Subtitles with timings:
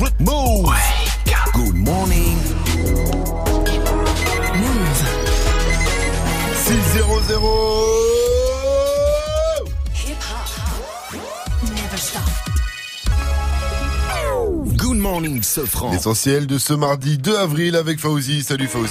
[0.00, 0.74] Move.
[1.52, 2.36] Good morning.
[4.54, 5.02] Move.
[6.56, 7.38] 600.
[9.94, 11.14] Hip hop.
[11.62, 12.22] Never stop.
[14.76, 15.92] Good morning, Sofran.
[15.92, 18.42] L'essentiel de ce mardi 2 avril avec Fauzi.
[18.42, 18.90] Salut Fauzi.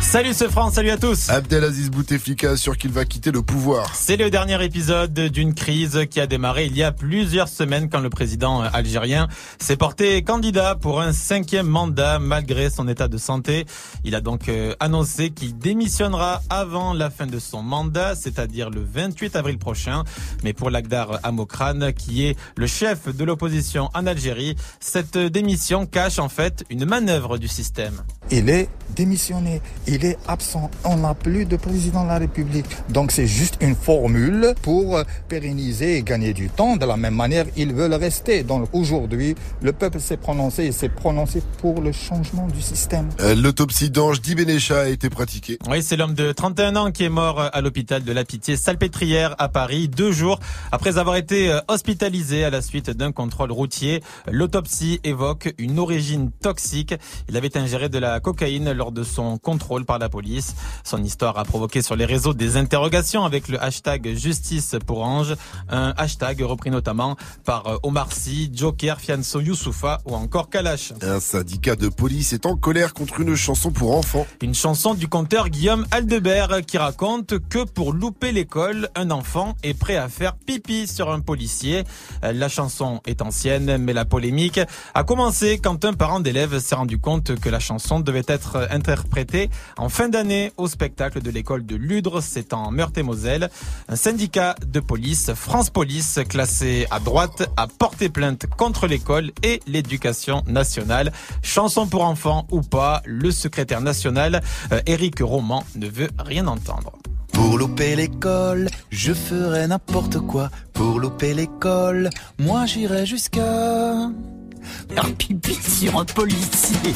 [0.00, 1.28] Salut ce France, salut à tous.
[1.28, 3.94] Abdelaziz Bouteflika assure qu'il va quitter le pouvoir.
[3.94, 8.00] C'est le dernier épisode d'une crise qui a démarré il y a plusieurs semaines quand
[8.00, 13.66] le président algérien s'est porté candidat pour un cinquième mandat malgré son état de santé.
[14.04, 18.80] Il a donc euh, annoncé qu'il démissionnera avant la fin de son mandat, c'est-à-dire le
[18.82, 20.04] 28 avril prochain.
[20.42, 26.18] Mais pour Lagdar Amokran, qui est le chef de l'opposition en Algérie, cette démission cache
[26.18, 28.02] en fait une manœuvre du système.
[28.30, 30.70] Il est démissionné, il est absent.
[30.84, 32.66] On n'a plus de président de la République.
[32.90, 36.76] Donc c'est juste une formule pour pérenniser et gagner du temps.
[36.76, 38.42] De la même manière, ils veulent rester.
[38.42, 43.08] Donc aujourd'hui, le peuple s'est prononcé et s'est prononcé pour le changement du système.
[43.20, 45.58] Euh, L'autopsie d'Ange Dibenecha a été pratiquée.
[45.68, 49.34] Oui, c'est l'homme de 31 ans qui est mort à l'hôpital de la Pitié Salpêtrière
[49.38, 50.38] à Paris, deux jours
[50.72, 54.02] après avoir été euh, hospitalisé à la suite d'un contrôle routier.
[54.30, 56.94] L'autopsie évoque une origine toxique.
[57.28, 60.54] Il avait ingéré de la cocaïne lors de son contrôle par la police.
[60.84, 65.34] Son histoire a provoqué sur les réseaux des interrogations avec le hashtag justice pour Ange,
[65.68, 70.92] un hashtag repris notamment par euh, Omar Sy, Joker, Fianso Youssoufa ou encore Kalash.
[71.02, 74.26] Un syndicat de police est en colère contre une chanson pour enfants.
[74.42, 79.74] Une chanson du conteur Guillaume Aldebert qui raconte que pour louper l'école, un enfant est
[79.74, 81.84] prêt à faire pipi sur un policier.
[82.24, 84.60] Euh, La chanson est ancienne, mais la polémique
[84.94, 89.50] a commencé quand un parent d'élève s'est rendu compte que la chanson devait être interprétée
[89.76, 93.50] en fin d'année au spectacle de l'école de Ludre, c'est en Meurthe-et-Moselle.
[93.88, 99.60] Un syndicat de police, France Police, classé à droite, a porté plainte contre l'école et
[99.66, 101.12] l'éducation nationale.
[101.42, 104.42] Chanson pour enfants ou pas, le secrétaire national,
[104.72, 106.92] euh, Éric Roman, ne veut rien entendre.
[107.32, 110.50] Pour louper l'école, je ferai n'importe quoi.
[110.72, 114.10] Pour louper l'école, moi j'irai jusqu'à
[114.94, 116.92] faire pipi sur un policier.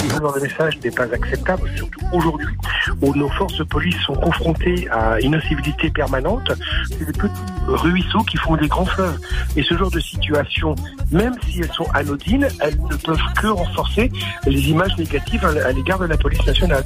[0.83, 2.57] N'est pas acceptable, surtout aujourd'hui,
[3.01, 6.51] où nos forces de police sont confrontées à une incivilité permanente.
[6.89, 7.33] C'est des petits
[7.67, 9.19] ruisseaux qui font des grands fleuves.
[9.57, 10.75] Et ce genre de situation,
[11.11, 14.11] même si elles sont anodines, elles ne peuvent que renforcer
[14.47, 16.85] les images négatives à l'égard de la police nationale.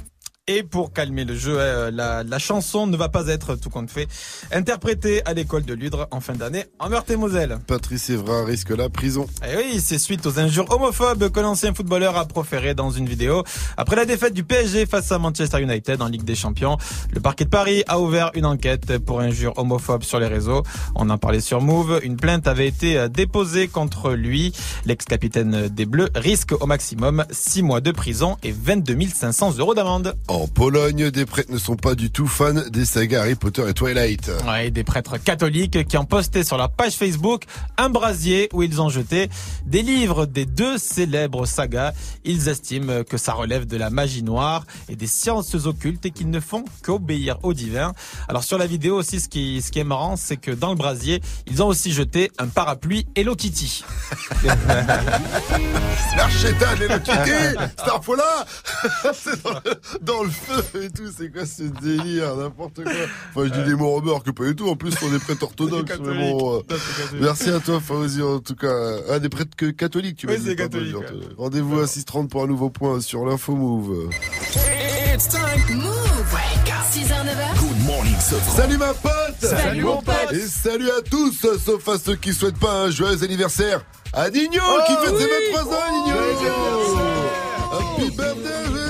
[0.49, 3.91] Et pour calmer le jeu, euh, la, la chanson ne va pas être tout compte
[3.91, 4.07] fait
[4.53, 7.59] interprétée à l'école de Ludre en fin d'année en Meurthe-et-Moselle.
[7.67, 9.27] Patrice Evra risque la prison.
[9.45, 13.43] Et oui, c'est suite aux injures homophobes que l'ancien footballeur a proféré dans une vidéo.
[13.77, 16.79] Après la défaite du PSG face à Manchester United en Ligue des Champions,
[17.12, 20.62] le parquet de Paris a ouvert une enquête pour injures homophobes sur les réseaux.
[20.95, 21.99] On en parlait sur Move.
[22.05, 24.53] Une plainte avait été déposée contre lui.
[24.85, 30.15] L'ex-capitaine des Bleus risque au maximum 6 mois de prison et 22 500 euros d'amende.
[30.37, 33.73] En Pologne, des prêtres ne sont pas du tout fans des sagas Harry Potter et
[33.73, 34.31] Twilight.
[34.47, 37.45] Ouais, des prêtres catholiques qui ont posté sur leur page Facebook
[37.79, 39.31] un brasier où ils ont jeté
[39.65, 41.95] des livres des deux célèbres sagas.
[42.27, 46.29] Ils estiment que ça relève de la magie noire et des sciences occultes et qu'ils
[46.29, 47.95] ne font qu'obéir au divin.
[48.29, 50.77] Alors sur la vidéo aussi, ce qui, ce qui est marrant, c'est que dans le
[50.77, 53.85] brasier, ils ont aussi jeté un parapluie Hello Kitty.
[56.15, 57.57] L'archétane et le Kitty
[59.15, 59.43] C'est
[60.05, 62.92] dans, le- le feu et tout, c'est quoi ce délire N'importe quoi.
[63.34, 64.69] Enfin, je dis des mots remarques, pas du tout.
[64.69, 65.92] En plus, ce sont des prêtres orthodoxes.
[66.00, 66.76] mais bon, euh,
[67.20, 68.97] Merci à toi, Fawzi, en tout cas.
[69.10, 70.44] Ah, des prêtres que catholiques, tu Oui, m'as dit.
[70.47, 70.94] c'est pas catholique.
[71.38, 74.10] Rendez-vous à 6h30 pour un nouveau point sur l'info Move.
[75.14, 75.76] It's time.
[75.76, 75.92] Move.
[76.93, 77.58] 6h, 9h.
[77.58, 78.14] Good morning.
[78.56, 80.32] Salut ma pote Salut, mon pote.
[80.32, 84.50] Et salut à tous, sauf à ceux qui souhaitent pas un joyeux anniversaire à Nino
[84.50, 86.19] qui Oh fête ses 23 ans, Nino
[87.72, 88.86] Happy birthday,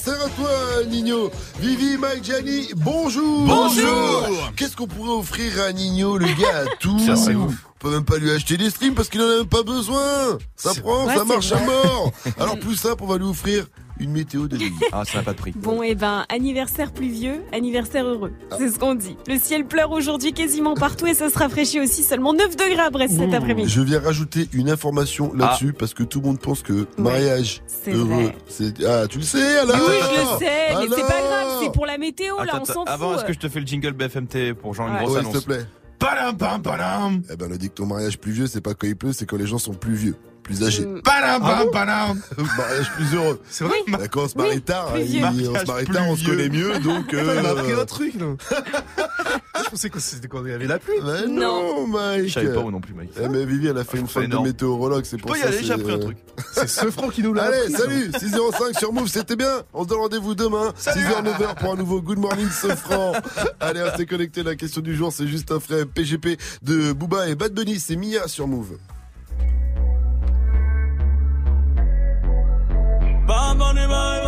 [0.00, 1.30] anniversaire à toi, Nino
[1.60, 4.52] Vivi, Mike, Gianni, bonjour Bonjour.
[4.56, 7.69] Qu'est-ce qu'on pourrait offrir à Nino, le gars, à tout Ça, c'est ouf.
[7.82, 10.38] On peut même pas lui acheter des streams parce qu'il en a même pas besoin
[10.54, 13.64] Ça prend, Ouais, ça marche à mort Alors plus simple, on va lui offrir
[13.98, 14.70] une météo de vie.
[14.92, 15.52] Ah, ça n'a pas de prix.
[15.56, 18.32] Bon, et ben, anniversaire pluvieux, anniversaire heureux.
[18.58, 19.16] C'est ce qu'on dit.
[19.26, 22.02] Le ciel pleure aujourd'hui quasiment partout et ça se rafraîchit aussi.
[22.02, 23.70] Seulement 9 degrés à Brest cet après-midi.
[23.70, 27.92] Je viens rajouter une information là-dessus parce que tout le monde pense que mariage c'est
[27.94, 31.58] heureux, c'est ah tu le sais alors Oui, je le sais, mais c'est pas grave,
[31.62, 33.18] c'est pour la météo, là, on s'en avant, fout.
[33.18, 35.00] est-ce que je te fais le jingle BFMT pour genre une Ouais.
[35.00, 35.66] grosse Ouais, annonce s'il te plaît.
[37.30, 39.36] Eh ben, on dit que ton mariage pluvieux, c'est pas quand il pleut, c'est quand
[39.36, 40.16] les gens sont plus vieux
[40.50, 40.86] plus âgés.
[41.04, 43.40] Panam, euh, panam, panam ah Mariage plus heureux.
[43.48, 46.78] C'est vrai bah, on se marie tard, on se marie tard, on se connaît mieux,
[46.80, 47.14] donc...
[47.14, 48.36] euh, On a appris un truc, non
[49.64, 50.96] Je pensais que c'était quand il y avait la pluie.
[51.02, 53.12] bah non, Mike Je savais pas moi non plus, Mike.
[53.22, 55.42] Eh mais Vivi, elle a fait ah, une fac de météorologue, c'est pour Peux y
[55.42, 55.48] ça.
[55.48, 56.16] aller, j'ai appris un euh, truc.
[56.52, 59.62] C'est ce franc qui nous l'a Allez, salut 6h05 sur Move, c'était bien.
[59.72, 63.12] On se donne rendez-vous demain, 6h 9h pour un nouveau Good Morning Sofran.
[63.60, 64.42] Allez, restez connectés.
[64.42, 67.78] La question du jour, c'est juste un frais PGP de Booba et Bad Bunny.
[67.78, 68.78] C'est Mia sur Move.
[73.40, 74.20] Bye, bye, bye,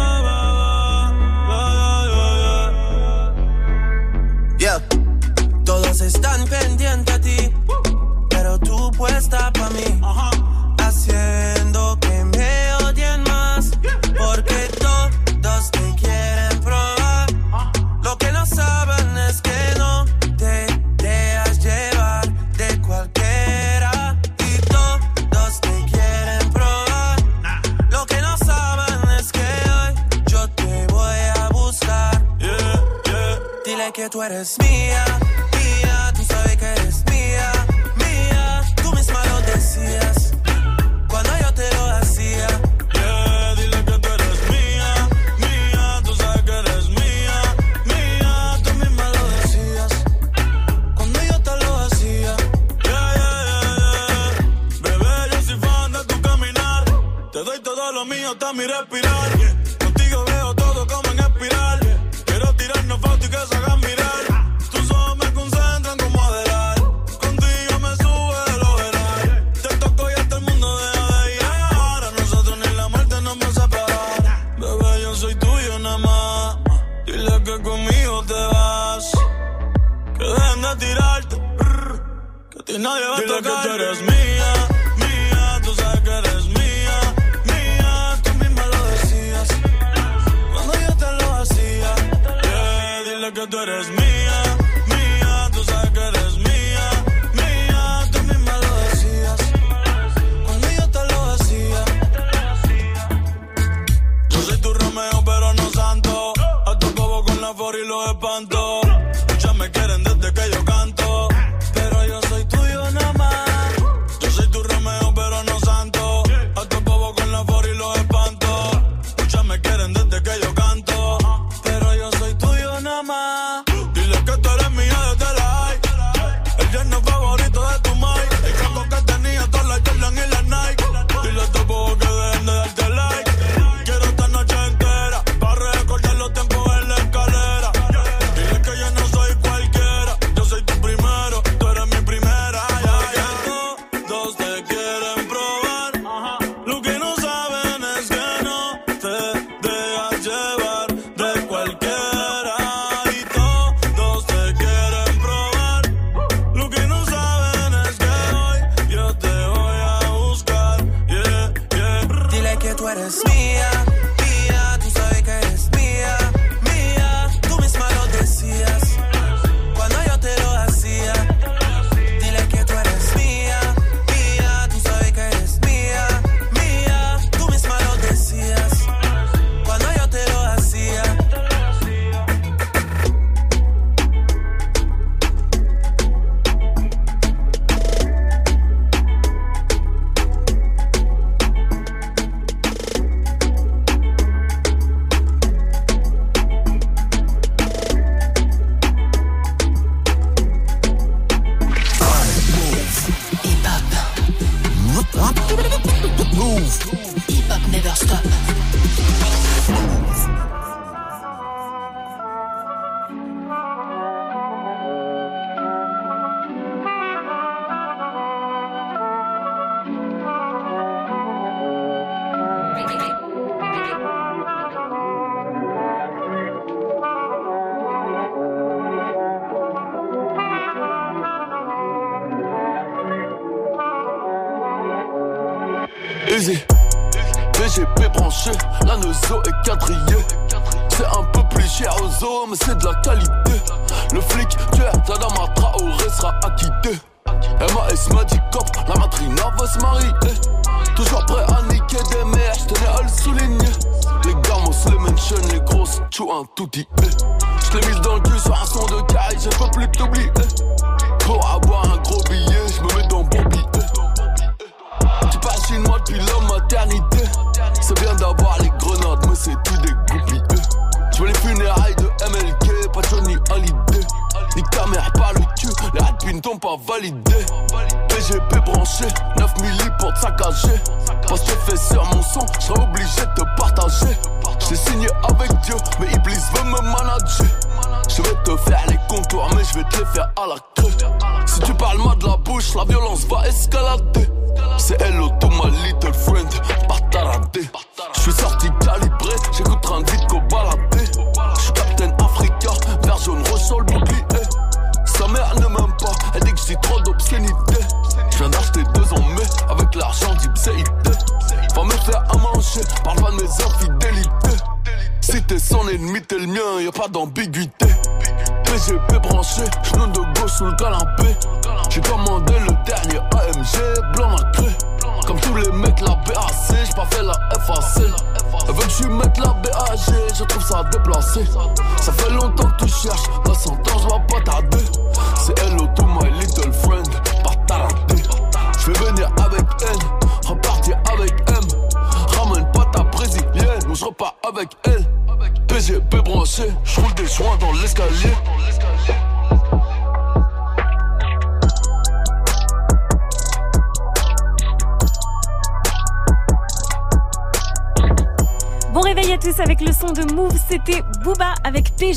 [4.59, 4.81] Yeah.
[5.65, 7.37] Todos están pendientes a ti,
[8.31, 10.01] pero tú puesta pa' mí,
[10.79, 12.12] haciendo que
[34.13, 35.32] tú eres mía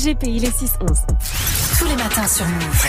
[0.06, 1.04] il est 6-11.
[1.78, 2.86] Tous les matins sur Move.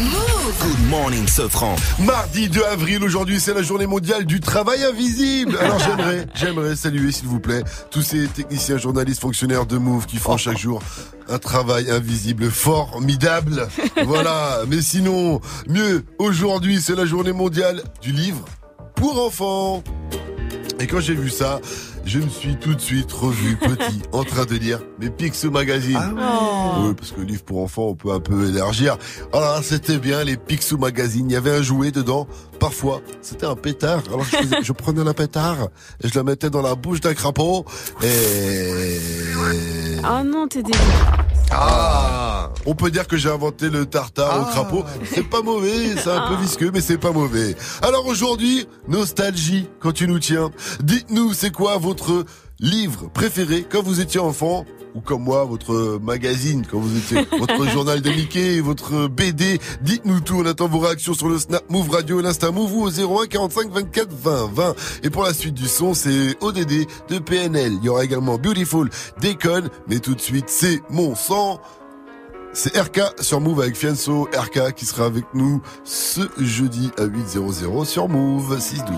[0.00, 1.76] Move Good morning, Sofran.
[2.00, 5.56] Mardi 2 avril, aujourd'hui c'est la journée mondiale du travail invisible.
[5.60, 7.62] Alors j'aimerais, j'aimerais saluer s'il vous plaît
[7.92, 10.82] tous ces techniciens, journalistes, fonctionnaires de Move qui font chaque jour
[11.28, 13.68] un travail invisible formidable.
[14.04, 18.44] Voilà, mais sinon, mieux, aujourd'hui c'est la journée mondiale du livre
[18.96, 19.84] pour enfants.
[20.80, 21.60] Et quand j'ai vu ça,
[22.04, 25.98] je me suis tout de suite revu petit en train de lire mes Picsou Magazine.
[26.80, 28.96] Oui, parce que livre pour enfants, on peut un peu élargir.
[29.32, 31.26] Alors c'était bien les Picsou Magazine.
[31.30, 32.26] Il y avait un jouet dedans.
[32.58, 34.02] Parfois, c'était un pétard.
[34.08, 35.68] Alors je, faisais- je prenais la pétard
[36.02, 37.64] et je la mettais dans la bouche d'un crapaud.
[38.02, 38.98] Et
[40.02, 40.80] Oh non, t'es débile.
[41.52, 44.84] ah, on peut dire que j'ai inventé le tartare au crapaud.
[45.12, 47.54] C'est pas mauvais, c'est un peu visqueux, mais c'est pas mauvais.
[47.82, 50.50] Alors aujourd'hui, nostalgie quand tu nous tiens.
[50.82, 52.24] Dites-nous, c'est quoi votre
[52.60, 57.68] livre préféré quand vous étiez enfant ou comme moi, votre magazine quand vous étiez, votre
[57.68, 59.58] journal de Mickey, votre BD.
[59.82, 60.36] Dites-nous tout.
[60.36, 62.90] On attend vos réactions sur le Snap Move Radio et l'Insta Move ou au
[63.22, 64.74] 01 45 24 20 20.
[65.02, 67.72] Et pour la suite du son, c'est ODD de PNL.
[67.80, 68.88] Il y aura également Beautiful,
[69.20, 71.60] Déconne, mais tout de suite, c'est mon sang.
[72.52, 74.28] C'est RK sur Move avec Fianso.
[74.32, 78.96] RK qui sera avec nous ce jeudi à 8.00 sur Move 612.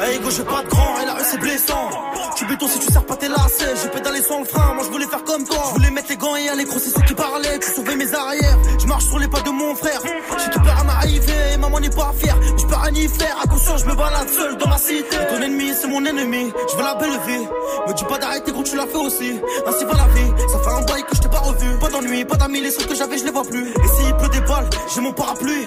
[0.00, 1.90] Hey go, pas de grand c'est blessant.
[2.36, 3.74] Tu béton si tu sers pas tes lacets.
[3.82, 5.58] J'ai pédalé sans le frein, moi je voulais faire comme toi.
[5.68, 7.58] Je voulais mettre les gants et aller gros, c'est ceux qui parlaient.
[7.58, 8.58] Tu sauvais mes arrières.
[8.78, 10.00] Je marche sur les pas de mon frère.
[10.02, 12.36] J'ai tout peur à m'arriver, maman n'est pas fière.
[12.56, 15.16] Je peux rien y faire, attention, je me balade seul dans ma cité.
[15.30, 16.52] Ton ennemi, c'est mon ennemi.
[16.70, 17.46] Je veux la belle vie.
[17.86, 19.40] Me dis pas d'arrêter gros, tu l'as fait aussi.
[19.66, 20.32] Ainsi va la vie.
[20.52, 21.78] Ça fait un bail que je t'ai pas revu.
[21.80, 23.68] Pas d'ennui, pas d'amis, les seuls que j'avais, je les vois plus.
[23.68, 25.66] Et s'il pleut des balles, j'ai mon parapluie.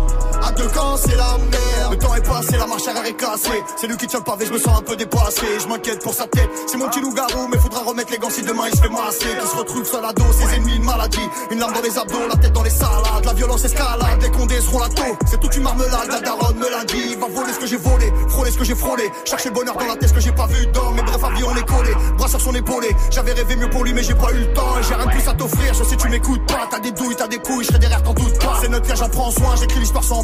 [0.43, 1.91] À deux camps, c'est la merde.
[1.91, 3.63] Le temps est passé, la marche arrière est cassée.
[3.75, 5.45] C'est lui qui tient le pavé, je me sens un peu dépassé.
[5.61, 6.49] Je m'inquiète pour sa tête.
[6.67, 9.37] C'est mon petit loup-garou, mais faudra remettre les gants si demain il se fait masser.
[9.41, 11.29] Qui se retrouve sur la dos, ses ennemis, une maladie.
[11.51, 13.25] Une larme dans les abdos, la tête dans les salades.
[13.25, 15.17] La violence escalade, les condés seront la taux.
[15.25, 17.15] C'est toute une marmelade, la daronne me l'a dit.
[17.15, 19.11] Va voler ce que j'ai volé, frôler ce que j'ai frôlé.
[19.25, 21.43] Chercher le bonheur dans la tête, ce que j'ai pas vu dans mes brefs avis,
[21.43, 21.91] on est collé.
[22.17, 22.95] Bras sur son épaulé.
[23.11, 24.81] J'avais rêvé mieux pour lui, mais j'ai pas eu le temps.
[24.87, 26.67] J'ai rien de plus à t'offrir, je sais tu m'écoutes pas.
[26.69, 28.57] T'as des douilles, t'as des couilles, je derrière, t'en doute pas.
[28.61, 30.23] C'est notre frère, j'en prends soin, j'écris l'histoire sans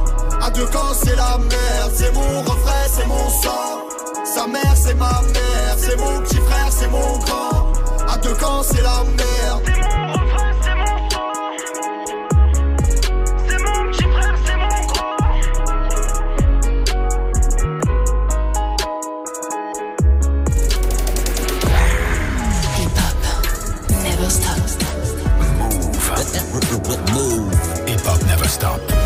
[0.43, 1.91] À deux camps, c'est la merde.
[1.93, 3.85] C'est mon refrain, c'est mon sang.
[4.25, 5.75] Sa mère, c'est ma mère.
[5.77, 7.73] C'est mon petit frère, c'est mon grand.
[8.11, 9.61] À deux camps, c'est la merde.
[9.65, 11.31] C'est mon refrain, c'est mon sang.
[13.47, 15.17] C'est mon petit frère, c'est mon grand.
[22.79, 23.17] Hip hop,
[24.03, 24.57] never stop.
[25.59, 25.91] Move.
[27.13, 27.53] Move.
[27.87, 29.00] Hip hop, never stop.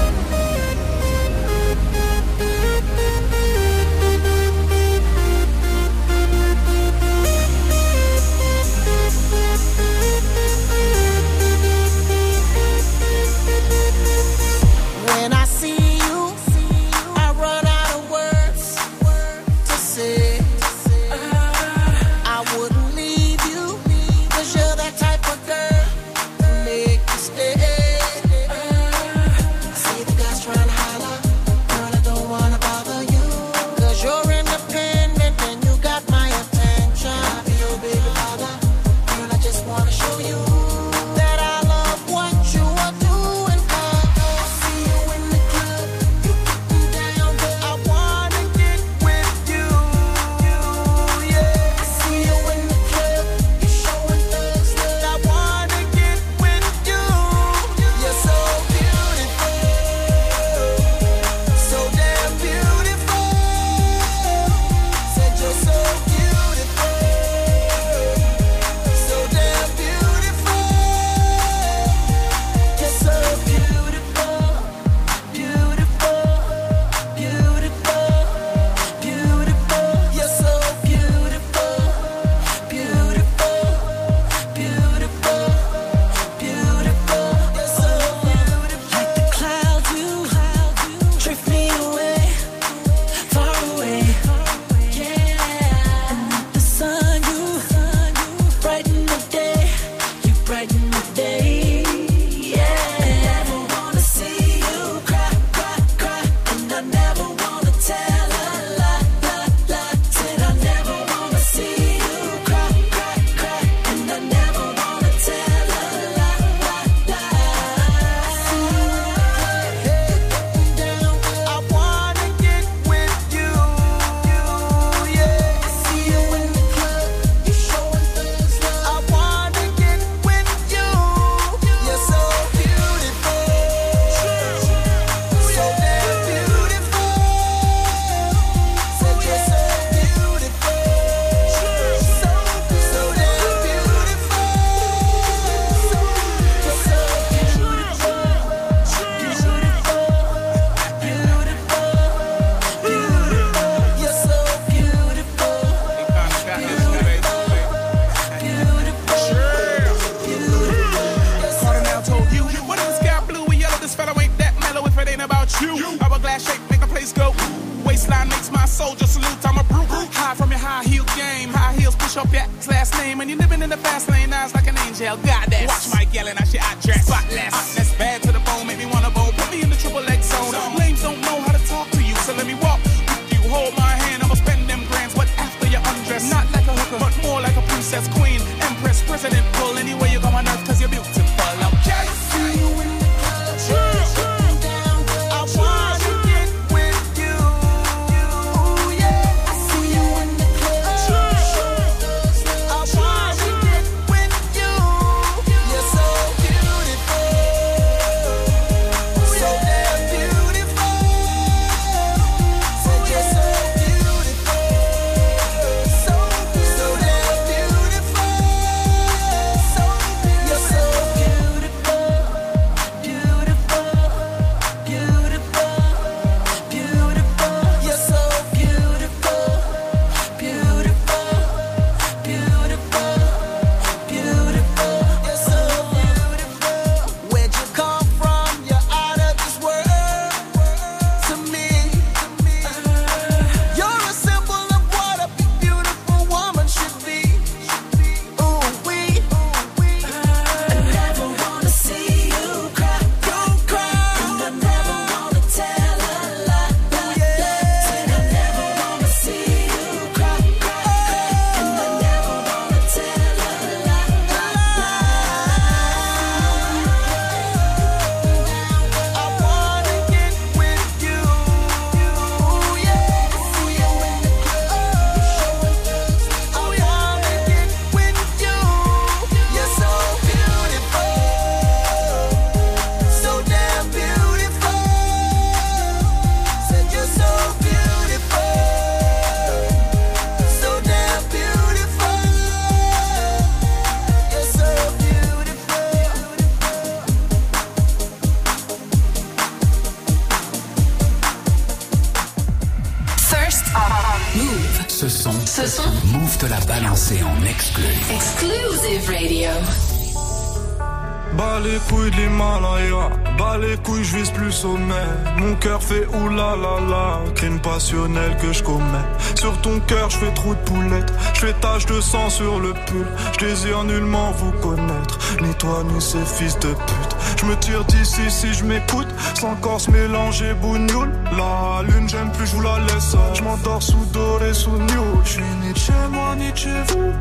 [315.87, 319.05] Fait oulala, crime passionnel que je commets.
[319.35, 322.73] Sur ton cœur, je fais trop de poulettes, je fais tache de sang sur le
[322.87, 323.05] pull.
[323.33, 327.15] Je désire nullement vous connaître, ni toi ni ces fils de pute.
[327.37, 331.11] Je me tire d'ici si je m'écoute, sans corse mélanger bougnoule.
[331.37, 333.15] La lune, j'aime plus, je vous la laisse.
[333.35, 335.21] Je m'endors sous doré, sous nul.
[335.23, 337.11] Je suis ni chez moi, ni chez vous.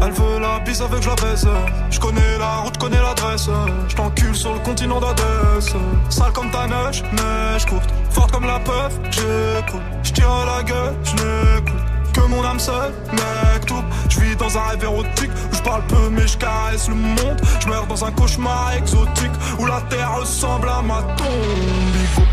[0.00, 1.46] Elle veut la bise avec la baisse.
[1.90, 3.48] Je connais la route, connais l'adresse.
[3.88, 5.74] Je t'encule sur le continent d'Adès.
[6.10, 7.92] Sale comme ta neige, neige courte.
[8.14, 9.82] Forte comme la peur, j'écoute.
[10.02, 11.80] Je tire à la gueule, je n'écoute.
[12.12, 13.82] Que mon âme seule, mec tout.
[14.08, 17.40] Je vis dans un rêve érotique où je parle peu mais je caresse le monde.
[17.60, 22.24] Je meurs dans un cauchemar exotique où la terre ressemble à ma tombe.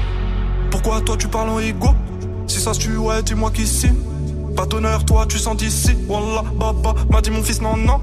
[0.70, 1.89] Pourquoi toi tu parles en ego?
[2.46, 3.96] Si ça se tue, ouais, dis-moi qui signe.
[4.56, 5.98] Pas d'honneur, toi tu sens d'ici.
[6.08, 8.00] Wallah, baba, m'a dit mon fils, non, non.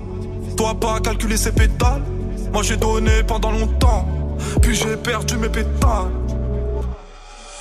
[0.56, 2.02] Toi pas calculer ses pétales.
[2.52, 4.08] Moi j'ai donné pendant longtemps.
[4.62, 6.10] Puis j'ai perdu mes pétales.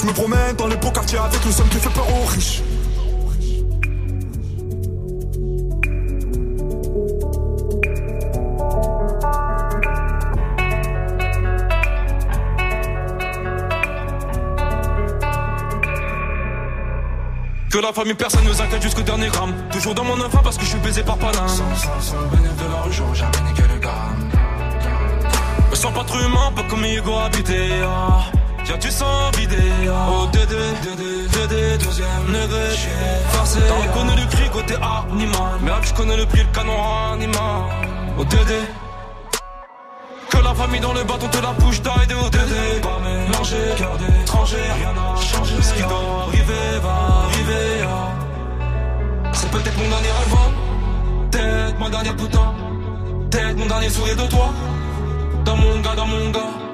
[0.00, 2.62] Je me promène dans les beaux quartiers avec le somme qui fait peur aux riches.
[17.70, 19.52] Que la famille, personne nous inquiète jusqu'au dernier gramme.
[19.70, 21.46] Toujours dans mon enfant parce que je suis baisé par Paname.
[21.46, 24.30] Sans, sans, sans bénéfice de la rue, j'aurais jamais niqué le gramme.
[25.70, 27.82] Me sens pas trop humain, pas comme Hugo habité.
[27.84, 28.39] Ah.
[28.70, 29.56] Y'a du sang vidé.
[29.88, 30.06] Ah.
[30.12, 30.54] Oh, Dédé,
[30.84, 32.68] Dédé, Dédé, deuxième neveu.
[33.30, 33.58] Forcé.
[33.66, 35.58] T'as reconnu le cri côté animal.
[35.60, 36.76] Mais je connais le prix, le canon
[37.12, 37.64] animal.
[38.16, 38.60] Oh, Dédé.
[40.30, 43.96] Que la famille dans le bâton te la bouche d'aide de ODD Pas mélanger, cœur
[43.98, 49.32] d'étranger, rien n'a changé Ce qui doit arriver va arriver ah.
[49.32, 51.28] C'est peut-être mon dernier rêve hein.
[51.32, 52.54] Peut-être mon dernier putain
[53.28, 54.50] Peut-être mon dernier sourire de toi
[55.44, 56.69] Dans mon gars, dans mon gars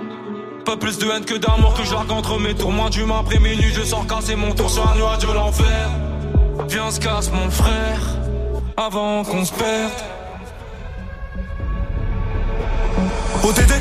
[0.66, 3.72] pas plus de haine que d'amour que je entre mes tours Moins d'humain après minuit
[3.72, 5.90] je sors casser mon tour sur un nuage de l'enfer
[6.68, 8.00] Viens se casse mon frère
[8.76, 9.92] Avant qu'on se perde
[13.44, 13.72] ODD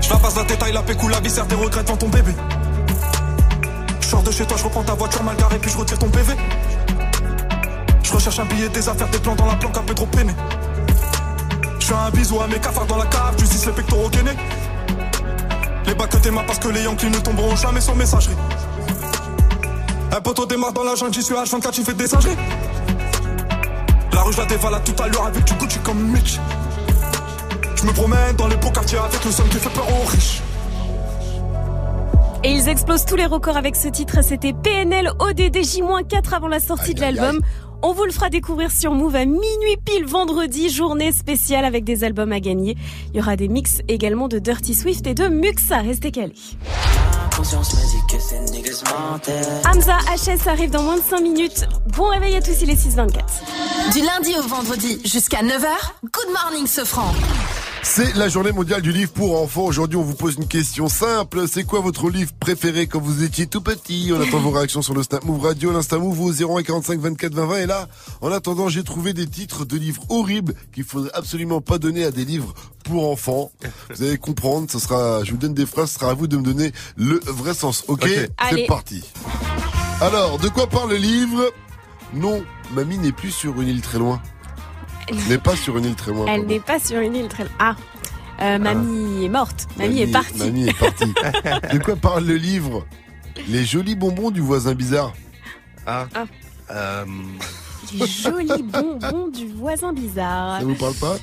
[0.00, 2.32] Je la passe la détail, la pécou, la viscère, des regrets devant ton bébé.
[4.00, 6.08] Je sors de chez toi, je reprends ta voiture mal garée, puis je retire ton
[6.08, 6.32] PV.
[8.02, 10.32] Je recherche un billet, des affaires, des plans dans la planque, un peu trop peiné.
[11.78, 14.36] Je fais un bisou à mes cafards dans la cave, tu dis les pectoraux gainés.
[15.90, 18.36] Les bacs que t'aimas parce que les Yankees ne tomberont jamais sur messagerie.
[20.12, 22.36] Un poteau démarre dans la jungle, j'y suis H24, tu fais des singeries.
[24.12, 26.38] La rue, je la dévalade tout à l'heure avec du Gucci comme Mitch.
[27.74, 30.40] Je me promène dans les beaux quartiers avec le somme qui fait peur aux riches.
[32.44, 34.22] Et ils explosent tous les records avec ce titre.
[34.22, 37.40] C'était PNL ODD J-4 avant la sortie de l'album.
[37.82, 42.04] On vous le fera découvrir sur Move à minuit pile vendredi, journée spéciale avec des
[42.04, 42.76] albums à gagner.
[43.12, 45.78] Il y aura des mix également de Dirty Swift et de Muxa.
[45.78, 46.34] Restez calés.
[49.64, 51.66] Hamza HS arrive dans moins de 5 minutes.
[51.96, 53.92] Bon réveil à tous, il est 6h24.
[53.92, 55.66] Du lundi au vendredi jusqu'à 9h,
[56.02, 57.14] Good Morning Sofran.
[57.82, 59.64] C'est la journée mondiale du livre pour enfants.
[59.64, 61.48] Aujourd'hui, on vous pose une question simple.
[61.48, 64.12] C'est quoi votre livre préféré quand vous étiez tout petit?
[64.14, 67.46] On attend vos réactions sur le Snap Move Radio, l'Insta Move au 0145 24 20
[67.46, 67.56] 20.
[67.58, 67.88] Et là,
[68.20, 72.10] en attendant, j'ai trouvé des titres de livres horribles qu'il faudrait absolument pas donner à
[72.10, 73.50] des livres pour enfants.
[73.90, 74.70] Vous allez comprendre.
[74.70, 75.90] Ce sera, je vous donne des phrases.
[75.90, 77.84] Ce sera à vous de me donner le vrai sens.
[77.88, 78.08] Ok,
[78.50, 79.02] C'est parti.
[80.00, 81.52] Alors, de quoi parle le livre?
[82.14, 84.20] Non, mamie n'est plus sur une île très loin.
[85.28, 86.26] N'est pas sur une île très loin.
[86.28, 87.46] Elle n'est pas sur une île très.
[87.58, 87.74] Ah,
[88.40, 89.66] euh, mamie est morte.
[89.76, 90.38] Mamie, est partie.
[90.38, 91.04] Mamie est partie.
[91.72, 92.86] de quoi parle le livre
[93.48, 95.12] Les jolis bonbons du voisin bizarre.
[95.86, 96.06] Ah.
[96.14, 96.24] Ah.
[96.70, 97.04] Euh,
[97.92, 100.60] Les jolis bonbons du voisin bizarre.
[100.60, 101.16] Ça vous parle pas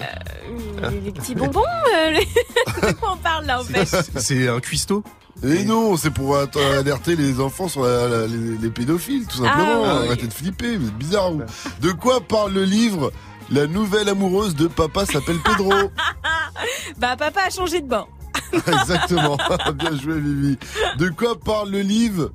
[0.00, 1.62] Euh, les, les petits bonbons
[1.96, 5.04] euh, les- De quoi on parle là en fait c'est- c'est un cuistot?
[5.44, 9.38] Et non, c'est pour att- alerter les enfants sur la- la- les, les pédophiles, tout
[9.44, 9.84] simplement.
[9.84, 10.06] Ah, oui.
[10.06, 11.32] Arrêtez de flipper, vous êtes bizarre.
[11.80, 13.12] De quoi parle le livre
[13.50, 15.70] La nouvelle amoureuse de papa s'appelle Pedro.
[16.98, 18.06] Bah papa a changé de banc.
[18.52, 19.36] Exactement.
[19.74, 20.56] Bien joué, Vivi.
[20.98, 22.30] De quoi parle le livre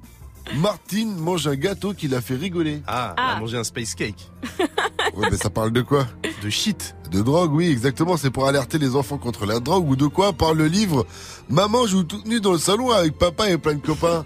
[0.55, 2.81] Martine mange un gâteau qui l'a fait rigoler.
[2.87, 4.29] Ah, elle a mangé un space cake.
[5.15, 6.05] Ouais, mais ça parle de quoi?
[6.43, 6.95] De shit.
[7.11, 8.15] De drogue, oui, exactement.
[8.15, 10.33] C'est pour alerter les enfants contre la drogue ou de quoi?
[10.33, 11.05] Parle le livre
[11.49, 14.23] Maman joue toute nue dans le salon avec papa et plein de copains.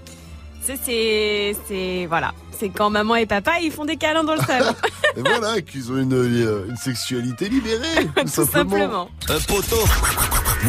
[0.65, 2.33] C'est, c'est, c'est, voilà.
[2.57, 4.73] C'est quand maman et papa, ils font des câlins dans le salon.
[5.17, 9.09] Et voilà, qu'ils ont une, euh, une sexualité libérée, tout, Tout simplement.
[9.29, 9.83] Un poteau.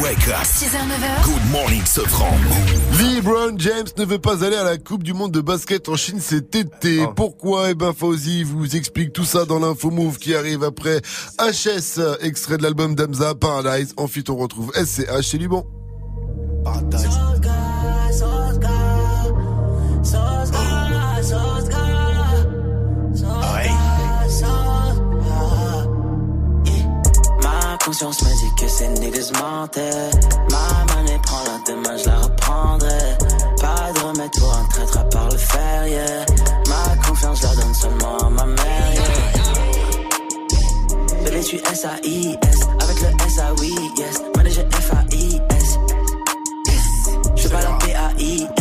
[0.01, 0.43] Wake up.
[0.43, 1.23] 6h, 9h.
[1.23, 2.31] Good morning, Sofran.
[2.99, 6.19] LeBron James ne veut pas aller à la Coupe du Monde de basket en Chine
[6.19, 7.05] cet été.
[7.15, 7.71] Pourquoi?
[7.71, 11.01] Eh ben, Fauzi vous explique tout ça dans l'info move qui arrive après
[11.39, 13.93] HS, extrait de l'album d'Amza, Paradise.
[13.97, 15.65] Ensuite, on retrouve SCH chez Liban.
[27.41, 30.11] Ma conscience me dit que ces niggas mentaient.
[30.51, 33.17] Ma monnaie prend la demain, je la reprendrai.
[33.61, 36.25] Pas de remède pour un traître à part le fer, yeah.
[36.67, 39.03] Ma confiance, la donne seulement à ma mère, yeah.
[41.23, 42.59] Bébé, tu S-A-I-S.
[42.81, 44.21] Avec le S-A-Oui, yes.
[44.35, 45.79] Manager F-A-I-S.
[47.35, 48.54] Je pas la P-A-I-S.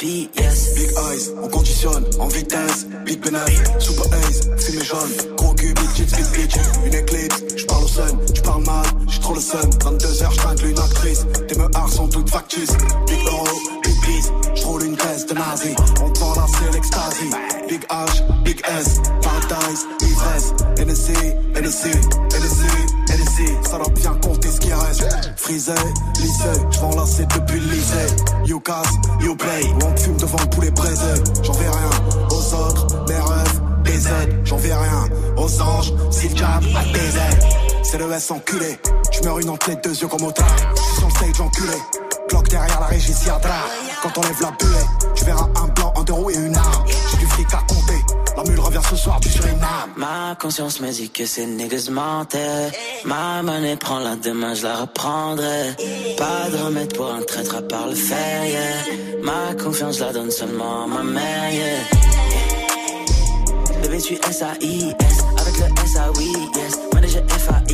[0.00, 2.84] Big eyes, on conditionne en vitesse.
[3.04, 5.36] Big pénètre, super ace, c'est mes jaunes.
[5.36, 6.56] Gros cul, big chips, big bitch.
[6.84, 9.70] Une éclipse, j'parle au sun, j'parle mal, j'ai trop le sun.
[9.70, 11.26] 22h, j'tringle une actrice.
[11.46, 12.72] Tes meurs sont toutes factices.
[13.06, 13.46] Big euro,
[13.84, 15.74] big peace, j'roule une caisse de nazi.
[16.02, 17.30] On te vend la c'est l'extasie.
[17.68, 20.54] Big H, big S, paradise, ivresse.
[20.76, 21.12] NSC,
[21.54, 21.86] NSC,
[22.34, 22.64] NSC,
[23.10, 23.68] NSC.
[23.70, 25.08] Ça doit bien compter qui reste.
[25.36, 25.72] Frisé,
[26.20, 28.06] lycée, j'vends depuis le lycée.
[28.44, 29.64] You casse, you play.
[29.84, 31.22] On fume devant le poulet braisé.
[31.42, 31.90] J'en vais rien
[32.30, 34.40] aux autres, mes rêves, des aides.
[34.44, 37.48] J'en vais rien aux anges, si le diable a des ailes.
[37.82, 38.78] C'est le S enculé.
[39.12, 40.32] J'meurs une en tête, deux yeux comme au.
[40.32, 41.78] J'suis sur le stage enculé.
[42.28, 43.64] Glock derrière la régie Siadra.
[44.02, 46.84] Quand on lève la buée, tu verras un blanc, un deux roues et une arme.
[47.10, 47.87] J'ai du fric à compter.
[49.96, 52.70] Ma conscience me dit que ces niggas mentaient.
[53.04, 55.74] Ma monnaie prend la demain, je la reprendrai.
[56.16, 59.22] Pas de remède pour un traître à part le fer, yeah.
[59.22, 61.80] Ma confiance, je la donne seulement à ma mère, yeah.
[63.82, 65.24] Bébé, tu S-A-I-S.
[65.40, 66.78] Avec le S-A-Oui, yes.
[66.94, 67.67] Manager F-A-I-S.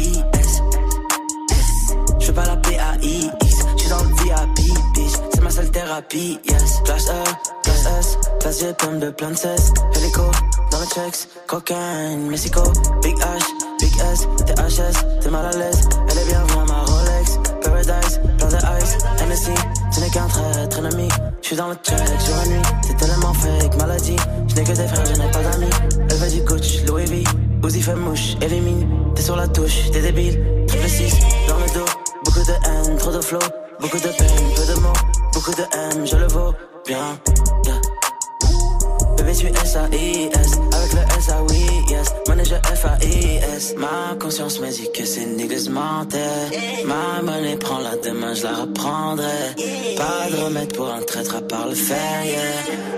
[5.95, 6.81] Thérapie, yes.
[6.85, 7.25] Place E,
[7.63, 8.19] place S.
[8.41, 9.73] Place G, pomme de plein de cesse.
[9.95, 10.23] Hélico,
[10.71, 11.29] dans le checks.
[11.47, 12.63] Cocaine, Mexico.
[13.03, 13.45] Big H,
[13.81, 14.27] Big S.
[14.47, 15.89] THS, t'es mal à l'aise.
[16.11, 17.39] Elle est bien vraie, ma Rolex.
[17.63, 18.99] Paradise, plein de ice.
[19.21, 19.55] Hennessy,
[19.93, 21.09] tu n'es qu'un traître ennemi.
[21.43, 22.63] J'suis dans le check jour et nuit.
[22.87, 24.17] T'es tellement fake, maladie.
[24.49, 25.71] J'n'ai que des frères, je n'ai pas d'amis.
[26.11, 27.25] Elle veut du coach, Louis V.
[27.65, 28.89] Uzi fait mouche, élimine.
[29.15, 30.41] T'es sur la touche, t'es débile.
[30.67, 31.91] Triple 6, dans le dos.
[32.25, 33.39] Beaucoup de haine, trop de flow.
[33.81, 34.93] Beaucoup de peine, peu de mots.
[35.33, 36.55] Beaucoup de M, je le vaux
[36.87, 37.19] bien.
[37.67, 37.81] Yeah.
[39.17, 40.59] Bébé, tu S-A-I-S.
[40.73, 42.13] Avec le S-A-Oui, yes.
[42.29, 43.75] Manager F-A-I-S.
[43.77, 46.51] Ma conscience me dit que ces niggas mentaient.
[46.85, 49.55] Ma monnaie prend la demain, je la reprendrai.
[49.97, 52.41] Pas de remède pour un traître à part le fer, yeah.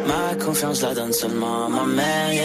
[0.07, 2.45] Ma confiance, la donne seulement à ma mère, yeah.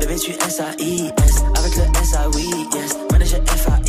[0.00, 1.34] Bébé, tu S-A-I-S.
[1.56, 2.96] Avec le S-A-Oui, yes.
[3.10, 3.81] Manager F-A-I-S.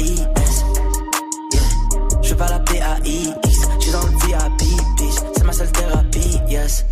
[2.50, 3.60] La P-A-I-X.
[3.80, 5.16] J'suis dans le VIP, bitch.
[5.36, 6.86] C'est ma seule thérapie, yes.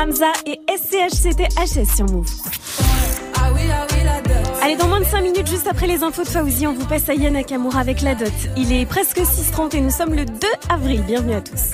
[0.00, 2.30] Hamza et SCH, c'était HS sur Move.
[4.62, 7.08] Allez, dans moins de 5 minutes, juste après les infos de Fauzi, on vous passe
[7.08, 8.32] à Yann Nakamura avec la dot.
[8.56, 10.32] Il est presque 6h30 et nous sommes le 2
[10.68, 11.02] avril.
[11.02, 11.72] Bienvenue à tous.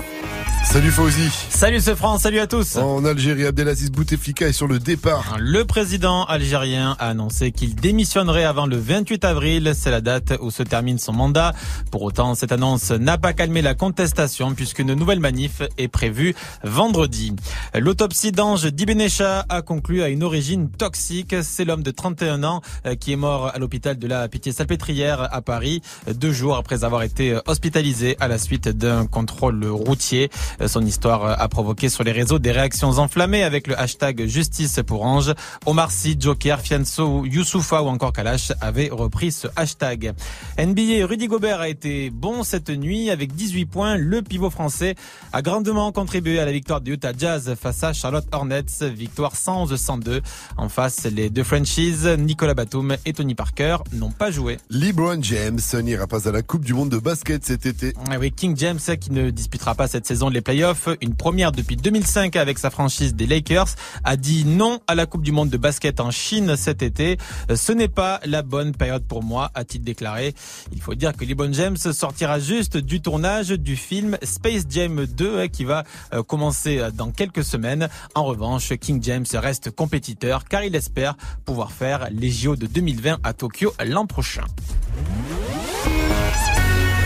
[0.64, 1.30] Salut Fauzi.
[1.50, 2.76] Salut ce France, salut à tous.
[2.76, 5.36] En Algérie, Abdelaziz Bouteflika est sur le départ.
[5.38, 9.72] Le président algérien a annoncé qu'il démissionnerait avant le 28 avril.
[9.76, 11.52] C'est la date où se termine son mandat.
[11.92, 17.36] Pour autant, cette annonce n'a pas calmé la contestation puisqu'une nouvelle manif est prévue vendredi.
[17.74, 21.36] L'autopsie d'Ange Dibenecha a conclu à une origine toxique.
[21.42, 25.40] C'est l'homme de 31 ans euh, qui est mort à l'hôpital de la Pitié-Salpêtrière à
[25.40, 30.30] Paris deux jours après avoir été hospitalisé à la suite d'un contrôle routier.
[30.66, 35.04] Son histoire a provoqué sur les réseaux des réactions enflammées avec le hashtag justice pour
[35.04, 35.34] Ange.
[35.66, 40.12] Omar Sy, Joker, Fianso, Youssoufa ou encore Kalash avaient repris ce hashtag.
[40.58, 43.96] NBA, Rudy Gobert a été bon cette nuit avec 18 points.
[43.96, 44.94] Le pivot français
[45.32, 48.64] a grandement contribué à la victoire du Utah Jazz face à Charlotte Hornets.
[48.82, 50.20] Victoire 111-102.
[50.56, 54.58] En face, les deux franchises, Nicolas Batum et Tony Parker, n'ont pas joué.
[54.70, 57.94] LeBron James n'ira pas à la Coupe du Monde de basket cet été.
[58.10, 61.76] Ah oui, King James qui ne disputera pas cette saison les playoffs une première depuis
[61.76, 65.56] 2005 avec sa franchise des Lakers, a dit non à la Coupe du Monde de
[65.56, 67.16] basket en Chine cet été.
[67.54, 70.34] Ce n'est pas la bonne période pour moi, a-t-il déclaré.
[70.72, 75.40] Il faut dire que LeBron James sortira juste du tournage du film Space Jam 2
[75.40, 77.88] hein, qui va euh, commencer dans quelques semaines.
[78.14, 83.18] En revanche, King James reste compétiteur car il espère pouvoir faire les JO de 2020
[83.22, 84.44] à Tokyo l'an prochain.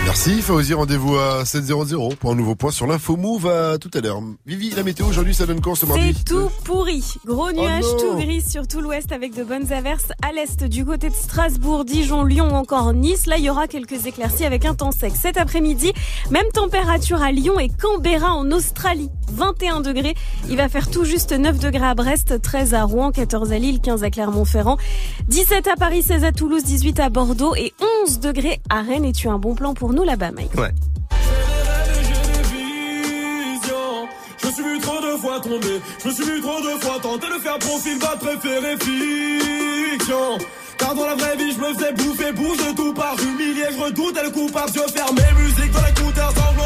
[0.08, 4.00] Merci Fauzi, rendez-vous à 7.00 pour un nouveau point sur l'info move à tout à
[4.00, 4.22] l'heure.
[4.46, 7.04] Vivi, la météo aujourd'hui ça donne quoi ce mardi C'est tout pourri.
[7.26, 7.98] Gros nuages non.
[7.98, 11.84] tout gris sur tout l'ouest avec de bonnes averses à l'est du côté de Strasbourg,
[11.84, 13.26] Dijon, Lyon ou encore Nice.
[13.26, 15.12] Là, il y aura quelques éclaircies avec un temps sec.
[15.14, 15.92] Cet après-midi,
[16.30, 19.10] même température à Lyon et Canberra en Australie.
[19.30, 20.14] 21 degrés.
[20.48, 23.80] Il va faire tout juste 9 degrés à Brest, 13 à Rouen, 14 à Lille,
[23.82, 24.78] 15 à Clermont-Ferrand,
[25.28, 27.74] 17 à Paris, 16 à Toulouse, 18 à Bordeaux et
[28.06, 29.04] 11 degrés à Rennes.
[29.04, 30.72] Et tu as un bon plan pour nous là-bas, Mike Ouais.
[34.40, 36.98] Je me suis vu trop de fois tomber, je me suis vu trop de fois
[37.02, 40.38] tenter de faire profil bas préféré fiction.
[40.78, 43.82] Car dans la vraie vie, je me faisais bouffer, bouge de tout par humilié, je
[43.82, 46.58] redoutais le coupable, je ferme mes musiques dans l'écouteur, gorge.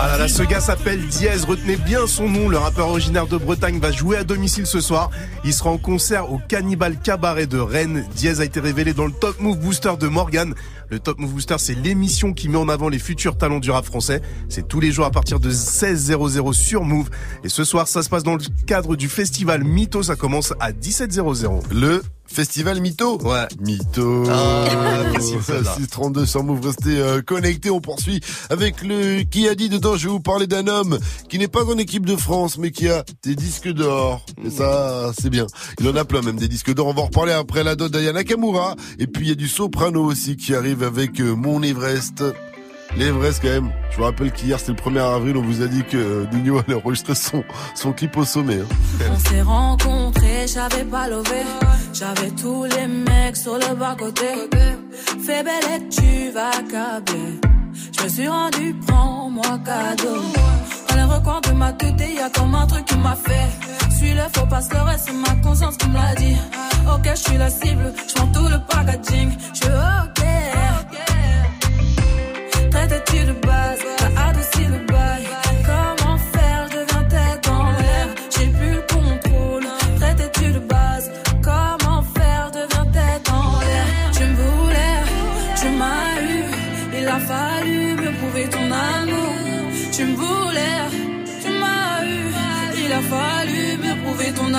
[0.00, 3.36] Ah là là, ce gars s'appelle Diez, retenez bien son nom, le rappeur originaire de
[3.36, 5.10] Bretagne va jouer à domicile ce soir.
[5.44, 8.04] Il sera en concert au Cannibal Cabaret de Rennes.
[8.14, 10.54] Diez a été révélé dans le Top Move Booster de Morgan.
[10.90, 13.84] Le Top Move Booster, c'est l'émission qui met en avant les futurs talents du rap
[13.84, 14.22] français.
[14.48, 17.10] C'est tous les jours à partir de 16h00 sur Move.
[17.44, 20.72] Et ce soir, ça se passe dans le cadre du festival Mytho, ça commence à
[20.72, 21.72] 17h00.
[21.72, 23.46] Le Festival Mytho Ouais.
[23.60, 24.24] Mytho.
[24.30, 24.66] Ah,
[25.14, 25.74] facile, celle-là.
[25.74, 27.70] 632 sur Move, restez euh, connectés.
[27.70, 29.96] On poursuit avec le qui a dit dedans.
[29.96, 32.88] Je vais vous parler d'un homme qui n'est pas en équipe de France, mais qui
[32.88, 34.24] a des disques d'or.
[34.44, 35.46] Et ça, c'est bien.
[35.80, 36.86] Il en a plein, même des disques d'or.
[36.86, 38.76] On va en reparler après la dot d'Ayana Nakamura.
[38.98, 42.22] Et puis il y a du soprano aussi qui arrive avec euh, Mon Everest.
[42.96, 43.70] L'Everest quand même.
[43.90, 46.58] Je vous rappelle qu'hier c'était le 1er avril, on vous a dit que euh, Nino
[46.58, 48.60] allait enregistrer son, son clip au sommet.
[48.60, 49.04] hein.
[49.12, 51.42] On s'est rencontrés, j'avais pas levé.
[51.92, 54.26] J'avais tous les mecs sur le bas-côté.
[55.24, 57.40] Fais belle et tu vas câbler.
[57.96, 60.20] Je me suis rendu, prends-moi cadeau.
[60.88, 63.48] Dans les recoins de ma tête, y a comme un truc qui m'a fait.
[63.96, 66.36] Suis le faux le reste, c'est ma conscience qui me l'a dit.
[66.92, 69.30] Ok, je suis la cible, je tout le packaging.
[69.54, 70.17] Je ok.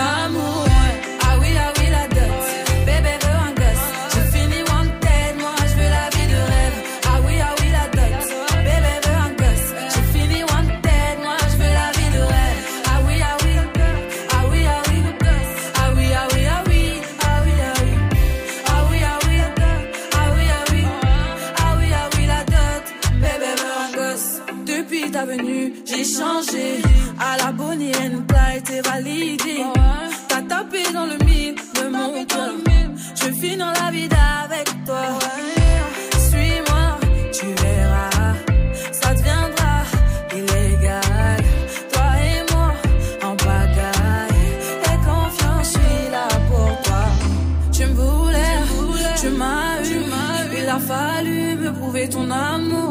[0.01, 2.43] Ah oui, ah oui, la dot.
[2.85, 3.87] Bébé veut un gosse.
[4.13, 6.77] J'ai fini wanted, moi je veux la vie de rêve.
[7.05, 8.13] Ah oui, ah oui, la dot.
[8.67, 9.69] Bébé veut un gosse.
[9.93, 12.59] J'ai fini wanted, moi je veux la vie de rêve.
[12.85, 13.53] Ah oui, ah oui,
[14.31, 15.03] ah oui, ah oui,
[15.83, 17.45] ah oui, ah oui, ah oui, ah oui, ah
[18.55, 20.83] oui, ah oui, ah oui, ah oui, ah oui,
[21.57, 22.83] ah oui, ah oui, la dot.
[23.23, 24.31] Bébé veut un gosse.
[24.65, 26.81] Depuis ta venue, j'ai changé.
[27.19, 29.63] À la bonne and Clyde, t'es validé.
[30.49, 32.53] Tapé dans le mille de mon cœur.
[33.15, 34.09] Je finis dans la vie
[34.43, 35.03] avec toi.
[36.27, 36.85] Suis-moi,
[37.31, 38.33] tu verras.
[38.91, 39.73] Ça deviendra
[40.33, 41.43] illégal.
[41.93, 42.71] Toi et moi
[43.27, 44.49] en pagaille.
[44.89, 47.03] Et confiance, je suis là pour toi.
[47.71, 48.55] Tu me voulais,
[49.21, 50.01] tu m'as eu.
[50.61, 52.88] Il a fallu me prouver ton amour.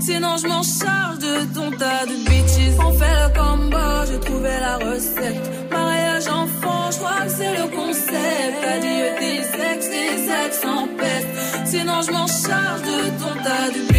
[0.00, 2.78] Sinon, je m'en charge de ton tas de bitches.
[2.78, 3.76] On fait le combo,
[4.10, 5.70] j'ai trouvé la recette.
[5.70, 8.64] Mariage enfant, je crois que c'est le concept.
[8.74, 9.40] Adieu tes
[9.72, 11.28] ex, tes ex en peste.
[11.66, 13.89] Sinon, je m'en charge de ton tas de bitches.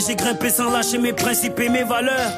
[0.00, 2.32] J'ai grimpé, sans lâcher mes principes et mes valeurs.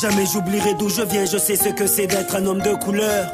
[0.00, 3.26] Jamais j'oublierai d'où je viens, je sais ce que c'est d'être un homme de couleur.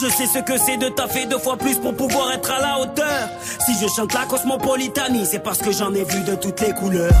[0.00, 2.78] Je sais ce que c'est de taffer deux fois plus pour pouvoir être à la
[2.80, 3.28] hauteur.
[3.66, 7.12] Si je chante la cosmopolitanie, c'est parce que j'en ai vu de toutes les couleurs.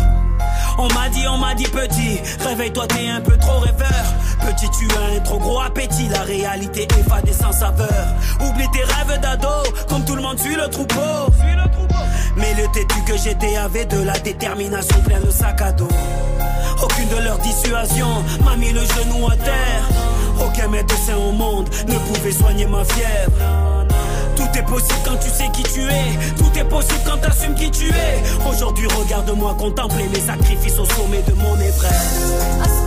[0.78, 4.04] On m'a dit, on m'a dit petit, réveille-toi, t'es un peu trop rêveur.
[4.46, 8.06] Petit, tu as un trop gros appétit, la réalité évadée sans saveur.
[8.40, 9.48] Oublie tes rêves d'ado,
[9.88, 11.30] comme tout le monde suit le troupeau.
[12.36, 15.88] Mais le têtu que j'étais avait de la détermination plein de sac à dos.
[16.82, 19.88] Aucune de leurs dissuasions m'a mis le genou à terre.
[20.40, 23.32] Aucun médecin au monde ne pouvait soigner ma fièvre.
[24.36, 26.34] Tout est possible quand tu sais qui tu es.
[26.38, 28.48] Tout est possible quand t'assumes qui tu es.
[28.48, 32.79] Aujourd'hui, regarde-moi contempler mes sacrifices au sommet de mon Everest.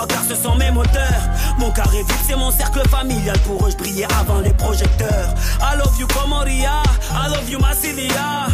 [0.00, 1.24] Moi car ce sont mes moteurs.
[1.58, 3.38] Mon carré vide, c'est mon cercle familial.
[3.40, 5.34] Pour eux, je brillais avant les projecteurs.
[5.60, 6.82] I love you, Comoria.
[7.12, 8.46] I love you, Massilia.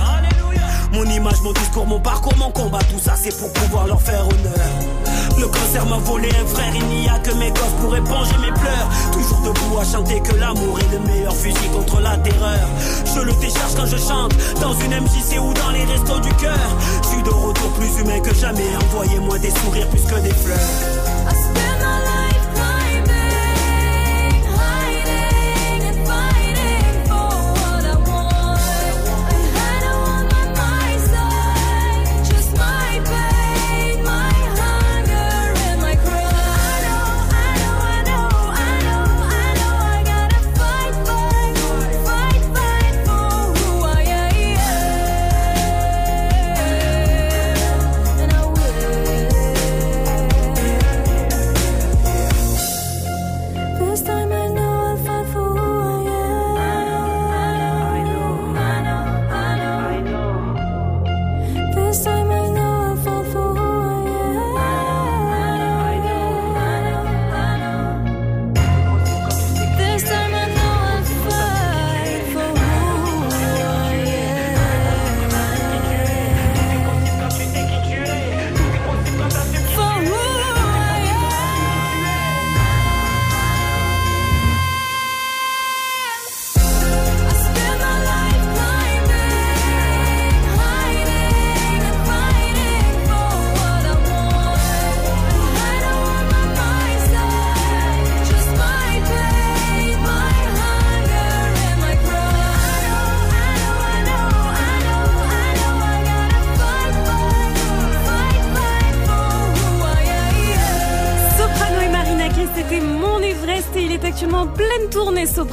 [0.92, 4.22] Mon image, mon discours, mon parcours, mon combat, tout ça c'est pour pouvoir leur faire
[4.22, 4.70] honneur.
[5.38, 8.52] Le cancer m'a volé un frère, il n'y a que mes gosses pour éponger mes
[8.52, 8.88] pleurs.
[9.12, 12.66] Toujours debout à chanter que l'amour est le meilleur fusil contre la terreur.
[13.14, 16.68] Je le décharge quand je chante, dans une MJC ou dans les restos du cœur.
[17.02, 20.95] Je suis de retour plus humain que jamais, envoyez-moi des sourires plus que des fleurs.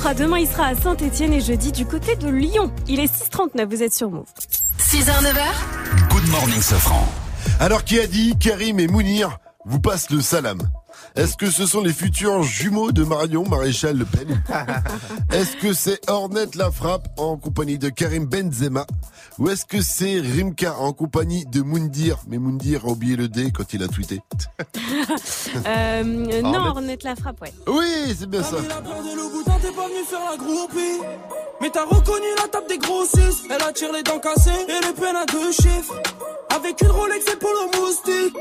[0.04, 0.14] Sopra.
[0.14, 2.72] Demain, il sera à Saint-Etienne et jeudi du côté de Lyon.
[2.90, 4.28] Il est 6h39, vous êtes sur Move.
[4.78, 7.08] 6h, 9h, Good morning, Sofran.
[7.62, 10.60] Alors qui a dit Karim et Mounir vous passent le salam?
[11.16, 14.42] Est-ce que ce sont les futurs jumeaux de Marion Maréchal Le Pen
[15.32, 18.88] Est-ce que c'est Ornette la frappe en compagnie de Karim Benzema
[19.38, 23.52] Ou est-ce que c'est Rimka en compagnie de Moundir Mais Moundir a oublié le D
[23.56, 24.22] quand il a tweeté.
[25.68, 26.76] Euh, non, Ornette.
[26.76, 27.54] Ornette la frappe, ouais.
[27.68, 28.56] Oui, c'est bien ça.
[28.68, 31.00] La peur de le bouton, t'es pas venu faire la groupie.
[31.62, 33.46] Mais t'as reconnu la table des grossistes.
[33.50, 35.94] Elle attire les dents cassées et les peines à deux chiffres.
[36.56, 38.36] Avec une Rolex et pour le moustique.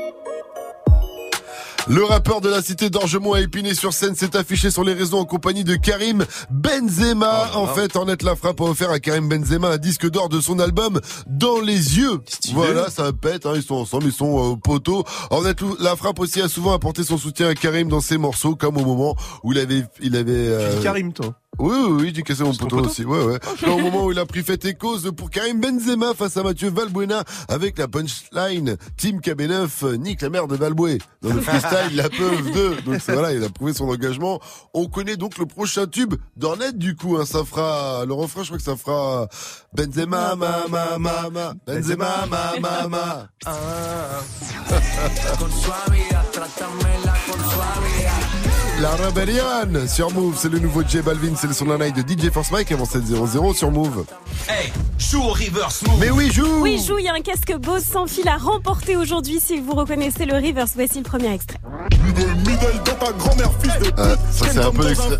[1.89, 5.17] Le rappeur de la cité d'Orgemont à Épinay sur scène s'est affiché sur les réseaux
[5.17, 7.51] en compagnie de Karim Benzema.
[7.55, 10.59] en fait, Ornette la frappe a offert à Karim Benzema un disque d'or de son
[10.59, 12.21] album Dans les yeux.
[12.53, 15.03] Voilà, ça pète, hein, ils sont ensemble, ils sont euh, poteaux.
[15.29, 18.77] Ornette la frappe aussi a souvent apporté son soutien à Karim dans ses morceaux, comme
[18.77, 20.31] au moment où il avait, il avait.
[20.31, 21.33] euh, Karim, toi.
[21.59, 23.05] Oui, oui, oui, j'ai cassé mon poteau aussi.
[23.05, 23.39] Ouais, ouais.
[23.61, 26.43] Là, au moment où il a pris fait et cause pour Karim Benzema face à
[26.43, 30.97] Mathieu Valbuena avec la punchline Team KB9 nique la mère de Valboué.
[31.21, 32.81] Dans le freestyle, la peuve 2.
[32.81, 34.39] Donc c'est- voilà, il a prouvé son engagement.
[34.73, 37.17] On connaît donc le prochain tube d'Ornette du coup.
[37.17, 39.27] Hein, ça fera le refrain, je crois que ça fera
[39.75, 41.53] Benzema, ma, ma, ma, ma.
[41.67, 43.29] Benzema, ma, ma, ma.
[48.83, 52.01] La Rebellion sur Move, c'est le nouveau J Balvin, c'est le son d'un night de
[52.01, 54.03] DJ Force Mike avant 7-0-0 sur Move.
[54.49, 55.99] Hey, joue au reverse move.
[56.01, 58.97] Mais oui, joue Oui, joue, il y a un casque Bose sans fil à remporter
[58.97, 60.71] aujourd'hui si vous reconnaissez le reverse.
[60.75, 61.59] Voici le premier extrait.
[63.97, 65.17] Ah, ça c'est un peu l'extrait.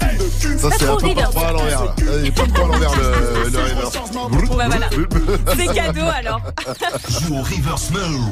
[0.57, 1.95] Ça c'est un peu pas trop à l'envers là.
[2.19, 3.97] Il est pas trop à l'envers le, le reverse.
[4.13, 4.89] Bon bah voilà.
[5.57, 6.41] C'est cadeau alors.
[7.09, 8.29] Joue au reverse move.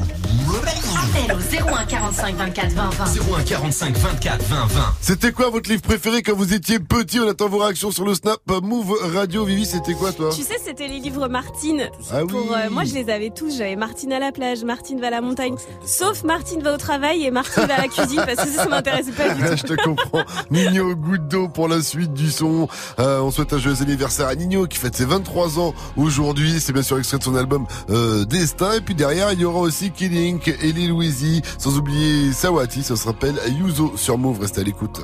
[1.02, 3.06] Appel au 01 45 24 20 20.
[3.38, 4.96] 01 45 24 20 20.
[5.22, 7.20] C'était quoi votre livre préféré quand vous étiez petit?
[7.20, 9.46] On attend vos réactions sur le Snap Move Radio.
[9.46, 10.32] Vivi, c'était quoi toi?
[10.36, 11.92] Tu sais, c'était les livres Martine.
[12.12, 12.28] Ah oui.
[12.28, 13.56] Pour, euh, moi, je les avais tous.
[13.56, 15.54] J'avais Martine à la plage, Martine va à la montagne.
[15.86, 18.68] Sauf Martine va au travail et Martine va à la cuisine parce que ça, ça
[18.68, 19.58] m'intéressait pas du tout.
[19.58, 20.24] Je te comprends.
[20.50, 22.68] Nino, goutte d'eau pour la suite du son.
[22.98, 26.60] Euh, on souhaite un joyeux anniversaire à Nino qui fête ses 23 ans aujourd'hui.
[26.60, 28.74] C'est bien sûr extrait de son album euh, Destin.
[28.74, 32.82] Et puis derrière, il y aura aussi Killing, Ellie Louisi, sans oublier Sawati.
[32.82, 34.40] Ça se rappelle Yuzo sur Move.
[34.40, 35.00] Restez à l'écoute.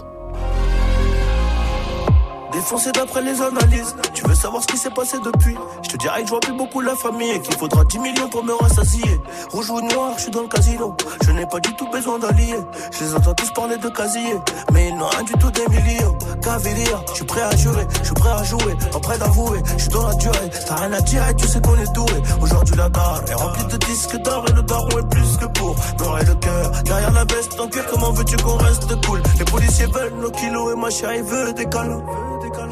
[2.57, 5.55] Défoncé d'après les analyses, tu veux savoir ce qui s'est passé depuis?
[5.83, 8.27] Je te dirais que je vois plus beaucoup la famille et qu'il faudra 10 millions
[8.29, 9.21] pour me rassasier.
[9.51, 10.97] Rouge ou noir, je suis dans le casino.
[11.23, 12.57] Je n'ai pas du tout besoin d'alliés.
[12.91, 14.33] Je les entends tous parler de casier,
[14.73, 16.17] mais ils n'ont rien du tout des millions.
[16.41, 19.61] Cavalier, je suis prêt à jurer, je suis prêt à jouer, pas prêt d'avouer.
[19.77, 22.13] Je suis dans la durée, t'as rien à dire et tu sais qu'on est doué.
[22.41, 25.75] Aujourd'hui la barre est remplie de disques d'or et le daron est plus que pour
[25.99, 26.71] noir et le cœur.
[26.85, 29.21] Derrière la veste en cuir, comment veux-tu qu'on reste cool?
[29.37, 32.01] Les policiers veulent nos kilos et ma chérie veut des câlins.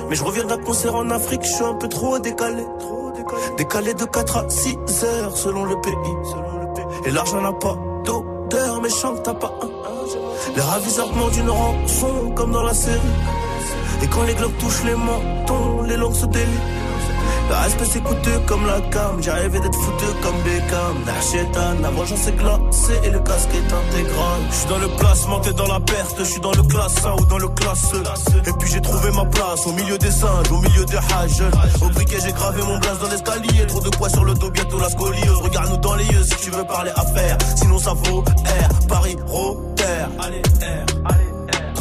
[0.10, 2.64] Mais je reviens d'un concert en Afrique, je suis un peu trop décalé.
[3.58, 5.94] Décalé de 4 à 6 heures selon le pays.
[7.06, 9.70] Et l'argent n'a pas d'odeur, mais chante t'as pas un.
[10.56, 13.00] Les raviseurs demandent une rançon comme dans la série.
[14.04, 16.85] Et quand les globes touchent les mentons, les langues se délient.
[17.48, 21.04] Le respect c'est coûteux comme la cam, rêvé d'être foutu comme Beckham.
[21.06, 24.42] Narchetan, la vengeance est glacée et le casque est intégral.
[24.50, 27.22] Je suis dans le placement, t'es dans la perte, je suis dans le classe 1
[27.22, 28.50] ou dans le classe E.
[28.50, 31.44] Et puis j'ai trouvé ma place au milieu des singes, au milieu des hages.
[31.82, 34.80] Au briquet j'ai gravé mon blaze dans l'escalier, trop de poids sur le dos, bientôt
[34.80, 35.42] la scoliose.
[35.42, 39.84] Regarde-nous dans les yeux si tu veux parler affaires, sinon ça vaut R, Paris, Rotter.
[40.20, 41.25] Allez, R, allez.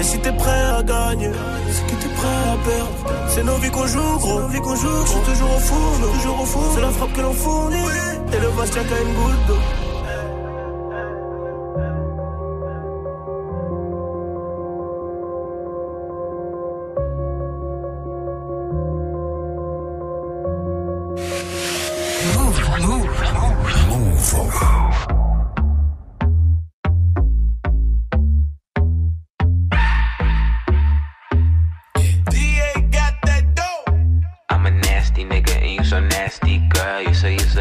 [0.00, 1.30] Et si t'es prêt à gagner,
[1.70, 3.28] c'est que t'es prêt à perdre.
[3.28, 4.48] C'est nos vies qu'on joue, gros.
[4.48, 6.72] Vie qu'on joue, toujours au four, toujours au four.
[6.74, 7.76] C'est la frappe que l'on fournit.
[8.32, 9.58] Et le vase tient qu'à une goutte d'eau.
[22.38, 24.10] Move, move, move.
[24.62, 25.09] I'm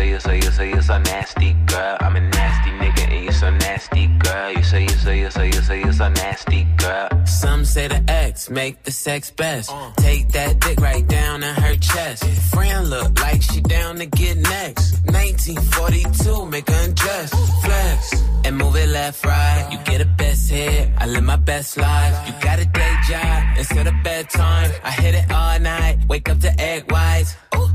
[0.09, 1.97] you say you say you say you so nasty, girl.
[1.99, 4.51] I'm a nasty nigga and you so nasty, girl.
[4.51, 7.09] You say you say you say you say you so nasty, girl.
[7.25, 9.71] Some say the X make the sex best.
[9.97, 12.25] Take that dick right down in her chest.
[12.53, 14.93] Friend look like she down to get next.
[15.05, 17.29] 1942, make her undress.
[17.63, 19.69] Flex and move it left, right.
[19.71, 20.89] You get a best hit.
[20.97, 22.27] I live my best life.
[22.27, 24.71] You got a day job instead of bedtime.
[24.83, 25.99] I hit it all night.
[26.07, 27.35] Wake up to egg whites.
[27.55, 27.69] Ooh,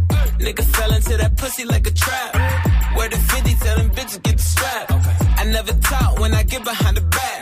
[0.45, 2.35] nigga fell into that pussy like a trap.
[2.97, 4.91] Where the 50 tell them bitches get the strap.
[5.41, 7.41] I never talk when I get behind the back.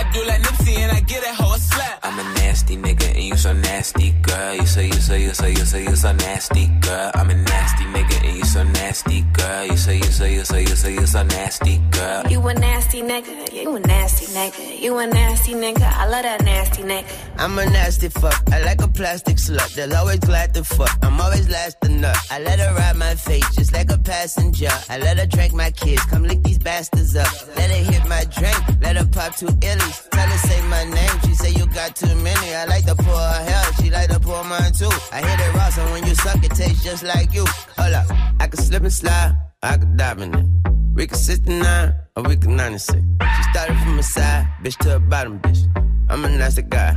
[0.00, 1.98] I do like Nipsey and I get that hoe a slap.
[2.02, 4.54] I'm a nasty nigga and you so nasty, girl.
[4.54, 7.10] You say you say you say you say you so nasty, girl.
[7.14, 9.66] I'm a nasty nigga and you so nasty, girl.
[9.66, 12.26] You say you say you say you say you so nasty, girl.
[12.28, 16.44] You a nasty nigga, you a nasty nigga, you a nasty nigga, I love that
[16.44, 17.06] nasty nigga.
[17.38, 18.42] I'm a nasty fuck.
[18.52, 19.74] I like a plastic slut.
[19.74, 20.96] They'll always glad to fuck.
[21.02, 22.16] I'm always last to nut.
[22.30, 24.70] I let her ride my face just like a passenger.
[24.88, 26.02] I let her drink my kids.
[26.06, 27.28] Come lick these bastards up.
[27.56, 28.58] Let her hit my drink.
[28.82, 30.08] Let her pop two illies.
[30.10, 31.20] Tell her say my name.
[31.24, 32.54] She say you got too many.
[32.54, 34.90] I like the pour her hair, she like to pour mine too.
[35.12, 37.44] I hit it raw, so when you suck, it tastes just like you.
[37.78, 38.06] Hold up,
[38.40, 40.46] I could slip and slide, I could dive in it.
[40.94, 42.98] We could 69 or we could 96.
[43.36, 45.60] She started from a side, bitch to a bottom, bitch.
[46.08, 46.96] I'm a nasty guy,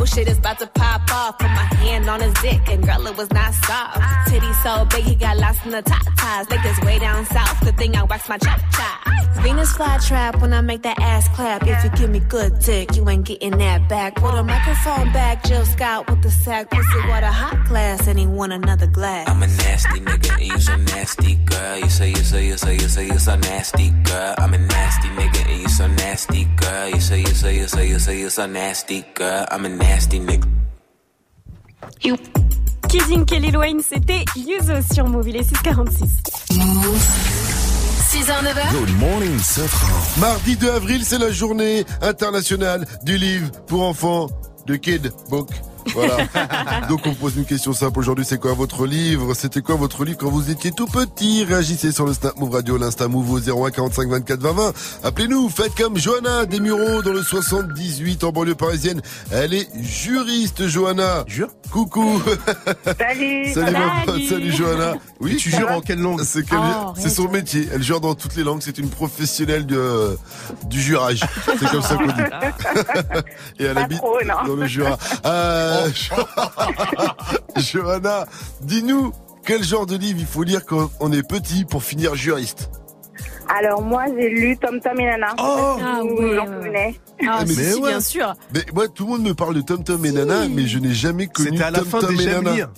[0.00, 1.38] Oh shit is about to pop off.
[1.38, 4.00] Put my hand on his dick and girl it was not soft.
[4.28, 6.48] Titty so big he got lost in the top ties.
[6.48, 9.10] Like this way down south, good thing I wax my chop chop.
[9.42, 11.66] Venus flytrap when I make that ass clap.
[11.66, 14.14] If you give me good dick, you ain't getting that back.
[14.16, 16.70] Put a microphone back, Jill Scott with the sack.
[16.70, 19.28] Pussy water hot glass and he want another glass.
[19.28, 21.78] I'm a nasty nigga and you so nasty, girl.
[21.78, 24.34] You say you say you say you say you so nasty, girl.
[24.38, 26.88] I'm a nasty nigga and you so nasty, girl.
[26.88, 29.46] You say you say you say you say you so nasty, girl.
[29.50, 30.46] I'm a nasty nigga.
[32.88, 35.28] Kid Kelly Wayne, c'était Yuzo sur Move.
[35.28, 36.56] Il est 646.
[36.56, 36.98] Move.
[38.10, 38.72] 6h, 9h.
[38.72, 40.20] Good morning, Safran.
[40.20, 44.28] Mardi 2 avril, c'est la journée internationale du livre pour enfants
[44.66, 45.50] de Kid Book.
[45.94, 46.16] Voilà.
[46.88, 49.34] Donc on pose une question simple aujourd'hui, c'est quoi votre livre?
[49.34, 51.44] C'était quoi votre livre quand vous étiez tout petit?
[51.44, 54.72] Réagissez sur le Snap Move Radio, l'Insta Move au 01 45 24 20 20.
[55.04, 59.00] Appelez-nous, faites comme Johanna des Mureaux dans le 78 en banlieue parisienne.
[59.30, 61.24] Elle est juriste, Johanna.
[61.26, 62.20] Jure Coucou.
[62.98, 63.52] Salut.
[63.54, 64.94] Salut ma pote, salut Johanna.
[65.20, 66.22] Oui, tu jures en quelle langue?
[66.24, 67.68] C'est quel- Oh, son métier.
[67.72, 68.60] Elle jure dans toutes les langues.
[68.62, 70.16] C'est une professionnelle de,
[70.66, 71.20] du jurage.
[71.46, 72.12] C'est comme ça qu'on dit.
[73.58, 74.16] Et elle Pas habite trop,
[74.46, 74.98] dans le Jura.
[75.24, 75.69] Euh,
[77.56, 78.26] Johanna,
[78.62, 79.12] dis-nous
[79.44, 82.70] quel genre de livre il faut lire quand on est petit pour finir juriste.
[83.48, 85.34] Alors moi j'ai lu Tom Tom et Nana.
[85.38, 85.76] Oh.
[85.82, 87.90] ah, souvenez Ah, mais si, si, ouais.
[87.90, 88.34] bien sûr.
[88.54, 90.94] Mais moi, tout le monde me parle de Tom Tom et Nana, mais je n'ai
[90.94, 92.70] jamais connu C'était à la Tom fin Tom des et Nana.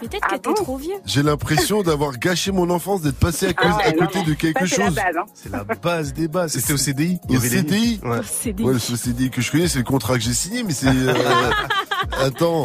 [0.00, 0.94] Peut-être que t'es trop vieux.
[1.04, 4.24] J'ai l'impression d'avoir gâché mon enfance, d'être passé à, cause- Ah, à non, côté non.
[4.26, 4.98] de quelque Ça, c'est la chose.
[5.18, 5.24] hein.
[5.34, 6.52] C'est la base des bases.
[6.52, 7.18] C'était au CDI.
[7.28, 8.00] Il y Au avait CDI.
[8.02, 8.18] Ouais.
[8.24, 8.64] CDI.
[8.64, 10.88] Ouais, le CDI que je connais, c'est le contrat que j'ai signé, mais c'est.
[10.88, 11.12] euh,
[12.20, 12.64] Attends,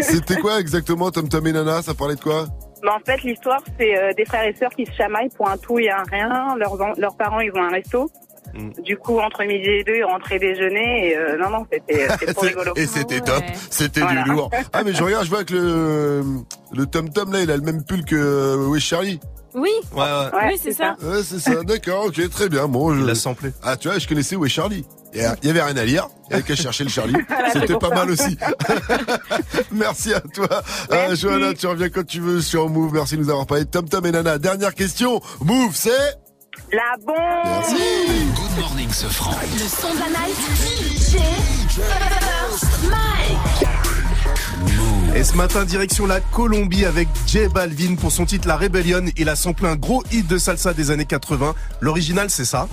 [0.00, 1.82] c'était quoi exactement Tom Tom et Nana?
[1.82, 2.46] Ça parlait de quoi?
[2.82, 5.56] Mais en fait l'histoire c'est euh, des frères et sœurs qui se chamaillent pour un
[5.56, 6.54] tout et un rien.
[6.56, 8.10] Leurs, leurs parents ils ont un resto.
[8.56, 8.82] Mm.
[8.82, 12.42] Du coup entre midi et deux rentraient déjeuner et euh, non non c'était c'était trop
[12.46, 12.72] rigolo.
[12.76, 14.22] Et c'était top, c'était Voilà.
[14.22, 14.50] du lourd.
[14.72, 16.22] Ah mais je regarde, je vois que le
[16.72, 19.20] le Tom Tom là, il a le même pull que euh, Oui Charlie.
[19.54, 19.70] Oui.
[19.94, 20.48] Ouais, ouais.
[20.52, 20.96] oui, c'est ça.
[21.02, 21.62] Ouais, c'est ça.
[21.64, 22.68] D'accord, ok, très bien.
[22.68, 23.00] Bon, je...
[23.00, 23.52] Il a samplé.
[23.62, 24.84] Ah, tu vois, je connaissais Où est Charlie.
[25.14, 26.08] Il y a- il y avait rien à lire.
[26.28, 27.14] Il y avait qu'à chercher le Charlie.
[27.54, 27.94] C'était pas ça.
[27.94, 28.36] mal aussi.
[29.72, 30.62] Merci à toi.
[30.92, 32.92] Euh, Johanna, tu reviens quand tu veux sur Move.
[32.92, 34.36] Merci de nous avoir parlé de Tom Tom et Nana.
[34.38, 35.20] Dernière question.
[35.40, 35.90] Move, c'est
[36.72, 37.16] La bombe.
[37.44, 37.74] Merci.
[38.34, 39.30] Good morning, ce franc.
[39.52, 40.36] Le son de la night.
[45.14, 49.04] Et ce matin, direction la Colombie avec J Balvin pour son titre La Rebellion.
[49.16, 51.54] Il a samplé un gros hit de salsa des années 80.
[51.80, 52.68] L'original, c'est ça.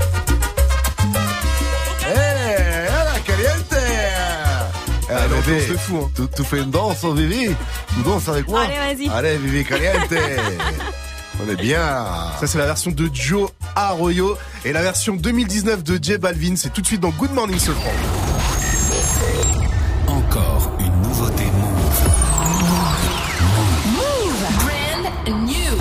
[2.06, 3.74] Hey, caliente.
[3.74, 4.68] Ah,
[5.10, 6.10] Eh, l'ambiance bébé, de fou, hein.
[6.16, 7.54] tu, tu fais une danse, Vivi
[7.94, 9.10] Tu danses avec moi Allez, vas-y.
[9.10, 10.10] Allez, Vivi caliente.
[11.46, 12.06] On est bien.
[12.40, 14.38] Ça, c'est la version de Joe Arroyo.
[14.64, 17.92] Et la version 2019 de J Balvin, c'est tout de suite dans Good Morning Sofran.
[20.08, 22.08] Encore une nouveauté Move.
[23.92, 24.46] Move.
[24.64, 25.78] Brand new.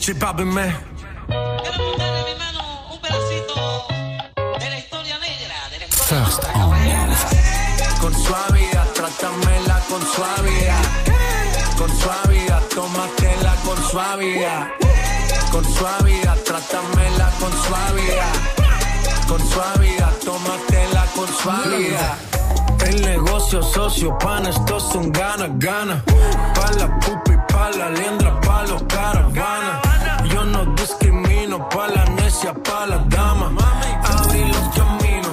[0.00, 0.72] J Balvin, man.
[5.90, 7.16] First on Move.
[8.00, 11.05] Con suavidad, trátamela con suavidad.
[11.76, 14.68] Con suavidad, tómatela con suavidad.
[15.52, 18.32] Con suavidad, trátamela con suavidad.
[19.28, 22.16] Con suavidad, tómatela con suavidad.
[22.86, 26.02] El negocio socio, pana, estos son ganas, ganas.
[26.54, 29.82] Pa' la pupa y pa' la liendra, pa' los caravanas.
[30.32, 33.52] Yo no discrimino, pa' la necia, pa' la dama.
[34.02, 35.32] Abrí los caminos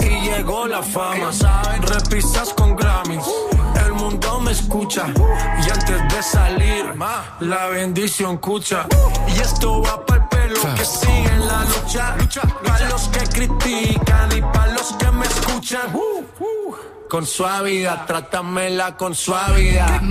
[0.00, 1.32] y llegó la fama.
[1.32, 1.82] ¿Saben?
[1.82, 3.51] Repisas con Grammys.
[4.52, 5.06] Me escucha
[5.66, 6.94] y antes de salir,
[7.40, 8.86] la bendición escucha.
[9.26, 12.16] Y esto va para el pelo que sigue en la lucha.
[12.62, 15.90] Para los que critican y para los que me escuchan.
[17.08, 20.02] Con suavidad, trátamela con suavidad.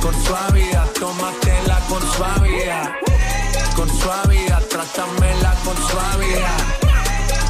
[0.00, 2.92] Con suavidad, tómatela con suavidad.
[3.74, 6.58] Con suavidad, trátamela con suavidad.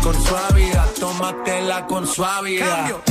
[0.02, 3.02] Con suavidad, tómatela con suavidad.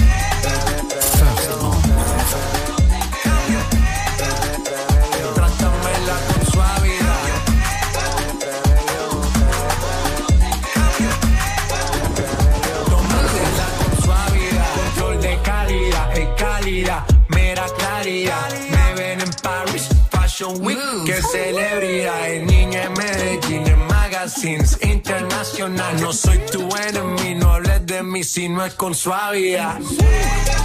[20.46, 26.00] Que oh, celebridad el niño Medellín, en magazines internacional.
[26.00, 29.80] No soy tu enemigo, no hables de mí si no es con suavidad.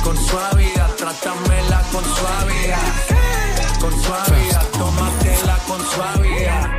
[0.05, 2.93] Con suavidad, trátamela con suavidad.
[3.81, 6.78] Con suavidad, tómatela con suavidad.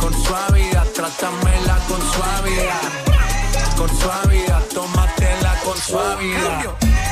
[0.00, 3.76] Con suavidad, trátamela con suavidad.
[3.76, 7.05] Con suavidad, tómatela con suavidad.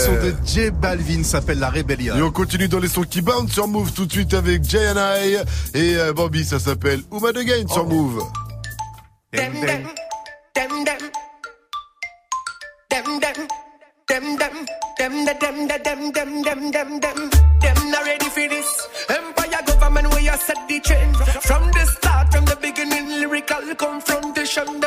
[0.00, 2.16] Euh, version de J Balvin s'appelle La Rébellion.
[2.16, 4.88] Et on continue dans les sons qui bounce sur Move tout de suite avec Jay
[4.88, 5.36] and I.
[5.74, 8.22] Et euh, Bambi, ça s'appelle Ouma de Gain sur Move.
[21.42, 24.80] From the start, from the beginning, lyrical confrontation,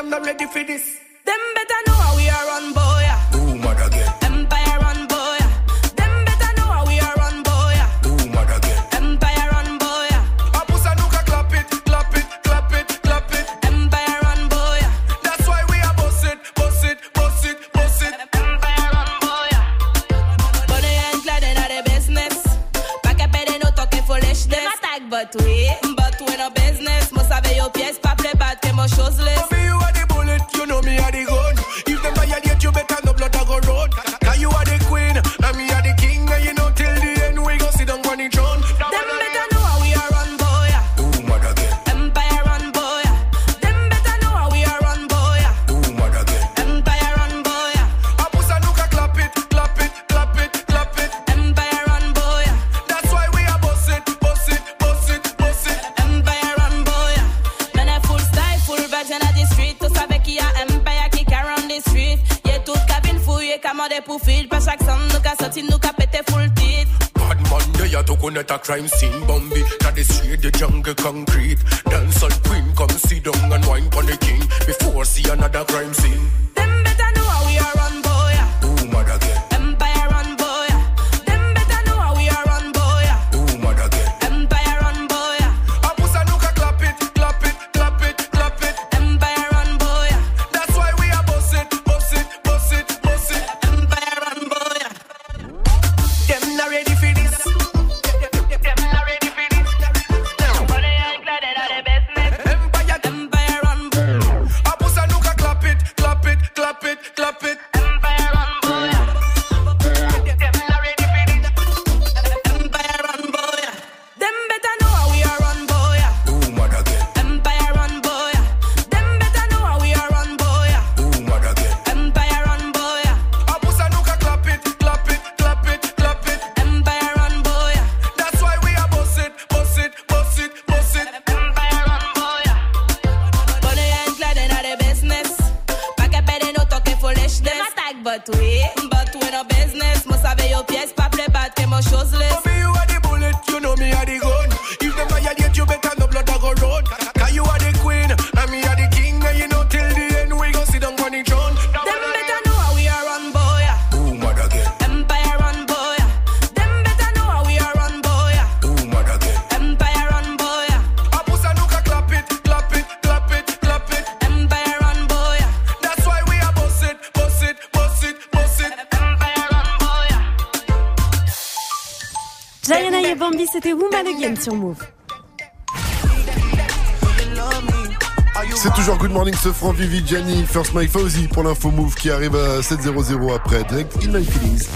[179.64, 183.64] Franck Viviani, First Mike Fauzi pour l'info Move qui arrive à 7.00 après.
[183.64, 184.68] Direct in my feelings.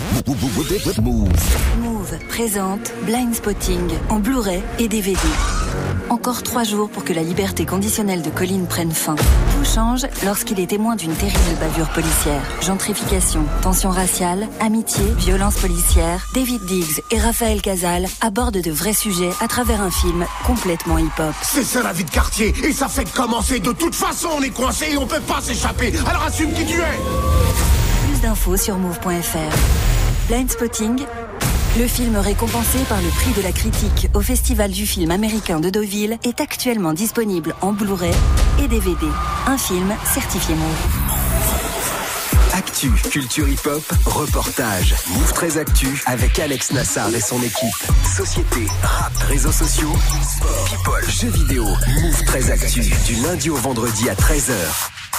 [1.84, 5.20] Move présente Blind Spotting en Blu-ray et DVD.
[6.28, 9.16] Encore trois jours pour que la liberté conditionnelle de Colline prenne fin.
[9.16, 12.42] Tout change lorsqu'il est témoin d'une terrible bavure policière.
[12.62, 16.28] Gentrification, tension raciale, amitié, violence policière.
[16.34, 21.34] David Diggs et Raphaël Casal abordent de vrais sujets à travers un film complètement hip-hop.
[21.44, 23.62] C'est ça la vie de quartier, et ça fait commencer.
[23.62, 25.94] De toute façon, on est coincé et on peut pas s'échapper.
[26.10, 27.00] Alors assume qui tu es
[28.06, 30.28] Plus d'infos sur move.fr.
[30.28, 31.06] Blind Spotting,
[31.78, 35.70] le film récompensé par le prix de la critique au Festival du film américain de
[35.70, 38.14] Deauville est actuellement disponible en Blu-ray
[38.64, 39.06] et DVD.
[39.46, 40.66] Un film certifié Move.
[42.54, 44.96] Actu, culture hip-hop, reportage.
[45.10, 47.92] Move 13 Actu avec Alex Nassar et son équipe.
[48.16, 49.94] Société, rap, réseaux sociaux,
[50.66, 51.66] people, jeux vidéo.
[52.02, 54.54] Move 13 Actu du lundi au vendredi à 13h.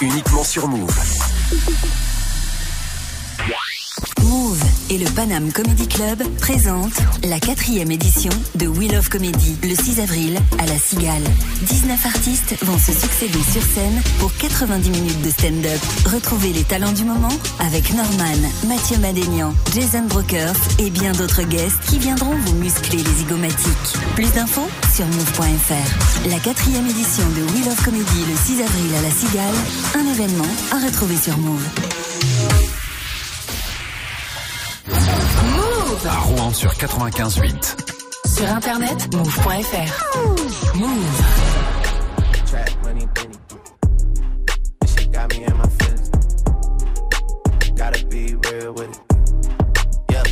[0.00, 0.90] Uniquement sur Move.
[4.98, 10.36] Le Panam Comedy Club présentent la quatrième édition de Wheel of Comedy le 6 avril
[10.58, 11.22] à la Cigale.
[11.62, 15.80] 19 artistes vont se succéder sur scène pour 90 minutes de stand-up.
[16.06, 17.28] Retrouvez les talents du moment
[17.60, 23.14] avec Norman, Mathieu Madénian, Jason Brokers et bien d'autres guests qui viendront vous muscler les
[23.18, 23.94] zygomatiques.
[24.16, 26.28] Plus d'infos sur move.fr.
[26.28, 29.54] La quatrième édition de Wheel of Comedy le 6 avril à la Cigale,
[29.94, 31.87] un événement à retrouver sur Move.
[36.52, 37.76] Sur 95.8.
[38.26, 40.76] Sur internet, move.fr.
[40.76, 41.20] Move.
[42.46, 43.36] Trap money, Benny.
[44.80, 46.10] This shit got me in my feelings.
[47.76, 49.00] Gotta be real with it.
[50.10, 50.24] Yeah.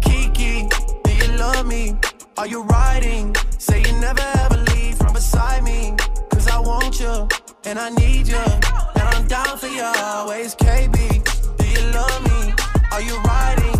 [0.00, 0.68] Kiki,
[1.04, 1.94] do you love me?
[2.38, 3.34] Are you riding?
[3.58, 5.94] Say you never ever leave from beside me.
[6.30, 7.28] Cause I want you,
[7.64, 8.36] and I need you.
[8.38, 11.22] And I'm down for you always, KB.
[11.58, 12.54] Do you love me?
[12.92, 13.79] Are you riding?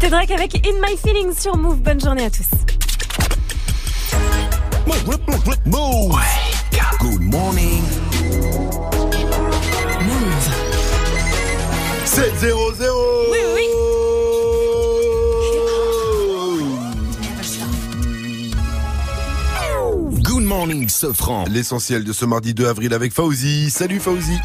[0.00, 1.82] C'était Drake avec In My Feelings sur Move.
[1.82, 2.46] Bonne journée à tous.
[5.66, 6.16] Move.
[6.98, 7.82] Good morning.
[10.00, 10.48] Move.
[12.06, 12.86] 7-0-0
[13.30, 13.66] Oui, oui.
[20.22, 21.44] Good morning, Sofran.
[21.50, 23.68] L'essentiel de ce mardi 2 avril avec Fauzi.
[23.68, 24.38] Salut Fauzi.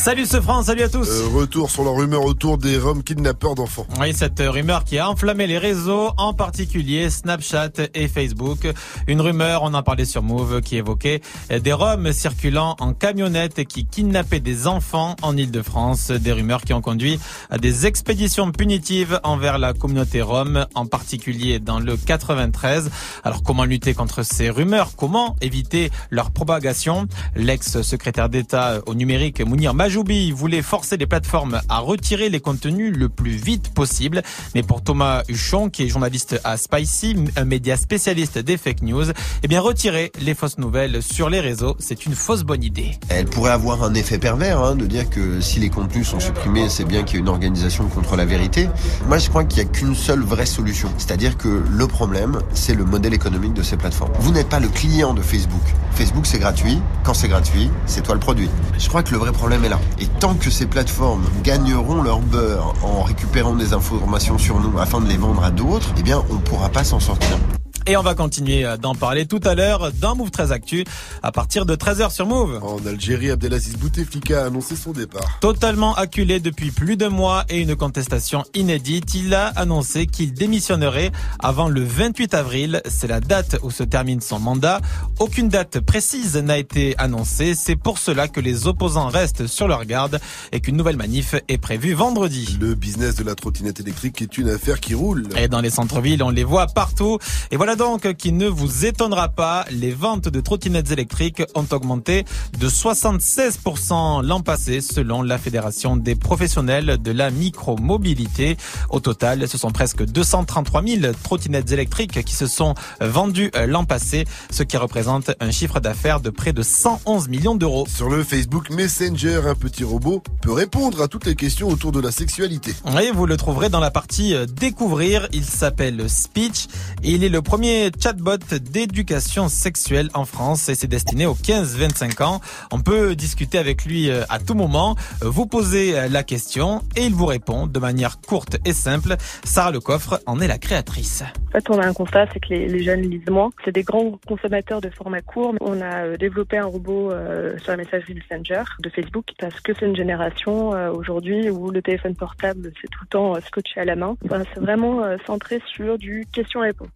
[0.00, 1.06] Salut ce France, salut à tous.
[1.10, 3.86] Euh, retour sur la rumeur autour des Roms kidnappeurs d'enfants.
[4.00, 8.66] Oui, cette rumeur qui a enflammé les réseaux, en particulier Snapchat et Facebook.
[9.08, 11.20] Une rumeur, on en parlait sur Move, qui évoquait
[11.50, 16.10] des Roms circulant en camionnette et qui kidnappaient des enfants en Ile-de-France.
[16.12, 17.20] Des rumeurs qui ont conduit
[17.50, 22.90] à des expéditions punitives envers la communauté Rome, en particulier dans le 93.
[23.22, 24.92] Alors comment lutter contre ces rumeurs?
[24.96, 27.06] Comment éviter leur propagation?
[27.36, 33.08] L'ex-secrétaire d'État au numérique, Mounir Majoubi, voulait forcer les plateformes à retirer les contenus le
[33.08, 34.22] plus vite possible.
[34.54, 39.06] Mais pour Thomas Huchon, qui est journaliste à Spicy, un média spécialiste des fake news,
[39.42, 42.92] eh bien retirer les fausses nouvelles sur les réseaux, c'est une fausse bonne idée.
[43.08, 46.68] Elle pourrait avoir un effet pervers, hein, de dire que si les contenus sont supprimés,
[46.68, 48.68] c'est bien qu'il y ait une organisation contre la vérité.
[49.08, 50.88] Moi, je crois qu'il n'y a qu'une seule vraie solution.
[50.98, 54.12] C'est-à-dire que le problème, c'est le modèle économique de ces plateformes.
[54.20, 55.64] Vous n'êtes pas le client de Facebook.
[55.90, 56.78] Facebook, c'est gratuit.
[57.02, 58.48] Quand c'est gratuit, c'est toi le produit.
[58.78, 59.79] Je crois que le vrai problème est là.
[59.98, 65.00] Et tant que ces plateformes gagneront leur beurre en récupérant des informations sur nous afin
[65.00, 67.38] de les vendre à d'autres, eh bien, on ne pourra pas s'en sortir.
[67.86, 70.84] Et on va continuer d'en parler tout à l'heure dans Move 13 Actu
[71.22, 72.60] à partir de 13h sur Move.
[72.62, 75.38] En Algérie, Abdelaziz Bouteflika a annoncé son départ.
[75.40, 81.10] Totalement acculé depuis plus d'un mois et une contestation inédite, il a annoncé qu'il démissionnerait
[81.38, 82.82] avant le 28 avril.
[82.86, 84.80] C'est la date où se termine son mandat.
[85.18, 87.54] Aucune date précise n'a été annoncée.
[87.54, 90.20] C'est pour cela que les opposants restent sur leur garde
[90.52, 92.58] et qu'une nouvelle manif est prévue vendredi.
[92.60, 95.28] Le business de la trottinette électrique est une affaire qui roule.
[95.36, 97.18] Et dans les centres-villes, on les voit partout.
[97.50, 102.24] Et voilà donc qui ne vous étonnera pas, les ventes de trottinettes électriques ont augmenté
[102.58, 108.56] de 76% l'an passé selon la Fédération des professionnels de la micromobilité.
[108.88, 114.24] Au total, ce sont presque 233 000 trottinettes électriques qui se sont vendues l'an passé,
[114.50, 117.86] ce qui représente un chiffre d'affaires de près de 111 millions d'euros.
[117.88, 122.00] Sur le Facebook Messenger, un petit robot peut répondre à toutes les questions autour de
[122.00, 122.74] la sexualité.
[122.94, 125.28] Oui, vous le trouverez dans la partie découvrir.
[125.32, 126.66] Il s'appelle Speech
[127.02, 127.59] et il est le premier
[128.00, 132.40] chatbot d'éducation sexuelle en France et c'est destiné aux 15-25 ans.
[132.72, 137.14] On peut discuter avec lui euh, à tout moment, vous posez la question et il
[137.14, 139.16] vous répond de manière courte et simple.
[139.44, 141.22] Sarah Lecoffre en est la créatrice.
[141.48, 143.50] En fait, on a un constat, c'est que les, jeunes lisent moins.
[143.64, 145.54] C'est des grands consommateurs de format court.
[145.60, 149.72] On a euh, développé un robot euh, sur la messagerie Messenger de Facebook parce que
[149.74, 153.80] c'est une génération euh, aujourd'hui où le téléphone portable, c'est tout le temps euh, scotché
[153.80, 154.16] à la main.
[154.22, 156.88] C'est vraiment euh, centré sur du question-réponse.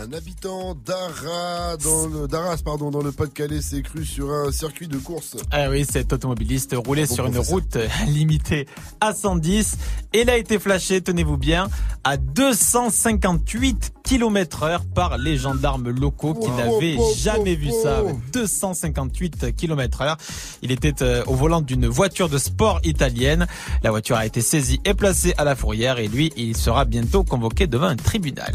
[0.00, 4.86] Un habitant d'Arras, dans le, d'Arras, pardon, dans le Pas-de-Calais s'est cru sur un circuit
[4.86, 5.36] de course.
[5.50, 7.76] Ah oui, cet automobiliste roulait sur une route
[8.06, 8.68] limitée
[9.00, 9.76] à 110
[10.12, 11.68] et il a été flashé, tenez-vous bien,
[12.04, 17.72] à 258 km heure par les gendarmes locaux qui Wow, n'avaient wow, wow, jamais vu
[17.82, 18.04] ça.
[18.32, 20.16] 258 km heure.
[20.62, 23.48] Il était euh, au volant d'une voiture de sport italienne.
[23.82, 27.24] La voiture a été saisie et placée à la fourrière et lui, il sera bientôt
[27.24, 28.52] convoqué devant un tribunal.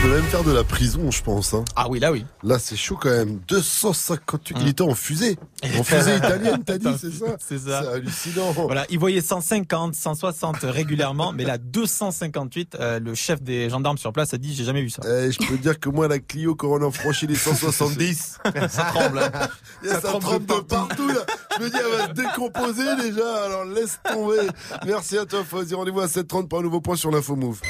[0.00, 1.54] Peut même faire de la prison, je pense.
[1.54, 1.64] Hein.
[1.74, 2.24] Ah oui, là oui.
[2.44, 3.40] Là, c'est chaud quand même.
[3.48, 4.56] 258.
[4.60, 5.36] Il était en fusée.
[5.76, 7.82] En fusée italienne, t'as dit, c'est ça C'est ça.
[7.82, 8.52] C'est hallucinant.
[8.52, 12.76] Voilà, il voyait 150, 160 régulièrement, mais là 258.
[12.78, 15.02] euh, le chef des gendarmes sur place a dit j'ai jamais vu ça.
[15.04, 18.38] Eh, je peux dire que moi, la Clio, quand on a franchi les 170,
[18.68, 19.18] ça tremble.
[19.18, 19.30] hein.
[19.82, 21.22] Il y a ça, tremble de partout, là.
[21.58, 23.44] Je me dis, elle va se décomposer déjà.
[23.46, 24.46] Alors laisse tomber.
[24.86, 25.74] Merci à toi, Fozzy.
[25.74, 27.60] Rendez-vous à 7h30 pour un nouveau point sur l'info Move.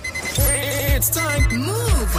[0.99, 1.47] It's time.
[1.53, 2.19] Move.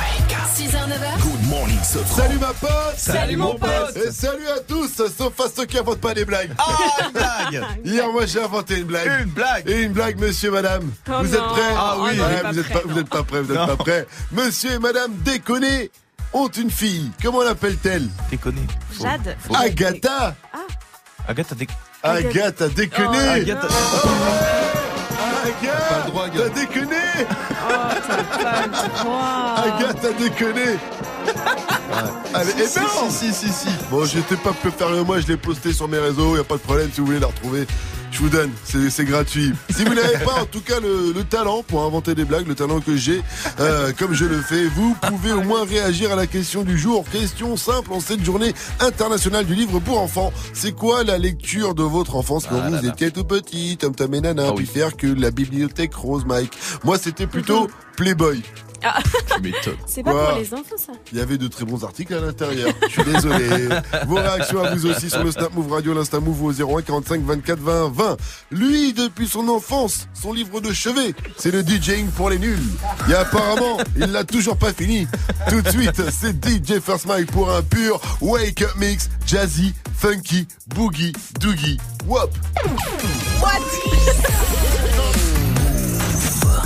[0.56, 1.22] 6h, 9h.
[1.22, 3.98] Good morning, ce Salut ma pote Salut, mon pote.
[3.98, 7.66] Et salut à tous, sauf à ceux qui inventent pas des blagues Ah, une blague
[7.84, 9.24] Hier, moi, j'ai inventé une blague.
[9.26, 10.90] Une blague Et une blague, monsieur, madame.
[11.10, 12.22] Oh vous êtes prêts Ah oui.
[12.52, 14.08] Vous êtes pas, vous êtes pas prêts, vous êtes pas prêts.
[14.32, 15.92] Monsieur et madame déconné
[16.32, 17.12] ont une fille.
[17.22, 18.62] Comment l'appelle-t-elle Déconné.
[18.98, 19.36] Jade.
[19.56, 20.38] Agatha
[21.28, 21.48] Agathe,
[22.02, 24.08] t'as Agathe a déconné Oh,
[25.66, 26.96] Pas le droit, T'as déconné
[28.40, 29.56] Le droit.
[29.58, 30.78] Agathe a déconné
[32.66, 33.68] Si, si, si, si, si.
[33.92, 36.44] Bon, j'étais pas plus faire que moi, je l'ai posté sur mes réseaux, y a
[36.44, 37.68] pas de problème si vous voulez la retrouver.
[38.12, 39.54] Je vous donne, c'est c'est gratuit.
[39.70, 42.56] Si vous n'avez pas en tout cas le, le talent pour inventer des blagues, le
[42.56, 43.22] talent que j'ai,
[43.60, 47.06] euh, comme je le fais, vous pouvez au moins réagir à la question du jour.
[47.12, 50.34] Question simple en cette journée internationale du livre pour enfants.
[50.54, 52.90] C'est quoi la lecture de votre enfance quand Ah vous là là.
[52.94, 56.58] étiez tout petit, Tom Tom et Nana, Ah puis faire que la bibliothèque Rose Mike
[56.84, 58.42] Moi, c'était plutôt Playboy.
[58.84, 59.00] Ah.
[59.86, 60.94] C'est pas Quoi pour les enfants, ça.
[61.12, 62.72] Il y avait de très bons articles à l'intérieur.
[62.88, 63.70] Je suis désolé.
[64.08, 67.22] Vos réactions à vous aussi sur le Snap Move Radio, l'Insta Move au 01 45
[67.24, 68.18] 24 20 20.
[68.52, 72.60] Lui, depuis son enfance, son livre de chevet, c'est le DJing pour les nuls.
[73.10, 75.08] Et apparemment, il l'a toujours pas fini.
[75.50, 80.48] Tout de suite, c'est DJ First Mike pour un pur wake up mix, jazzy, funky,
[80.68, 81.78] boogie, doogie,
[82.08, 82.32] wop.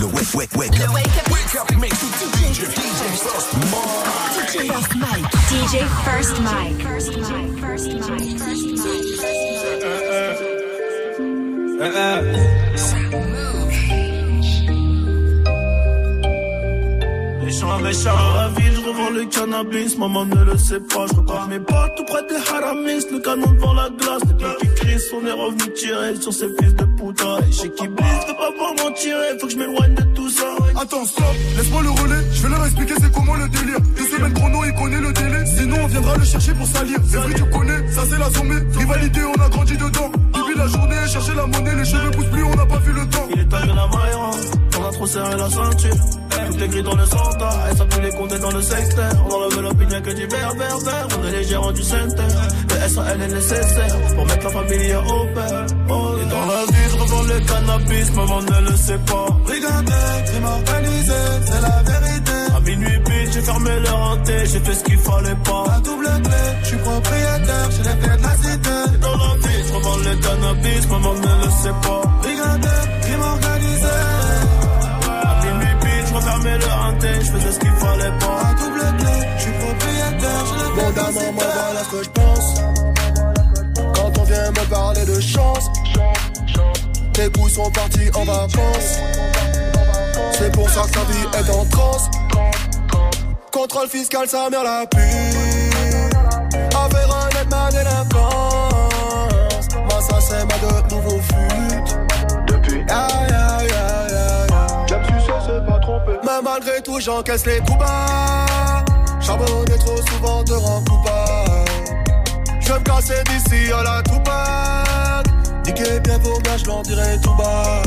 [0.04, 0.94] Le wake, wake, wake up.
[0.94, 3.02] Wake up mix with DJ, DJ
[4.68, 5.24] First Mike.
[5.48, 6.82] DJ First Mike.
[6.82, 7.58] First Mike.
[7.60, 8.38] First Mike.
[8.38, 8.74] First
[17.44, 21.16] Méchant, méchant, dans la ville, je revends le cannabis, maman ne le sait pas, je
[21.16, 24.74] repars mes potes tout près des haramis, le canon devant la glace, les gars qui
[25.14, 28.52] on est revenu tirer sur ces fils de putain, et chez qui blisse, de pas
[28.52, 30.46] pouvoir m'en tirer, faut que je m'éloigne de tout ça.
[30.80, 31.26] Attends, stop,
[31.58, 33.80] laisse-moi le relais, je vais leur expliquer c'est comment le délire.
[33.98, 36.98] Deux semaines chrono, il connaît le délai, sinon on viendra le chercher pour salir.
[37.06, 38.62] C'est vrai, tu connais, ça c'est la sommée.
[38.78, 40.12] Rivalité, on a grandi dedans.
[40.34, 43.06] Depuis la journée, chercher la monnaie, les cheveux poussent plus, on n'a pas vu le
[43.10, 43.28] temps.
[43.34, 44.32] Il est arrivé la Mayra,
[44.80, 45.96] on a trop serré la ceinture.
[46.48, 49.12] Tout est gris dans le centre, et ça pue les comptes dans le secteur.
[49.26, 50.54] On enlève l'opinion que du vert.
[51.18, 52.34] On est les gérants du center.
[52.70, 55.66] Le SAL est nécessaire pour mettre la famille au père.
[55.90, 59.28] Oh, et dans la vie, je revends le cannabis, maman ne le sait pas.
[59.46, 61.14] Regardez, crime organisé,
[61.46, 62.32] c'est la vérité.
[62.56, 65.64] À minuit pile, j'ai fermé leur hanté, j'ai fait ce qu'il fallait pas.
[65.68, 68.70] La double clé, je suis propriétaire, j'ai les clés de la cité.
[68.94, 72.02] Et dans la vie, je revends le cannabis, maman ne le sait pas.
[72.24, 72.68] Regardez,
[73.02, 73.43] crime organisé.
[76.44, 78.42] Je le hanté, je faisais ce qu'il fallait pas.
[78.44, 80.44] La double clé, je suis propriétaire,
[80.76, 81.26] clés de la cité.
[81.26, 82.54] maman, voilà ce que je pense.
[83.96, 85.66] Quand on vient me parler de chance,
[87.14, 89.00] tes goûts sont partis en vacances.
[90.38, 92.10] C'est pour ça que ta vie est en transe.
[93.52, 95.00] Contrôle fiscal, sa mère la pue.
[96.76, 99.68] Affaire honnête, ma délinquance.
[99.76, 101.84] Moi, ça, c'est ma de nouveau fut.
[102.48, 102.84] Depuis,
[106.84, 108.46] tout, j'encaisse les coups bas.
[109.86, 111.72] Trop souvent te rend coupable.
[112.62, 115.28] Je vais me casser d'ici à la Tupac.
[115.66, 117.82] Niquer bien vos gars, je l'en dirai tout bas.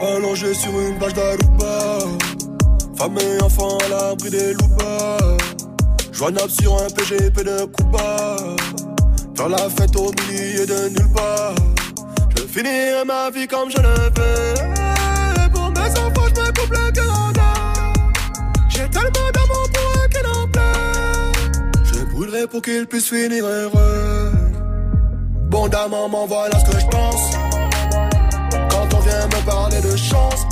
[0.00, 1.98] Allongé sur une page d'Aruba.
[2.96, 5.18] Femme et enfant à l'abri des loupas.
[6.12, 8.36] Joignable sur un PGP de Cuba.
[9.36, 11.54] Faire la fête au milieu de nulle part.
[12.36, 14.89] Je finirai ma vie comme je le veux.
[18.68, 21.32] J'ai tellement d'amour pour eux qu'il en pleure.
[21.84, 24.32] Je brûlerai pour qu'ils puissent finir heureux.
[25.50, 27.30] Bon maman, voilà ce que je pense.
[28.70, 30.46] Quand on vient me parler de chance,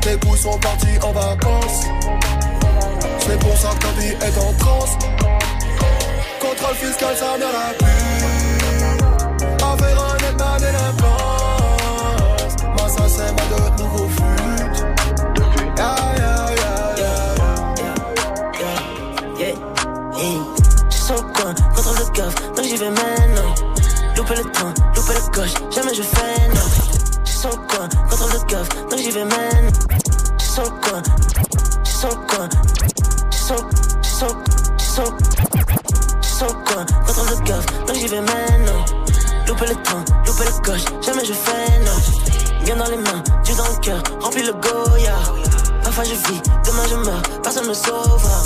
[0.00, 1.86] tes goûts sont partis en vacances.
[3.20, 4.96] C'est pour ça que ta vie est en transe.
[6.40, 8.22] Contrôle fiscal, ça vient la pluie.
[9.56, 12.56] Affaire honnête, ma délinquance.
[12.76, 14.08] Moi, ça, c'est ma de nouveau
[22.56, 23.54] donc j'y vais maintenant.
[24.16, 26.60] Louper le train, louper le coche, jamais je fais non.
[27.24, 29.70] Je suis sur le coin, contrôle de gaffe, donc j'y vais maintenant.
[30.38, 31.02] Je suis sur le coin,
[31.84, 32.48] je suis sur le coin,
[33.30, 33.56] je suis sur,
[34.02, 34.28] je suis sur,
[34.78, 35.04] je suis sur,
[36.22, 38.84] sur le coin, contrôle de gaffe, donc j'y vais maintenant.
[39.48, 42.64] Louper le train, louper le coche, jamais je fais non.
[42.64, 45.16] Bien dans les mains, Dieu dans le cœur, remplis le Goya.
[45.82, 48.42] Parfois je vis, demain je meurs, personne me sauvera.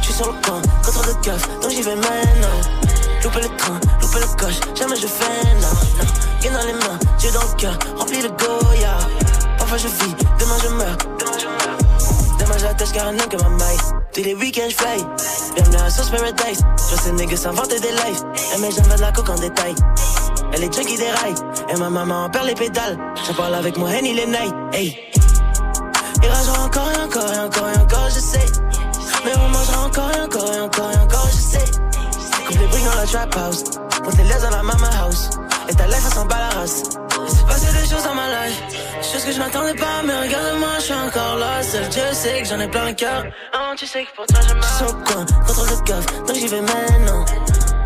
[0.00, 3.01] Je suis sur le coin, contrôle de gaffe, donc j'y vais maintenant.
[3.22, 5.68] Louper le train, louper le coche, jamais je fais non,
[5.98, 6.40] non.
[6.40, 8.98] Bien dans les mains, Dieu dans le cœur, rempli de Goya.
[9.58, 11.78] Parfois je vis, demain je meurs, demain je meurs.
[12.40, 13.78] Demain j'attache car un que ma maille.
[14.12, 15.06] Tous les week-ends je fly.
[15.54, 16.60] Bienvenue à Sauce Paradise.
[16.90, 18.24] Je ces niggas s'inventer des lives.
[18.54, 19.74] Et mes jambes de la coque en détail.
[20.52, 21.34] Elle est junkie des rails.
[21.72, 22.98] Et ma maman en perd les pédales.
[23.26, 24.54] Je parle avec moi, Henny les nights.
[24.72, 24.98] Hey.
[26.22, 28.46] Il ragera encore et encore et encore et encore, je sais.
[29.24, 31.64] Mais on mangera encore et encore et encore et encore, je sais.
[32.52, 33.64] Coupe les briques dans la trap house.
[34.04, 35.30] Monte les dans la mama house.
[35.68, 36.82] Et ta life, elle s'en bat la race.
[37.24, 38.62] Il s'est passé des choses dans ma life.
[39.00, 41.62] Choses que je m'attendais pas, mais regarde-moi, je suis encore là.
[41.62, 43.24] Seul Dieu sait que j'en ai plein le cœur.
[43.54, 44.48] Oh, tu sais que pour toi, je.
[44.76, 47.24] Sur le coin, contrôle de gaffe, donc j'y vais maintenant.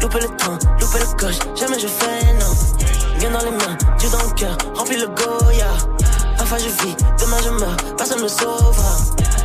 [0.00, 3.18] Louper le train, louper le coche, jamais je fais non.
[3.18, 5.72] Bien dans les mains, Dieu dans le cœur, remplis le Goya.
[6.38, 8.96] Parfois je vis, demain je meurs, personne me sauvera.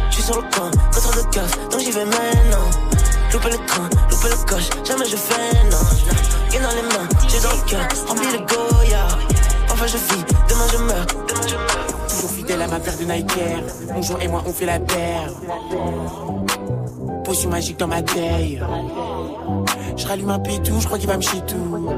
[0.10, 2.91] Je suis sur le coin, contrôle de gaffe, donc j'y vais maintenant.
[3.34, 5.78] Louper le train, louper le coche, jamais je fais non.
[6.50, 9.08] Bien dans les mains, Dieu dans le cœur, remplis le Goya.
[9.68, 12.08] Parfois je vis, demain je meurs, demain je meurs.
[12.10, 13.64] Toujours fidèle à ma paire de Nike Air.
[13.96, 15.32] Mon jour et moi, on fait la paire.
[17.24, 18.62] Potion magique dans ma taille.
[19.96, 21.96] Je rallume un pétou, je crois qu'il va me chier tout.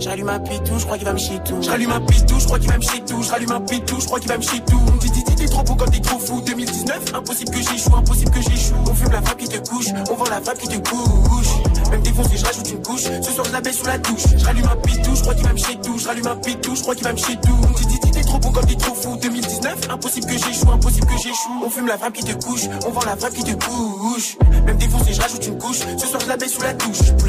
[0.00, 1.56] Je rallume un pitou, je crois qu'il va me chier tout.
[1.60, 3.22] Je rallume un pitou, je crois qu'il va me chier tout.
[3.22, 4.80] Je rallume un pitou, je crois qu'il va me chier tout.
[4.92, 6.40] On dit, t'es trop beau quand t'es trop fou.
[6.40, 8.74] 2019, impossible que j'échoue, impossible que j'échoue.
[8.88, 11.90] On fume la femme qui te couche, on vend la femme qui te couche.
[11.90, 13.02] Même défoncé, je rajoute une couche.
[13.02, 14.24] Ce soir, je la baisse sous la douche.
[14.36, 15.98] Je rallume un pitou, je crois qu'il va me chier tout.
[15.98, 17.56] Je rallume un pitou, je crois qu'il va me chier tout.
[17.62, 19.16] On dit, dit, t'es trop beau quand t'es trop fou.
[19.16, 21.62] 2019, impossible que j'échoue, impossible que j'échoue.
[21.64, 24.36] On fume la femme qui te couche, on vend la femme qui te couche.
[24.66, 25.80] Même défoncé, je rajoute une couche.
[25.98, 27.12] Ce soir, je la baisse sous la douche.
[27.12, 27.26] Pour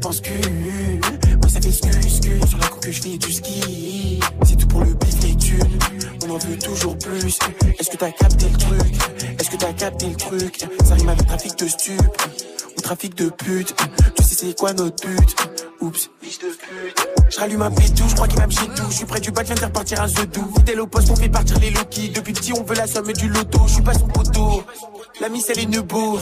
[0.00, 0.87] pense cul.
[0.88, 4.20] Ouais, ça fait excuse, sur la coupe que je fais du ski.
[4.44, 5.78] C'est tout pour le bif, les thunes.
[6.24, 7.38] On en veut toujours plus.
[7.78, 8.94] Est-ce que t'as capté le truc?
[9.38, 10.66] Est-ce que t'as capté le truc?
[10.84, 13.76] Ça rime avec trafic de stup ou trafic de pute.
[14.16, 15.36] Tu sais c'est quoi notre but?
[15.82, 17.08] Oups, fiche de pute.
[17.28, 18.86] Je rallume un pétou, je crois qu'il chier tout.
[18.88, 20.50] Je suis près du bac, viens de faire partir un The doux.
[20.56, 22.08] Fidèle au poste, on fait partir les Loki.
[22.08, 23.60] Depuis petit, on veut la somme du loto.
[23.66, 24.64] Je suis pas son poteau.
[25.20, 26.18] La miss, elle est nebo.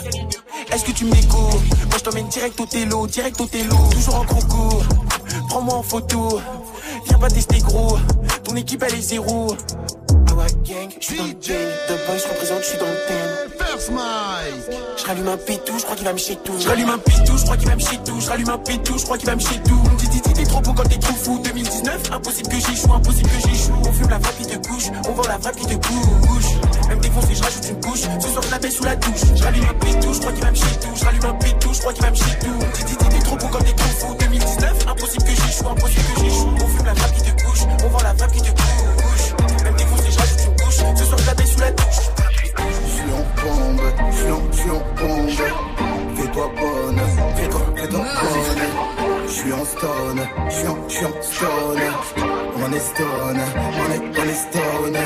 [0.72, 1.62] Est-ce que tu m'écoutes?
[1.88, 3.76] Moi, je t'emmène direct au télo, direct au télo.
[3.92, 4.82] Toujours en croco.
[5.48, 6.40] Prends-moi en photo.
[7.06, 7.96] Viens pas tester gros.
[8.42, 9.54] Ton équipe, elle est zéro.
[10.36, 11.32] Gang, je suis dans le.
[11.32, 13.56] The boys, je représente, je suis dans le thème.
[13.58, 14.78] First Mike.
[14.98, 16.52] Je rallume un pétou, je crois qu'il va me chier tout.
[16.60, 18.20] Je rallume un pétou, je crois qu'il va me chier tout.
[18.20, 19.80] Je rallume un pétou, je crois qu'il va me chier tout.
[19.82, 21.40] On me dit, t'es trop beau quand t'es trop fou.
[21.42, 23.72] 2019, impossible que j'échoue, impossible que j'échoue.
[23.82, 26.88] On fume la vague qui te couche, on vend la vague qui te couche.
[26.88, 28.00] Même défoncé, je rajoute une couche.
[28.20, 29.20] Ce soir, je la sous la douche.
[29.34, 30.96] Je rallume un pétou, je crois qu'il va me chier tout.
[30.96, 32.52] Je rallume un pétou, je crois qu'il va me chier tout.
[32.60, 34.14] On me dit, t'es trop beau quand t'es trop fou.
[34.20, 36.54] 2019, impossible que j'échoue, impossible que j'échoue.
[36.62, 38.95] On fume la vague qui te couche, on vend la vague qui te couche.
[40.76, 40.98] Couche.
[40.98, 42.10] Ce soir, baisse sous la douche.
[42.58, 45.30] Je suis en bombe, je suis en, je suis en bombe.
[46.16, 47.00] Fais-toi bonne,
[47.36, 48.62] fais-toi, fais-toi bonne.
[49.26, 51.82] Je suis en stone, je suis en, je suis en stone.
[52.58, 54.98] On est stone, on est, on est stone.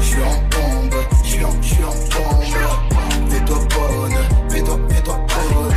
[0.00, 3.30] Je suis en bombe, je suis en, je suis en bombe.
[3.30, 4.18] Fais-toi bonne,
[4.50, 5.74] fais-toi, fais-toi bonne.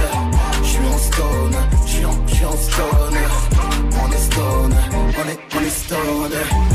[0.62, 1.56] Je suis en stone,
[1.86, 3.18] je suis en, je suis en stone.
[4.04, 6.67] On est stone, on est, on est stone.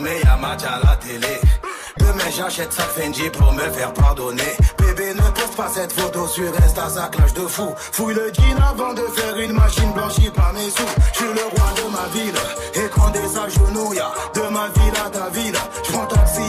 [0.00, 1.40] Mais y'a match à la télé.
[1.98, 4.52] Demain j'achète sa Fendi pour me faire pardonner.
[4.78, 7.72] Bébé ne poste pas cette photo sur Insta, ça clash de fou.
[7.76, 10.82] Fouille le jean avant de faire une machine blanchie par mes sous.
[11.12, 12.40] Je suis le roi de ma ville,
[12.74, 14.02] et quand des agenouilles,
[14.34, 15.56] de ma ville à ta ville.
[15.84, 16.42] Je prends taxi.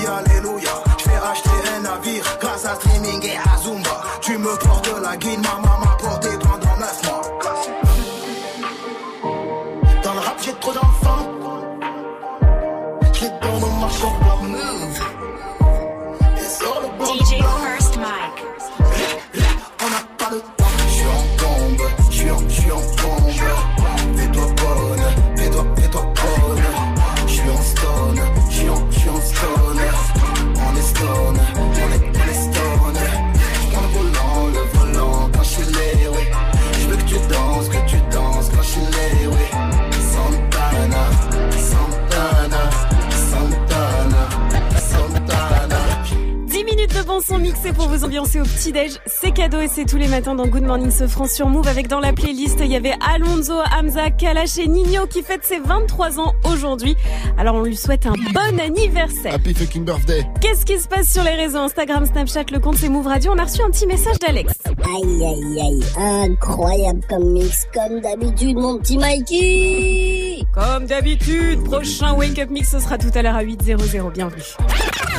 [47.32, 48.92] Minutes de bon son mixé pour vous ambiancer au petit-déj.
[49.06, 52.00] C'est cadeau et c'est tous les matins dans Good Morning Sofran sur Move avec dans
[52.00, 56.34] la playlist, il y avait Alonso, Hamza, Kalash et Nino qui fête ses 23 ans
[56.44, 56.96] aujourd'hui.
[57.38, 59.34] Alors on lui souhaite un bon anniversaire.
[59.34, 60.26] Happy fucking birthday.
[60.42, 63.38] Qu'est-ce qui se passe sur les réseaux Instagram, Snapchat, le compte c'est Move Radio On
[63.38, 64.54] a reçu un petit message d'Alex.
[64.84, 72.40] Aïe aïe aïe, incroyable comme mix, comme d'habitude mon petit Mikey Comme d'habitude, prochain Wake
[72.40, 74.42] Up Mix ce sera tout à l'heure à 8.00, bienvenue.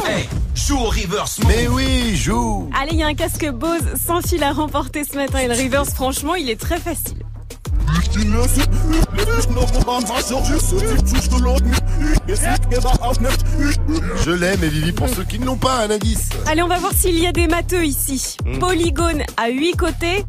[0.08, 1.40] Hey, joue au reverse.
[1.48, 1.95] Mais oui,
[2.78, 5.54] Allez, il y a un casque Bose sans fil à remporter ce matin et le
[5.54, 7.18] reverse franchement il est très facile.
[14.24, 16.30] Je l'aime et Vivi pour ceux qui ne l'ont pas, un indice.
[16.46, 18.36] Allez, on va voir s'il y a des matheux ici.
[18.44, 18.58] Hmm.
[18.58, 20.24] Polygone à 8 côtés.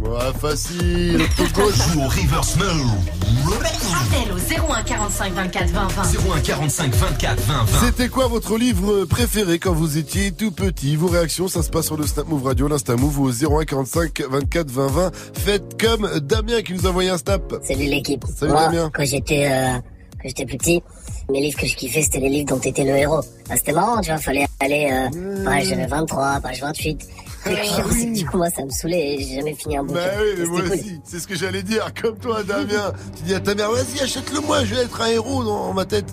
[0.00, 1.18] Ouais, facile.
[1.36, 2.68] Joue au reverse mode.
[3.52, 6.02] Appel au 01 45 24 20 20.
[6.36, 7.86] 01 45 24 20 20.
[7.86, 10.96] C'était quoi votre livre préféré quand vous étiez tout petit?
[10.96, 14.22] Vos réactions, ça se passe sur le Snap Move Radio, l'Insta Move au 01 45
[14.30, 15.10] 24 20 20.
[15.34, 17.42] Faites comme Damien qui nous a envoyé un snap.
[17.62, 18.24] Salut l'équipe.
[18.34, 18.90] Salut Moi, Damien.
[18.94, 19.74] quand j'étais euh,
[20.22, 20.82] quand j'étais plus petit,
[21.30, 23.20] mes livres que je kiffais, c'était les livres dont t'étais le héros.
[23.50, 27.08] Ah, c'était marrant, tu vois, fallait aller euh, page 23, page 28.
[27.46, 30.00] Mais que du coup, moi, ça me saoulait et j'ai jamais fini un bouquin.
[30.00, 30.72] Bah oui, mais moi cool.
[30.72, 32.92] aussi, c'est ce que j'allais dire, comme toi, Damien.
[33.16, 35.84] Tu dis à ta mère, vas-y, achète-le moi, je vais être un héros dans ma
[35.86, 36.06] tête.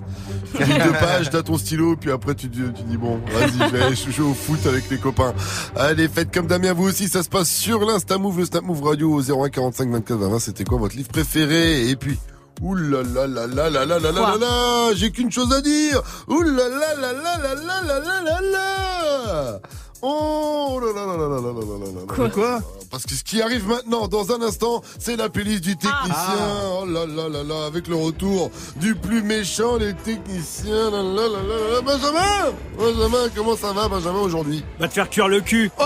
[0.56, 3.70] Tu lis deux pages, t'as ton stylo, puis après tu, dis- tu dis, bon, vas-y,
[3.70, 5.34] je vais aller jouer au foot avec les copains.
[5.76, 8.84] Allez, faites comme Damien, vous aussi, ça se passe sur l'Insta Move, le Snap Move
[8.84, 10.40] Radio au 01 45 24 20 20.
[10.40, 12.18] C'était quoi votre livre préféré Et puis,
[12.62, 16.02] Ouh là là là là là là là là là J'ai qu'une chose à dire
[16.28, 19.60] Ouh là là là là là là là là là
[20.02, 22.60] Oh là là là là là là là là là là Quoi Quoi
[22.92, 26.14] Parce que ce qui arrive maintenant, dans un instant, c'est la playlist du technicien.
[26.16, 26.80] Ah.
[26.82, 30.92] Oh là là là là, avec le retour du plus méchant des techniciens.
[30.92, 31.82] Là là là là là.
[31.82, 35.72] Benjamin Benjamin, comment ça va, Benjamin, aujourd'hui Va te faire cuire le cul.
[35.80, 35.84] Oh,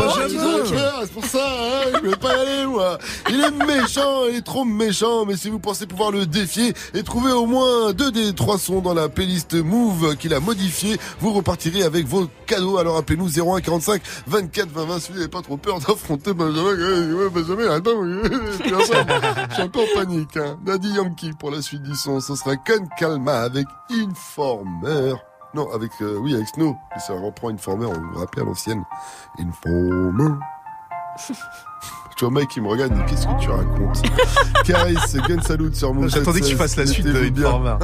[0.00, 0.58] Benjamin.
[0.58, 2.98] donc, frère, c'est pour ça, hein, je vais pas y aller, moi.
[3.30, 7.02] Il est méchant, il est trop méchant, mais si vous pensez pouvoir le défier et
[7.02, 11.32] trouver au moins deux des trois sons dans la playlist Move qu'il a modifié, vous
[11.32, 12.76] repartirez avec vos cadeaux.
[12.78, 17.28] Alors appelez-nous 01 45 24 20 20 si vous n'avez pas trop peur d'affronter Benjamin.
[17.30, 17.90] Benjamin, pas,
[19.48, 20.58] je suis un peu en panique, hein.
[20.64, 25.14] Daddy Yankee pour la suite du son, ce sera Con Calma avec Informer.
[25.54, 26.76] Non, avec, euh, oui, avec Snow.
[26.96, 28.84] Et ça reprend Informer, on vous rappelle à l'ancienne.
[29.38, 30.34] Informer.
[32.16, 34.02] Tu vois, mec, qui me regarde, il qu'est-ce que tu racontes?
[34.64, 34.96] Caris,
[35.28, 36.08] Gun Salute sur Move.
[36.08, 37.48] J'attendais que tu fasses la suite de Mettez-vous bien.
[37.48, 37.76] Informer.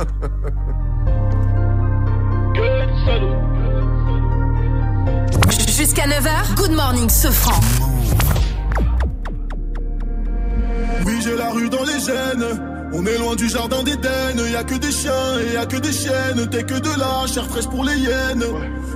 [5.76, 7.60] Jusqu'à 9h, Good Morning Sofran.
[11.04, 12.81] Oui, j'ai la rue dans les gènes.
[12.94, 14.36] On est loin du jardin d'Éden.
[14.51, 16.47] Y a que des chiens et y a que des chiennes.
[16.51, 18.44] T'es que de la chair fraîche pour les hyènes.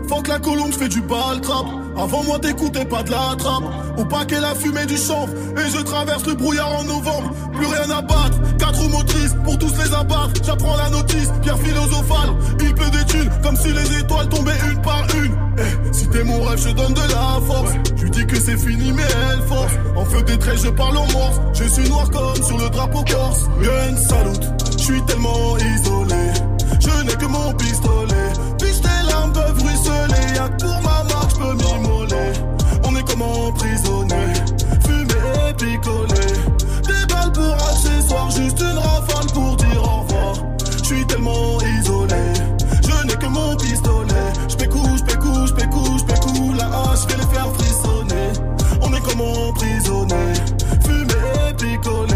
[0.08, 1.66] Faut que la colombe fait du bal trap.
[1.96, 3.64] Avant moi, t'écoutais pas de la trappe.
[3.96, 5.32] Au paquet, la fumée du chanvre.
[5.56, 7.32] Et je traverse le brouillard en novembre.
[7.54, 8.38] Plus rien à battre.
[8.58, 10.32] Quatre motrices pour tous les abattre.
[10.44, 12.30] J'apprends la notice, pierre philosophale.
[12.60, 15.34] Il pleut des thunes comme si les étoiles tombaient une par une.
[15.58, 17.72] Eh, si t'es mon rêve, je donne de la force.
[18.02, 19.72] Lui dis que c'est fini, mais elle force.
[19.96, 21.40] En feu des traits, je parle en morse.
[21.54, 23.46] Je suis noir comme sur le drapeau corse.
[23.94, 24.42] Salute,
[24.78, 26.32] je suis tellement isolé.
[26.80, 28.32] Je n'ai que mon pistolet.
[28.58, 30.34] Puis tes larmes peuvent ruisseler.
[30.34, 32.32] Y'a que pour ma marque, je peux m'immoler.
[32.84, 34.24] On est comme emprisonné.
[34.84, 35.14] Fumé
[35.48, 36.26] et picolé.
[36.82, 40.34] Des balles pour accessoires, juste une rafale pour dire au revoir.
[40.82, 42.22] Je suis tellement isolé.
[42.82, 44.32] Je n'ai que mon pistolet.
[44.48, 46.52] Je pécou, je pécou, je pécou, je pécou.
[46.58, 48.32] La hache, je vais les faire frissonner.
[48.82, 50.34] On est comme emprisonné.
[50.84, 51.14] Fumé
[51.48, 52.15] et picolé.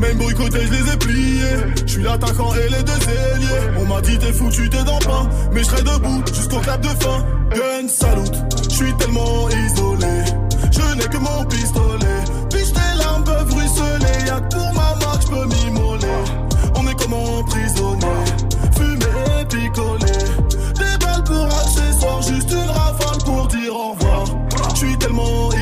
[0.00, 1.56] Même boycotté, je les ai pliés.
[1.86, 3.78] Je suis l'attaquant et les deux ailiers.
[3.78, 5.28] On m'a dit t'es foutu, t'es dans le pain.
[5.52, 7.24] Mais je serai debout jusqu'au clap de fin.
[7.54, 8.34] Gun salute,
[8.70, 10.24] je suis tellement isolé.
[10.72, 12.20] Je n'ai que mon pistolet.
[12.50, 14.26] Puis tes larmes peuvent ruisseler?
[14.26, 16.18] Y'a que pour ma marque, je peux m'immoler.
[16.76, 18.06] On est comme emprisonné.
[18.76, 19.06] Fumé
[19.40, 20.12] et picolé.
[20.78, 24.24] Des balles pour accessoires, juste une rafale pour dire au revoir.
[24.70, 25.59] Je suis tellement isolé.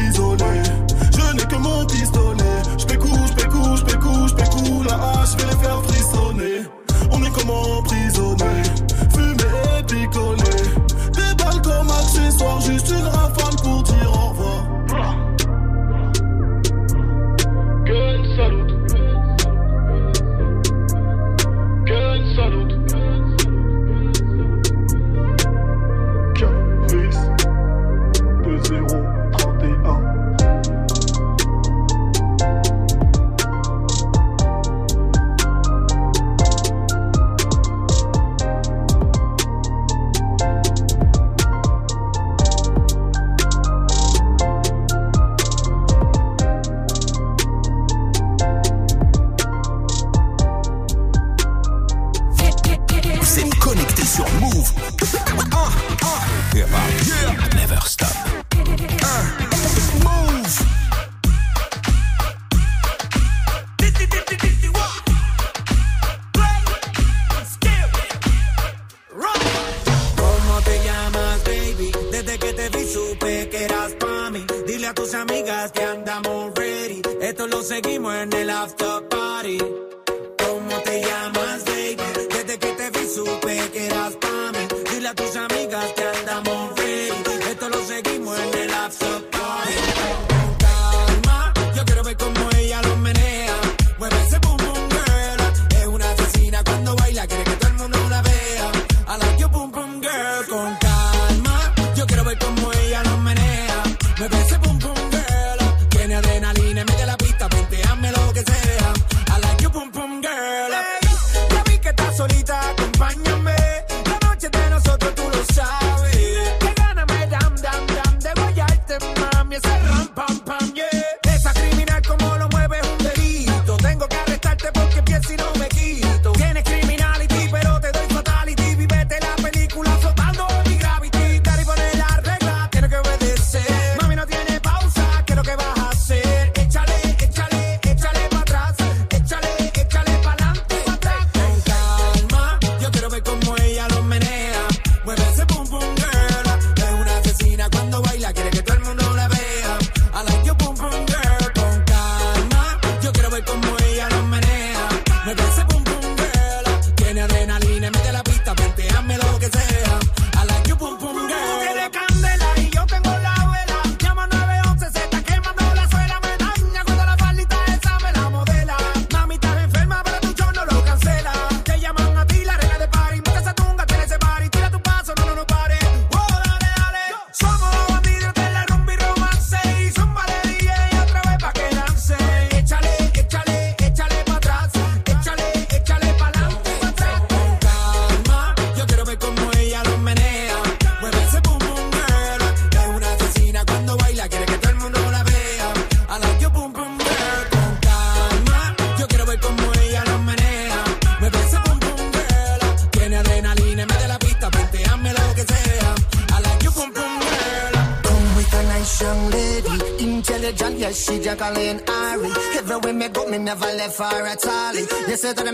[4.90, 5.82] Je vais les faire.
[7.12, 7.97] On est comme emprisonné.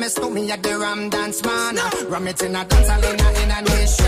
[0.04, 1.76] Say that me at the Ram Dance Man.
[2.10, 4.03] Ram it in a dance hall in a, in a nation.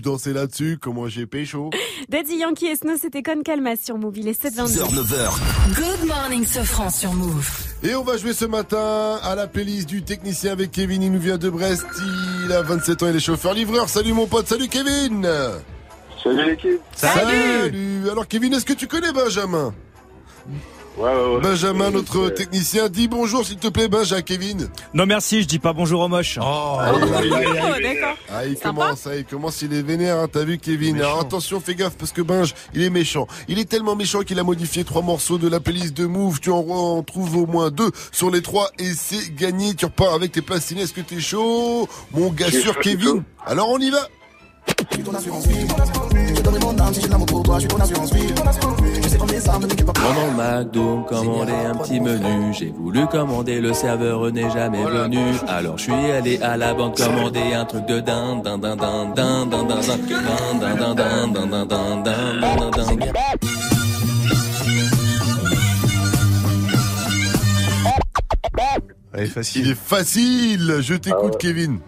[0.00, 1.70] Je dansais là-dessus, comment j'ai pécho.
[2.08, 4.16] Daddy Yankee et Snow, c'était Con Calma sur Move.
[4.16, 4.94] Il est 7h22.
[4.94, 5.74] 9h.
[5.74, 7.46] Good morning, Sofran sur Move.
[7.82, 11.02] Et on va jouer ce matin à la playlist du technicien avec Kevin.
[11.02, 11.84] Il nous vient de Brest.
[12.46, 13.90] Il a 27 ans, il est chauffeur-livreur.
[13.90, 15.28] Salut mon pote, salut Kevin
[16.22, 19.74] Salut l'équipe Salut Alors Kevin, est-ce que tu connais Benjamin?
[20.96, 21.40] Ouais, ouais, ouais.
[21.40, 24.68] Benjamin, notre technicien, dis bonjour s'il te plaît, Benjamin, à Kevin.
[24.92, 26.38] Non merci, je dis pas bonjour aux moches.
[26.42, 26.78] Oh,
[27.80, 28.16] d'accord.
[28.28, 31.60] Ah, il commence, ah, il commence, il est vénère, hein, t'as vu Kevin Alors attention,
[31.60, 33.26] fais gaffe parce que Benj, il est méchant.
[33.48, 36.40] Il est tellement méchant qu'il a modifié trois morceaux de la playlist de Move.
[36.40, 39.74] Tu en, en trouves au moins deux sur les trois et c'est gagné.
[39.74, 40.82] Tu repars avec tes places ciné.
[40.82, 41.88] Est-ce que t'es chaud?
[42.12, 42.48] Mon gars
[44.78, 45.58] Je suis suis
[49.94, 52.52] Pendant le McDo, commander un petit menu.
[52.52, 55.20] J'ai voulu commander, le serveur n'est jamais venu.
[55.48, 58.78] Alors je suis allé à la banque commander un truc de dinde, dinde, dinde,
[59.14, 59.88] dinde, dinde, dinde,
[60.58, 63.12] dinde, dinde, dinde, dinde, dinde.
[69.54, 70.76] Il est facile.
[70.80, 71.80] Je t'écoute, Kevin.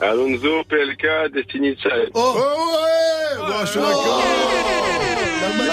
[0.00, 2.10] Alonso, PLK, Destiny Child.
[2.14, 4.22] Oh, ouais Bon, je suis d'accord.
[5.42, 5.72] La machine.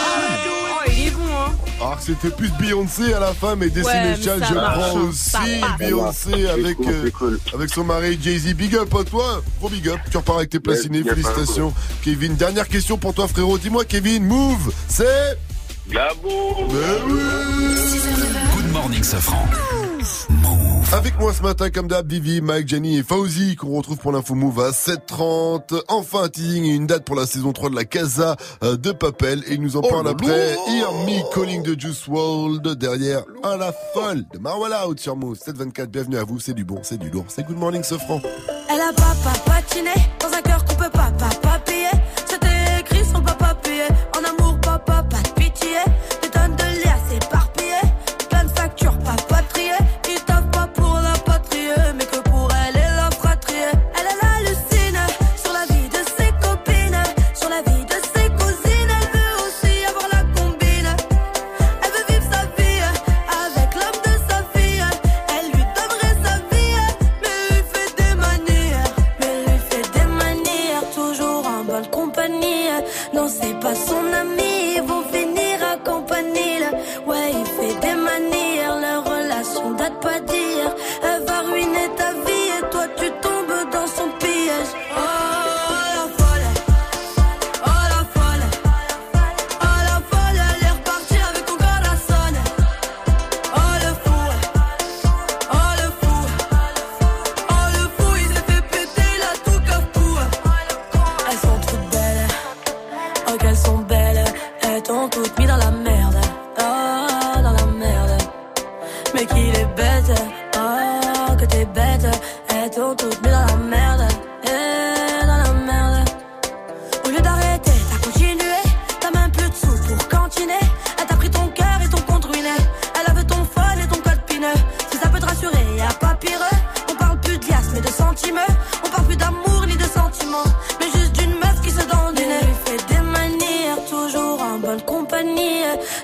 [0.49, 1.51] Oh, il est bon, hein.
[1.79, 4.99] Alors c'était plus Beyoncé à la fin, mais Destiny Ouais, mais Child, je marche, prends
[5.01, 5.61] aussi.
[5.79, 7.39] Beyoncé avec, cool, euh, cool.
[7.53, 8.53] avec son mari Jay-Z.
[8.55, 9.99] Big up à toi, gros big up.
[10.11, 11.73] Tu repars avec tes Ouais, un félicitations.
[12.03, 13.57] Kevin, dernière question pour toi frérot.
[13.57, 15.37] Dis-moi Kevin, move, c'est...
[15.89, 16.67] Gabo
[18.55, 19.47] Good morning, Safran.
[20.93, 24.35] Avec moi ce matin, comme d'hab, Vivi, Mike, Jenny et Fauzi, qu'on retrouve pour l'info
[24.35, 25.81] move à 7h30.
[25.89, 28.91] Enfin, un teasing et une date pour la saison 3 de la Casa euh, de
[28.93, 29.43] Papel.
[29.47, 30.53] Et il nous en Oh parle après.
[30.69, 35.37] Hear Me Calling de Juice WRLD derrière à la folle de Marwala Out sur Move.
[35.37, 36.39] 724, bienvenue à vous.
[36.39, 37.25] C'est du bon, c'est du lourd.
[37.27, 38.21] C'est Good Morning Sofran.
[38.69, 39.91] Elle a papa patiné
[40.21, 41.87] dans un cœur qu'on peut pas papa payer.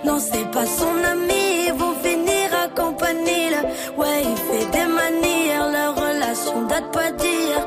[0.05, 3.43] Non, c'est pas son ami, ils vont finir à compagnie
[3.97, 7.62] Ouais, il fait des manières, leur relation date pas d'hier.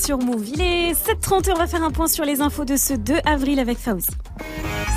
[0.00, 0.44] sur Move.
[0.44, 4.08] 7h30 on va faire un point sur les infos de ce 2 avril avec Fauzi.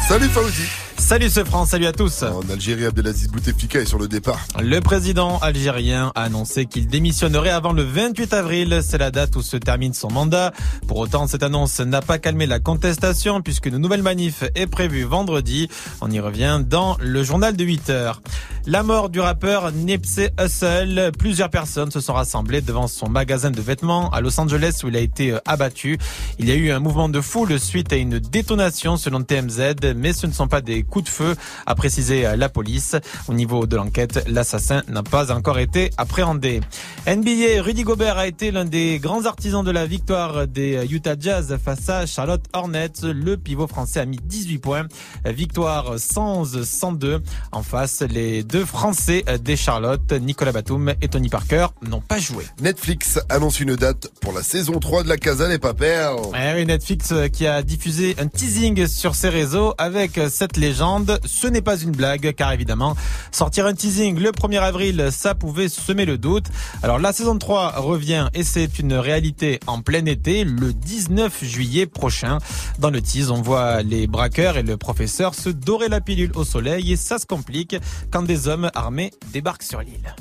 [0.07, 0.63] Salut Fauzi
[0.97, 2.23] Salut ce France, salut à tous.
[2.23, 4.39] En Algérie, Abdelaziz Bouteflika est sur le départ.
[4.61, 8.80] Le président algérien a annoncé qu'il démissionnerait avant le 28 avril.
[8.81, 10.53] C'est la date où se termine son mandat.
[10.88, 15.67] Pour autant, cette annonce n'a pas calmé la contestation puisqu'une nouvelle manif est prévue vendredi.
[15.99, 18.21] On y revient dans le journal de 8 heures.
[18.65, 21.11] La mort du rappeur Nipsey Hussle.
[21.19, 24.95] Plusieurs personnes se sont rassemblées devant son magasin de vêtements à Los Angeles où il
[24.95, 25.98] a été euh, abattu.
[26.39, 30.14] Il y a eu un mouvement de foule suite à une détonation selon TMZ, mais
[30.14, 31.35] ce ne sont pas des coups de feu,
[31.65, 32.95] a précisé la police.
[33.27, 36.61] Au niveau de l'enquête, l'assassin n'a pas encore été appréhendé.
[37.07, 41.57] NBA, Rudy Gobert a été l'un des grands artisans de la victoire des Utah Jazz
[41.64, 42.91] face à Charlotte Hornet.
[43.03, 44.88] Le pivot français a mis 18 points.
[45.26, 47.22] Victoire 111-102.
[47.51, 52.45] En face, les deux Français des Charlotte, Nicolas Batum et Tony Parker, n'ont pas joué.
[52.60, 56.22] Netflix annonce une date pour la saison 3 de la Casa des Papers.
[56.35, 61.19] Eh oui, Netflix qui a diffusé un teasing sur ses réseaux avec cette légende.
[61.25, 62.95] Ce n'est pas une blague car évidemment,
[63.31, 66.45] sortir un teasing le 1er avril, ça pouvait semer le doute.
[66.81, 71.85] Alors la saison 3 revient et c'est une réalité en plein été le 19 juillet
[71.85, 72.37] prochain.
[72.79, 76.43] Dans le tease, on voit les braqueurs et le professeur se dorer la pilule au
[76.43, 77.75] soleil et ça se complique
[78.11, 80.15] quand des hommes armés débarquent sur l'île.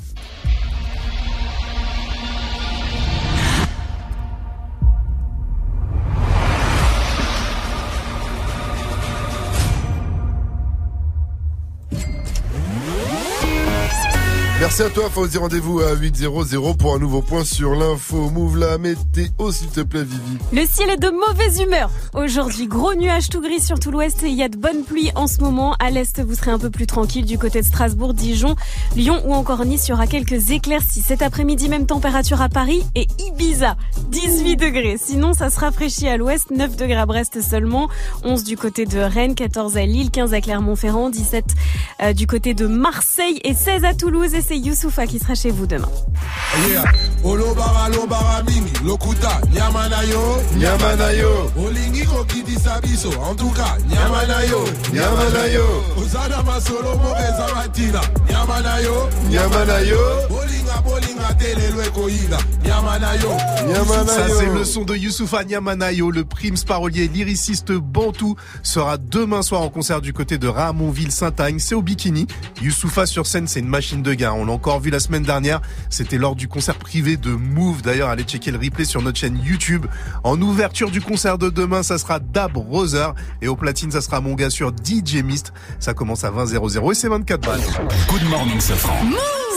[14.63, 15.37] Merci à toi, Fauzi.
[15.37, 18.29] Rendez-vous à 8.00 pour un nouveau point sur l'info.
[18.29, 20.37] Move la météo, s'il te plaît, Vivi.
[20.53, 21.91] Le ciel est de mauvaise humeur.
[22.13, 25.11] Aujourd'hui, gros nuages tout gris sur tout l'ouest et il y a de bonnes pluies
[25.15, 25.75] en ce moment.
[25.79, 28.55] À l'est, vous serez un peu plus tranquille du côté de Strasbourg, Dijon,
[28.95, 29.89] Lyon ou encore Nice.
[29.89, 31.01] Il y aura quelques éclaircies.
[31.01, 33.75] Cet après-midi, même température à Paris et Ibiza,
[34.11, 34.95] 18 degrés.
[34.97, 37.89] Sinon, ça se rafraîchit à l'ouest, 9 degrés à Brest seulement,
[38.23, 41.43] 11 du côté de Rennes, 14 à Lille, 15 à Clermont-Ferrand, 17
[42.01, 44.33] euh, du côté de Marseille et 16 à Toulouse.
[44.53, 45.89] C'est Youssoufa qui sera chez vous demain.
[46.69, 46.83] Yeah.
[47.23, 50.43] Olobara lobara mingi lokuta nyamanayo.
[50.57, 51.51] Nyamanayo.
[51.57, 54.63] Olingi kokitisa biso en tout cas nyamanayo.
[54.93, 55.83] Nyamanayo.
[55.97, 59.09] Ozana masolo mokeza batina nyamanayo.
[59.29, 60.27] Nyamanayo.
[60.29, 60.62] Bolinga bolinga telelo ekoyinga nyamanayo
[64.07, 69.61] Ça c'est le son de Youssoufa Nyamanayo, le prime parolier lyriciste bantou sera demain soir
[69.61, 72.27] en concert du côté de Ramonville-Saint-Agne, c'est au Bikini.
[72.61, 74.33] Youssoufa sur scène, c'est une machine de gain.
[74.33, 77.81] On l'a encore vu la semaine dernière, c'était lors du concert privé de Move.
[77.81, 79.85] D'ailleurs, allez checker le replay sur notre chaîne YouTube.
[80.23, 83.07] En ouverture du concert de demain, ça sera Dab Roser
[83.41, 85.53] et au platine, ça sera mon gars sur DJ Mist.
[85.79, 87.61] Ça commence à 20 00 et c'est 24 balles.
[88.09, 88.99] Good morning, Safran.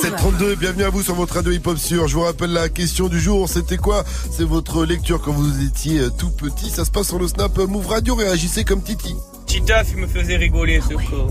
[0.02, 2.06] 732, bienvenue à vous sur votre radio hip-hop sur.
[2.08, 4.04] Je vous rappelle la question du jour, c'était quoi?
[4.30, 6.70] C'est votre lecture quand vous étiez euh, tout petit.
[6.70, 9.14] Ça se passe sur le Snap euh, Move Radio, réagissez comme Titi.
[9.46, 11.28] Titaf, il me faisait rigoler ce con.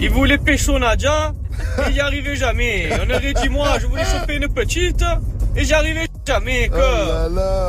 [0.00, 1.32] Il voulait pécho Nadia,
[1.78, 2.88] et il n'y arrivait jamais.
[3.04, 5.04] On aurait dit moi, je voulais choper une petite,
[5.56, 6.80] et j'y arrivais jamais, Oh quoi.
[6.80, 7.68] là là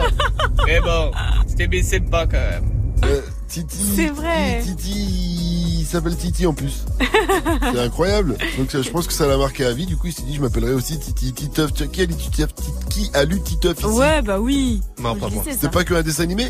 [0.65, 1.11] Mais bon,
[1.47, 2.63] c'était baissé de bas quand même.
[3.05, 3.21] Euh,
[3.53, 3.77] Titi.
[3.95, 4.61] C'est vrai.
[4.63, 6.85] Titi, il s'appelle Titi en plus.
[7.71, 8.35] C'est incroyable.
[8.57, 9.85] Donc ça, je pense que ça l'a marqué à vie.
[9.85, 11.33] Du coup, il s'est dit, je m'appellerai aussi Titi.
[11.33, 11.71] Titeuf.
[11.71, 12.49] Qui a lu Titeuf
[12.89, 14.81] Qui a lu Titeuf ici Ouais, bah oui.
[14.97, 15.43] Non, pas moi.
[15.47, 16.47] C'était pas qu'un dessin animé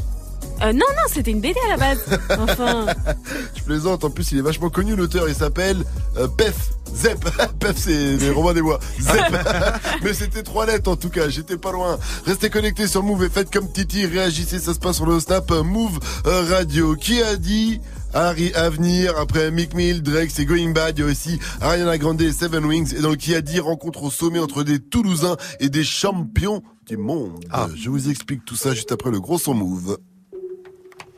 [0.61, 1.99] Euh, non, non, c'était une BD à la base.
[2.29, 2.85] Enfin.
[3.55, 4.03] Je plaisante.
[4.03, 5.27] En plus, il est vachement connu, l'auteur.
[5.27, 5.83] Il s'appelle
[6.17, 6.71] euh, Pef.
[6.93, 7.27] Zep.
[7.59, 8.79] Pef, c'est les Romains des Bois.
[8.99, 9.21] Zep.
[10.03, 11.29] Mais c'était trois lettres en tout cas.
[11.29, 11.97] J'étais pas loin.
[12.25, 14.05] Restez connectés sur Move et faites comme Titi.
[14.05, 14.59] Réagissez.
[14.59, 16.95] Ça se passe sur le Snap euh, Move euh, Radio.
[16.95, 17.81] Qui a dit
[18.13, 20.97] Harry à venir après Mick Mill, Drake, c'est Going Bad.
[20.97, 22.95] Il y a aussi Ariana Grande et Seven Wings.
[22.95, 26.61] Et dans le qui a dit rencontre au sommet entre des Toulousains et des champions
[26.85, 27.43] du monde.
[27.75, 29.97] Je vous explique tout ça juste après le gros son Move.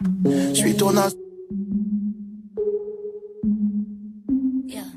[0.04, 1.16] Je suis ton as.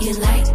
[0.00, 0.47] You like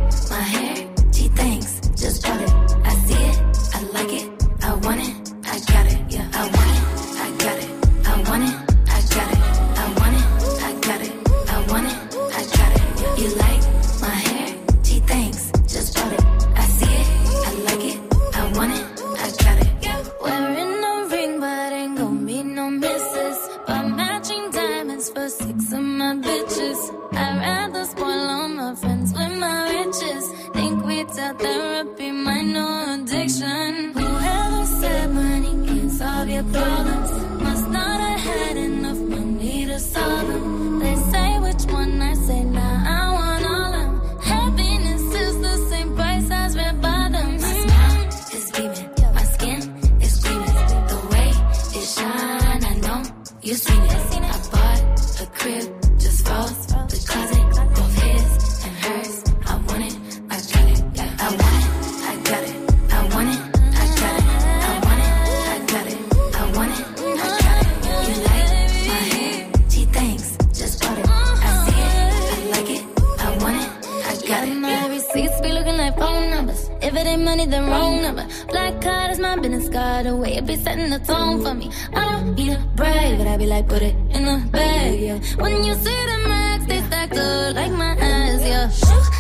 [77.50, 78.26] the wrong number.
[78.50, 80.06] Black card is my business card.
[80.06, 81.72] The way it be setting the tone for me.
[81.94, 85.20] I don't need a brag, but I be like, put it in the bag, yeah.
[85.42, 88.68] When you see the max, they stacked up like my ass, yeah.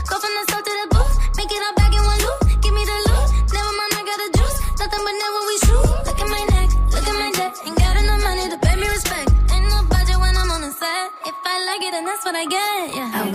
[0.09, 1.15] Go from the start to the booth.
[1.37, 2.39] Make it all back in one loop.
[2.61, 3.27] Give me the loot.
[3.55, 4.57] Never mind, I got the juice.
[4.79, 5.89] Nothing but never we shoot.
[6.07, 7.51] Look at my neck, look at my neck.
[7.65, 9.27] Ain't got enough money to pay me respect.
[9.51, 11.05] Ain't no budget when I'm on the set.
[11.27, 13.11] If I like it, then that's what I get, yeah.
[13.13, 13.32] I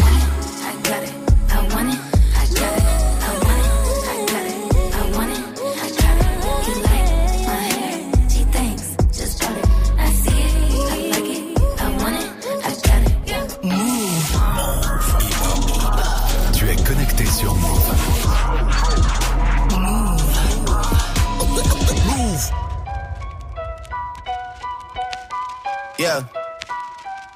[26.09, 26.25] Yeah.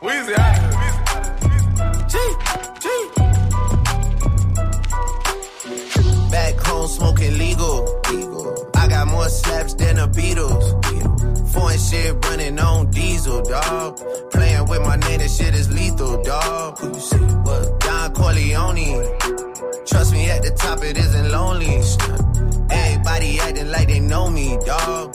[0.00, 0.34] Weezy,
[2.08, 2.14] G,
[2.82, 2.86] G.
[6.30, 8.00] Back home smoking legal.
[8.74, 10.64] I got more slaps than the Beatles.
[11.52, 14.00] Foreign shit running on diesel, dog.
[14.30, 16.78] Playing with my name, this shit is lethal, dog.
[16.78, 17.18] Who you see?
[17.18, 17.78] What?
[17.80, 19.18] Don Corleone.
[19.84, 21.82] Trust me, at the top it isn't lonely.
[22.70, 25.14] Everybody acting like they know me, dog.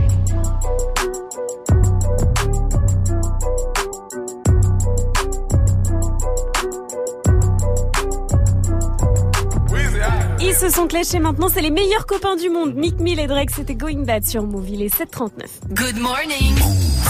[10.61, 12.75] Se sont clashés maintenant, c'est les meilleurs copains du monde.
[12.75, 15.29] Mick Mill et Drake, c'était Going Bad sur Move, il est 7h39.
[15.69, 16.55] Good morning.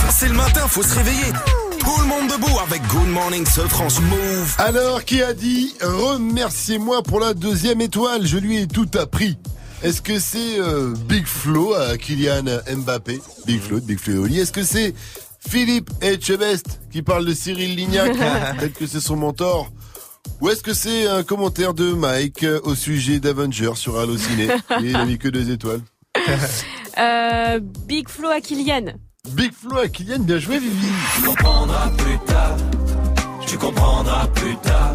[0.09, 1.33] C'est le matin, faut se réveiller.
[1.79, 4.55] Tout le monde debout avec Good Morning ce France Move.
[4.57, 8.25] Alors, qui a dit remerciez-moi pour la deuxième étoile?
[8.25, 9.37] Je lui ai tout appris.
[9.83, 13.19] Est-ce que c'est euh, Big Flo à Kylian Mbappé?
[13.47, 14.39] Big Flo, de Big Flo et Oli.
[14.39, 14.93] Est-ce que c'est
[15.45, 18.13] Philippe Etchebest qui parle de Cyril Lignac?
[18.59, 19.69] Peut-être que c'est son mentor.
[20.41, 24.47] Ou est-ce que c'est un commentaire de Mike euh, au sujet d'Avenger sur Allociné
[24.81, 25.81] Il a mis que deux étoiles.
[26.97, 28.93] Euh, Big Flo à Kylian.
[29.33, 30.87] Big Flo à Kylian, bien joué Vivi.
[31.15, 32.57] Tu comprendras plus tard.
[33.45, 34.93] Tu comprendras plus tard.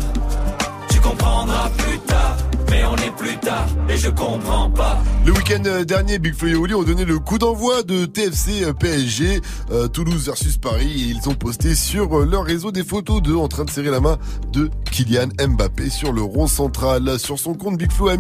[0.90, 2.36] Tu comprendras plus tard.
[2.76, 4.98] Mais on est plus tard et je comprends pas.
[5.24, 8.64] Le week-end euh, dernier, Big Flo et Oli ont donné le coup d'envoi de TFC
[8.64, 9.40] euh, PSG,
[9.70, 13.64] euh, Toulouse versus Paris, ils ont posté sur leur réseau des photos d'eux en train
[13.64, 14.18] de serrer la main
[14.52, 17.18] de Kylian Mbappé sur le rond central.
[17.18, 18.18] Sur son compte, Big Flo a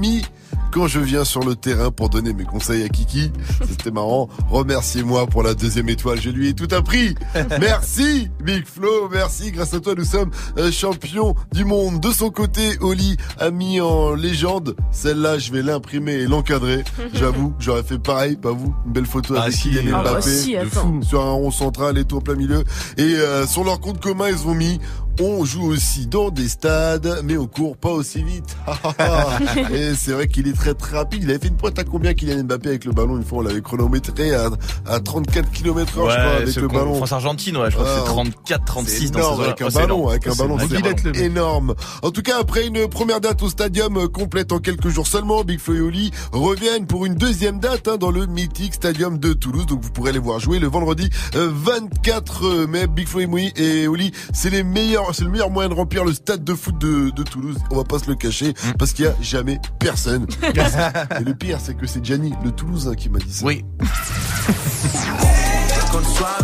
[0.72, 3.30] quand je viens sur le terrain pour donner mes conseils à Kiki.
[3.68, 4.28] C'était marrant.
[4.50, 6.20] Remerciez-moi pour la deuxième étoile.
[6.20, 7.14] Je lui ai tout appris.
[7.60, 9.08] Merci, Big Flo.
[9.10, 9.52] Merci.
[9.52, 12.00] Grâce à toi, nous sommes euh, champions du monde.
[12.00, 14.76] De son côté, Oli a mis en légende.
[14.90, 16.84] Celle-là, je vais l'imprimer et l'encadrer.
[17.14, 18.36] J'avoue, j'aurais fait pareil.
[18.36, 18.74] Pas vous.
[18.86, 19.70] Une belle photo Ah, avec si.
[19.70, 20.30] Kylian Ah, bah, Mbappé.
[20.30, 20.68] si, attends.
[20.82, 21.00] fou.
[21.02, 22.64] Sur un rond central et tout en plein milieu.
[22.98, 24.78] Et euh, sur leur compte commun, ils ont mis
[25.20, 28.56] On joue aussi dans des stades, mais on court pas aussi vite.
[29.72, 31.22] Et c'est vrai qu'il est très très rapide.
[31.22, 33.42] Il avait fait une pointe à combien Kylian Mbappé avec le ballon Une fois, on
[33.42, 34.50] l'avait chronométré à,
[34.86, 36.94] à 34 km h je crois, avec le ballon.
[36.96, 40.26] France-Argentine, ouais, je crois que c'est Ah, 34, 36 dans énorme, avec un ballon, avec
[40.26, 40.94] un ballon, énorme.
[41.02, 41.74] c'est énorme.
[42.02, 45.44] En tout cas, après une première date au stadium euh, complète en quelques jours seulement,
[45.44, 49.32] Big Flo et Oli reviennent pour une deuxième date hein, dans le mythique stadium de
[49.32, 49.66] Toulouse.
[49.66, 52.86] Donc vous pourrez les voir jouer le vendredi euh, 24 mai.
[52.86, 53.20] Big Flo
[53.56, 56.78] et Oli, c'est les meilleurs, c'est le meilleur moyen de remplir le stade de foot
[56.78, 57.56] de, de Toulouse.
[57.70, 58.72] On va pas se le cacher Mm.
[58.78, 60.26] parce qu'il y a jamais personne.
[60.42, 63.44] et le pire, c'est que c'est Gianni, le Toulousain, qui m'a dit ça.
[63.44, 63.64] Oui.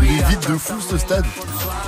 [0.02, 1.24] Il est vide de fou ce stade.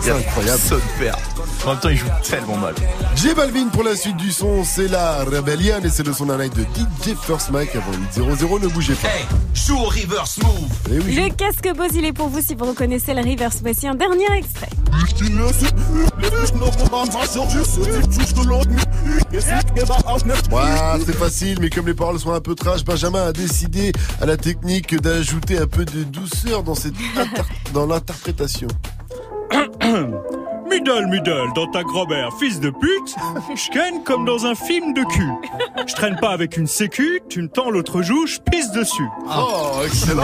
[0.00, 0.60] C'est incroyable.
[0.60, 1.16] Son père.
[1.64, 2.74] En même temps, il joue tellement mal.
[3.16, 6.36] J Balvin pour la suite du son, c'est la Rebellion et c'est le son d'un
[6.36, 9.08] live de DJ First Mike avant 8.00, ne bougez pas.
[9.54, 10.52] Joue au reverse move.
[10.90, 11.14] Eh oui.
[11.14, 13.60] Le casque Bose, il est pour vous si vous reconnaissez le reverse?
[13.62, 14.68] Voici un dernier extrait.
[20.52, 24.26] Ouais, c'est facile, mais comme les paroles sont un peu trash, Benjamin a décidé à
[24.26, 26.94] la technique d'ajouter un peu de douceur dans cette
[27.72, 28.68] dans l'interprétation.
[30.68, 33.14] Middle, middle, dans ta grand-mère, fils de pute,
[33.54, 35.28] je ken comme dans un film de cul.
[35.86, 39.06] Je traîne pas avec une sécu, tu me tends l'autre joue, je pisse dessus.
[39.36, 40.22] Oh, excellent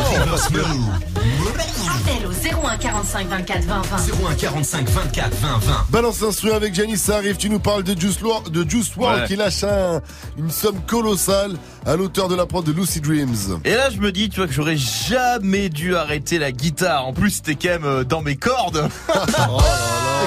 [1.93, 2.31] Appel au
[2.67, 3.97] 01 45 24 20 20.
[4.31, 5.73] 01 45 24 20 20.
[5.91, 9.21] Balance instrument avec Giannis, ça arrive, tu nous parles de Juice WRLD, de Juice WRLD
[9.23, 9.27] Ouais.
[9.27, 10.01] qui lâche un-
[10.39, 11.57] une somme colossale
[11.87, 13.61] à l'auteur de la prod de Lucy Dreams.
[13.65, 17.07] Et là, je me dis, tu vois, que j'aurais jamais dû arrêter la guitare.
[17.07, 18.89] En plus, c'était quand même euh, dans mes cordes.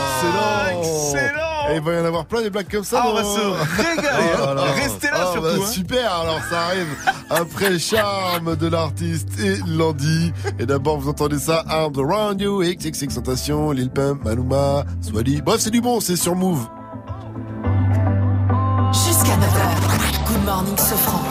[0.03, 3.01] Excellent Excellent Et il va y en avoir plein des blagues comme ça.
[3.03, 3.39] Ah, on va se
[3.81, 4.61] régaler, Oh là.
[4.75, 5.65] Restez là, Ah, surtout, bah, hein.
[5.71, 6.87] Super, alors ça arrive
[7.29, 10.33] après Charme de l'artiste et Landy.
[10.59, 15.41] Et d'abord, vous entendez ça, Arms Around You, XXX Tentation, Lil Pump, Maluma, Swally.
[15.41, 16.67] Bref, c'est du bon, c'est sur Move.
[18.91, 20.27] Jusqu'à 9h.
[20.27, 21.21] Good morning, Sofran.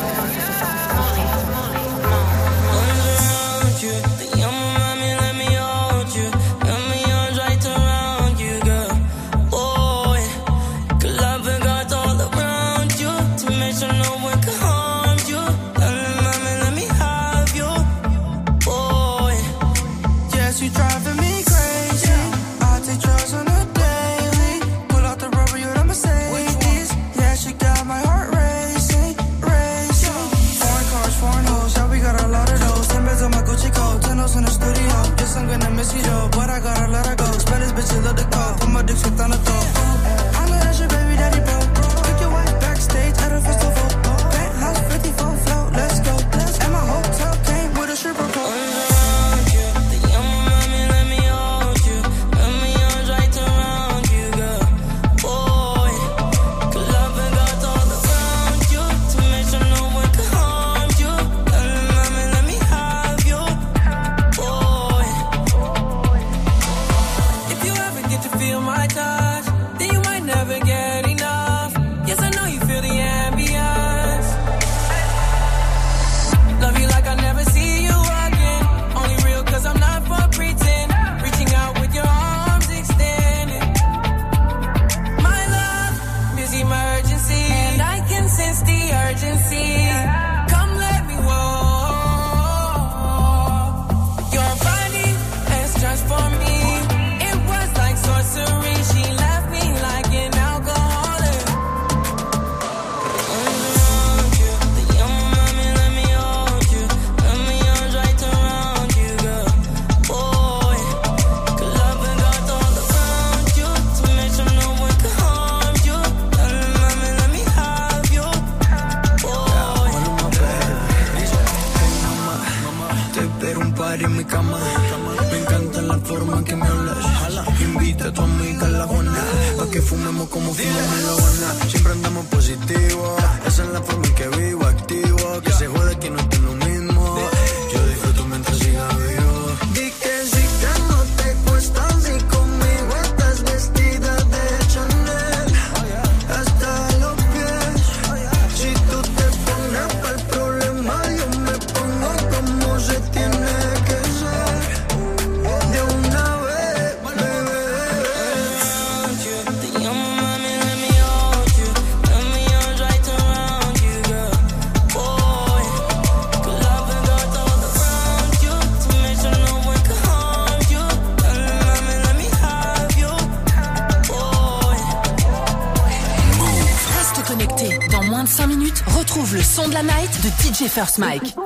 [180.53, 181.42] DJ First Mike.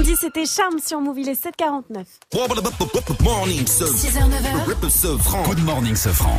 [0.00, 2.06] Elandi, c'était Charme sur Move, il est 749.
[3.22, 5.44] Morning, ce 6h, 9h.
[5.44, 6.38] Good morning, ce franc.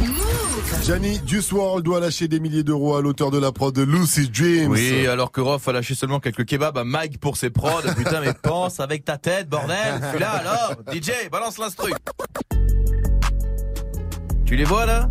[0.83, 4.29] Gianni Juice WRLD doit lâcher des milliers d'euros à l'auteur de la prod de Lucy
[4.29, 4.71] Dreams.
[4.71, 7.81] Oui, alors que Rof a lâché seulement quelques kebabs à Mike pour ses prods.
[7.95, 10.01] Putain, mais pense avec ta tête, bordel.
[10.01, 10.75] Je suis là alors.
[10.91, 11.93] DJ, balance l'instru.
[14.51, 15.09] Tu les vois là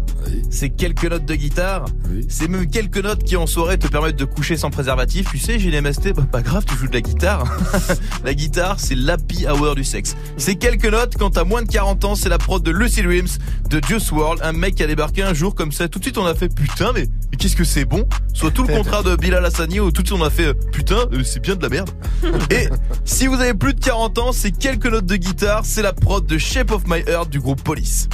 [0.50, 1.86] C'est quelques notes de guitare.
[2.28, 5.28] C'est même quelques notes qui en soirée te permettent de coucher sans préservatif.
[5.30, 7.44] Tu sais, j'ai les MST, bah, pas grave, tu joues de la guitare.
[8.24, 10.14] la guitare, c'est l'happy hour du sexe.
[10.36, 13.28] C'est quelques notes quand t'as moins de 40 ans, c'est la prod de Lucy Dreams
[13.70, 15.88] de Juice WRLD, un mec qui a débarqué un jour comme ça.
[15.88, 18.06] Tout de suite, on a fait putain, mais, mais qu'est-ce que c'est bon?
[18.34, 20.54] Soit tout le contraire de Bilal Hassani où tout de suite on a fait euh,
[20.70, 21.88] putain, euh, c'est bien de la merde.
[22.50, 22.68] Et
[23.06, 26.26] si vous avez plus de 40 ans, c'est quelques notes de guitare, c'est la prod
[26.26, 28.06] de Shape of My Heart du groupe Police.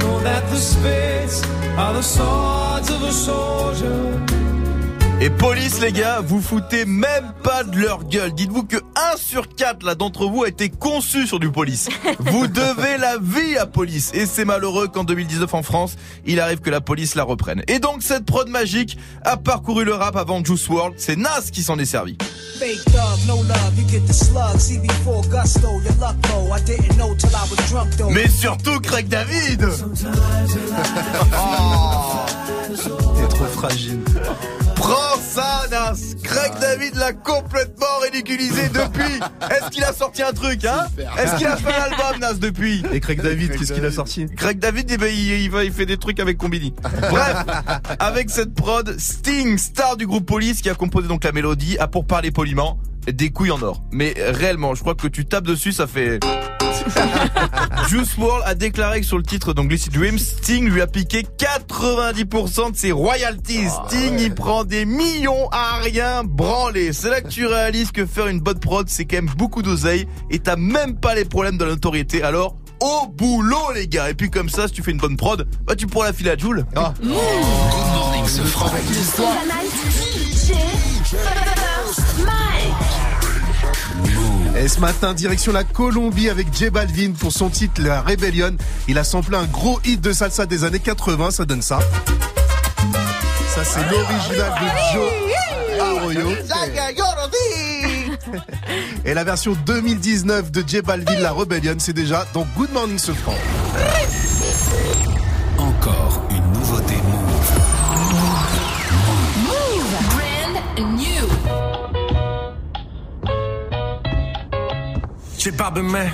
[0.00, 1.42] Know that the spades
[1.76, 4.45] are the swords of a soldier.
[5.18, 8.34] Et police les gars, vous foutez même pas de leur gueule.
[8.34, 11.88] Dites-vous que 1 sur 4 là d'entre vous a été conçu sur du police.
[12.18, 14.10] Vous devez la vie à police.
[14.12, 17.62] Et c'est malheureux qu'en 2019 en France, il arrive que la police la reprenne.
[17.66, 20.96] Et donc cette prod magique a parcouru le rap avant Juice WRLD.
[20.98, 22.18] C'est Nas qui s'en est servi.
[22.58, 24.56] Fake dog, no love, you get the slug.
[24.58, 26.54] CB4 gusto, your luck low.
[26.54, 28.10] I didn't know till I was drunk though.
[28.10, 29.60] Mais surtout Craig David
[32.76, 34.00] T'es trop fragile.
[34.88, 39.18] Prends ça, Nas Craig David l'a complètement ridiculisé depuis.
[39.50, 40.86] Est-ce qu'il a sorti un truc, hein
[41.18, 44.26] Est-ce qu'il a fait un album, Nas, depuis Et Craig David, qu'est-ce qu'il a sorti
[44.36, 46.72] Craig David, eh ben, il, il va, il fait des trucs avec Combini.
[47.10, 47.44] Bref,
[47.98, 51.88] avec cette prod, Sting, star du groupe Police, qui a composé donc la mélodie, a
[51.88, 52.78] pour parler poliment
[53.12, 53.82] des couilles en or.
[53.92, 56.20] Mais réellement, je crois que tu tapes dessus, ça fait...
[57.88, 61.26] Juice WRLD a déclaré que sur le titre donc Lucid Dreams, Sting lui a piqué
[61.38, 63.68] 90% de ses royalties.
[63.86, 66.92] Sting, il prend des millions à rien branler.
[66.92, 70.06] C'est là que tu réalises que faire une bonne prod, c'est quand même beaucoup d'oseille
[70.30, 72.22] et t'as même pas les problèmes de la notoriété.
[72.22, 74.10] Alors, au boulot les gars.
[74.10, 76.30] Et puis comme ça, si tu fais une bonne prod, bah tu pourras la filer
[76.30, 76.66] à Joule.
[76.74, 76.92] Ah.
[77.00, 77.10] Good
[77.94, 78.42] morning, ce
[84.58, 88.56] Et ce matin, direction la Colombie avec J Balvin pour son titre La Rebellion.
[88.88, 91.78] Il a samplé un gros hit de salsa des années 80, ça donne ça.
[93.54, 95.10] Ça, c'est l'original de Joe
[95.98, 96.28] Arroyo.
[99.04, 103.12] Et la version 2019 de J Balvin, La Rebellion, c'est déjà dans Good Morning ce
[103.12, 103.34] franc.
[115.46, 116.10] J Balvin, man.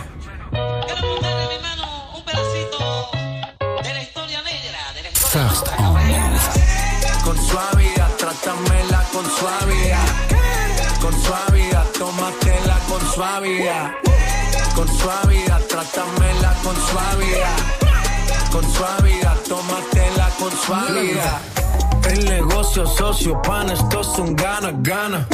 [5.32, 6.40] First on Move.
[7.24, 10.08] Con suavidad, trátamela con suavidad.
[11.00, 13.92] Con suavidad, tómatela con suavidad.
[14.74, 17.56] Con suavidad, trátamela con suavidad.
[18.52, 21.40] Con suavidad, tómatela con suavidad.
[22.10, 25.26] El negocio socio, pan, esto es un gana, gana.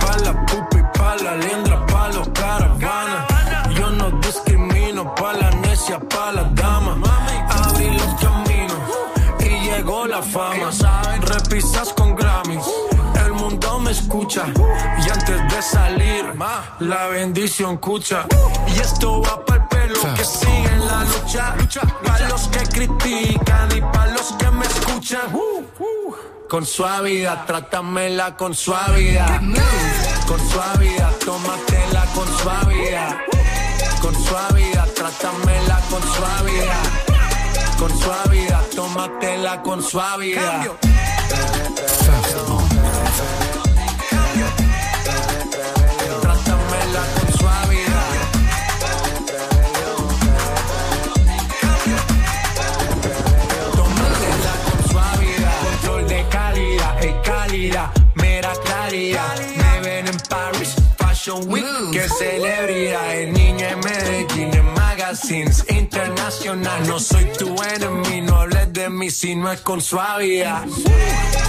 [0.00, 3.33] Pa' la pupa y pa' la liendra, pa' los caravanas.
[5.16, 6.96] Pa' la necia, pa' la dama.
[7.48, 8.78] Abrí los caminos
[9.40, 10.70] y llegó la fama.
[11.20, 12.64] Repisas con Grammys.
[13.24, 14.44] El mundo me escucha
[14.98, 16.34] y antes de salir,
[16.80, 18.26] la bendición escucha.
[18.66, 21.54] Y esto va para el pelo que sigue en la lucha.
[22.04, 25.28] Para los que critican y para los que me escuchan.
[26.48, 29.40] Con suavidad, trátamela con suavidad.
[30.26, 33.33] Con suavidad, tómatela con suavidad.
[34.04, 36.84] Con suavidad, trátamela con suavidad.
[37.78, 40.66] Con suavidad, tómatela con suavidad.
[46.20, 48.10] Trátamela con suavidad.
[53.72, 55.62] Tómatela con suavidad.
[55.62, 59.34] Control de calidad, es calidad, mera claridad.
[59.56, 63.14] Me ven en Paris, Fashion Week, que celebridad.
[63.14, 63.43] En
[65.14, 66.86] magazines internacional.
[66.88, 70.64] No soy tu enemigo, no hables de mí si no es con suavidad.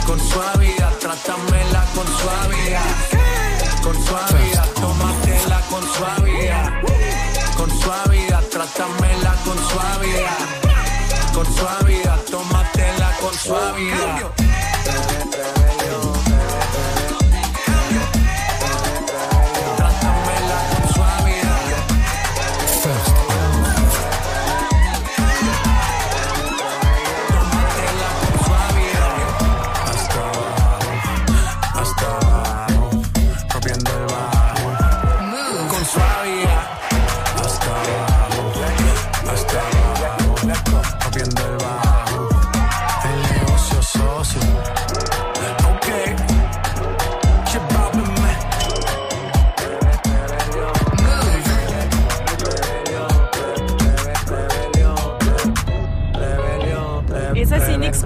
[0.05, 2.81] Con suavidad, trátamela con suavidad.
[3.81, 6.81] Con suavidad, tómatela con suavidad.
[7.57, 11.33] Con suavidad, trátamela con suavidad.
[11.33, 15.14] Con suavidad, tómatela con suavidad.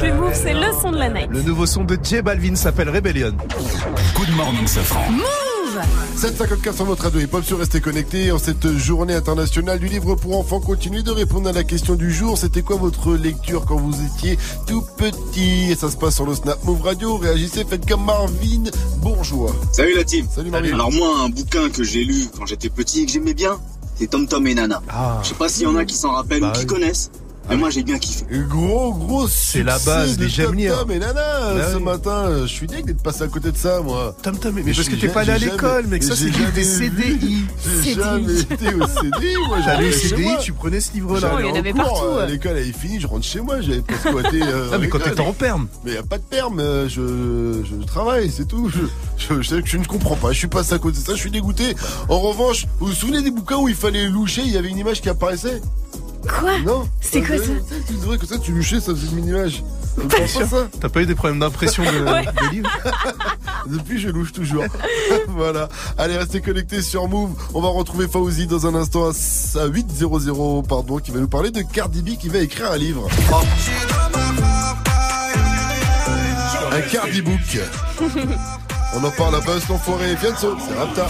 [0.08, 1.30] Move, c'est le son de la night.
[1.32, 3.32] Le nouveau son de J Balvin s'appelle Rebellion.
[4.16, 5.10] Good morning, ce franc.
[5.12, 5.26] Move
[6.16, 10.38] 754 sur votre radio hip-hop sur Restez connectés en cette journée internationale du livre pour
[10.38, 10.60] enfants.
[10.60, 12.38] Continuez de répondre à la question du jour.
[12.38, 15.72] C'était quoi votre lecture quand vous étiez tout petit?
[15.72, 17.18] Et ça se passe sur le Snap Move Radio.
[17.18, 18.64] Réagissez, faites comme Marvin
[18.98, 19.54] Bourgeois.
[19.72, 20.26] Salut la team.
[20.34, 20.74] Salut Marvin.
[20.74, 23.58] Alors moi, un bouquin que j'ai lu quand j'étais petit et que j'aimais bien,
[23.96, 24.82] c'est Tom Tom et Nana.
[24.90, 25.20] Ah.
[25.24, 26.66] Je sais pas s'il y en a qui s'en rappellent Bah ou qui oui.
[26.68, 27.12] connaissent,
[27.50, 28.26] mais moi j'ai bien kiffé.
[28.48, 31.14] Gros, gros C'est la base de des j'aime Tom et Nana
[31.56, 32.42] Bah ce matin.
[32.42, 34.16] Je suis dingue d'être passé à côté de ça, moi.
[34.22, 36.04] Tom Tom, mais parce que j'ai t'es pas allé à l'école, jamais- mec.
[36.04, 36.64] Ça, c'est des.
[36.64, 37.46] CDI.
[37.84, 39.58] J'ai jamais été au CDI, moi.
[39.60, 41.32] Au j'allais chez CDI, tu prenais ce livre-là.
[41.40, 42.32] Il y en avait partout, euh, ouais.
[42.32, 44.42] L'école elle est finie, je rentre chez moi, j'avais pas squatté.
[44.44, 45.68] euh, Ah, mais quand t'étais en perme.
[45.84, 48.70] Mais y a pas de perme, euh, je, je travaille, c'est tout.
[48.70, 48.80] Je,
[49.18, 51.32] je, je, je ne comprends pas, je suis passé à côté de ça, je suis
[51.32, 51.76] dégoûté.
[52.10, 54.78] En revanche, vous vous souvenez des bouquins où il fallait loucher, il y avait une
[54.78, 55.62] image qui apparaissait?
[56.38, 57.52] Quoi Non C'est quoi ça
[57.88, 59.64] Tu devrais que ça, tu louchais, ça faisait une image.
[60.00, 60.40] Tu Bien penses sûr.
[60.42, 62.26] pas ça T'as pas eu des problèmes d'impression de, Ouais.
[62.26, 62.70] de livres
[63.68, 64.64] Depuis, je louche toujours.
[65.28, 65.68] voilà.
[65.98, 67.32] Allez, restez connectés sur Move.
[67.54, 71.62] On va retrouver Fauzi dans un instant à 800, pardon, qui va nous parler de
[71.62, 73.08] Cardi B qui va écrire un livre.
[76.72, 77.60] Un Cardi Book.
[78.96, 80.16] On en parle à Buzz l'enfoiré.
[80.18, 81.08] Fianso, c'est Rapta.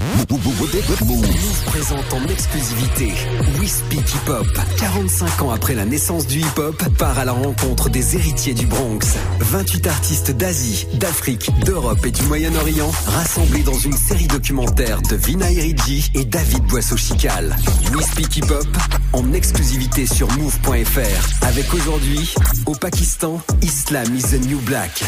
[0.00, 3.12] Move présente en exclusivité
[3.60, 4.46] We Speak Hip Hop.
[4.78, 8.66] 45 ans après la naissance du hip hop, part à la rencontre des héritiers du
[8.66, 9.18] Bronx.
[9.40, 15.50] 28 artistes d'Asie, d'Afrique, d'Europe et du Moyen-Orient rassemblés dans une série documentaire de Vina
[15.50, 17.54] Eridji et David Boisseau-Chical.
[17.94, 18.68] We Speak Hip Hop
[19.12, 21.44] en exclusivité sur move.fr.
[21.44, 25.02] Avec aujourd'hui, au Pakistan, Islam is the new black.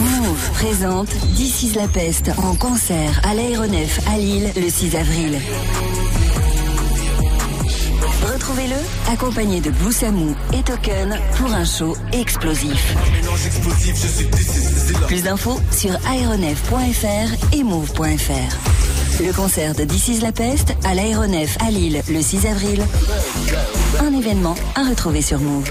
[0.00, 5.38] Move présente This is la peste en concert à l'aéronef à Lille le 6 avril.
[8.32, 8.76] Retrouvez-le
[9.12, 12.94] accompagné de Blue Samou et Token pour un show explosif.
[15.06, 19.22] Plus d'infos sur aéronef.fr et move.fr.
[19.22, 22.82] Le concert de This is la peste à l'aéronef à Lille le 6 avril.
[24.00, 25.70] Un événement à retrouver sur Move.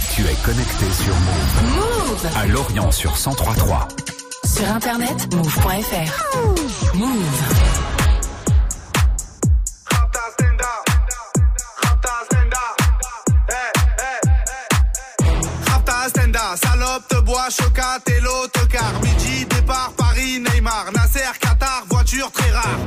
[0.13, 1.75] Tu es connecté sur Move.
[1.75, 3.87] Move À Lorient sur 1033.
[4.43, 6.95] Sur internet, move.fr.
[6.95, 7.11] Move.
[15.65, 18.93] Rapta Stenda, salope, te bois, chocat et l'autocar.
[19.03, 22.77] Midi, départ, Paris, Neymar, Nasser, Qatar, voiture très rare.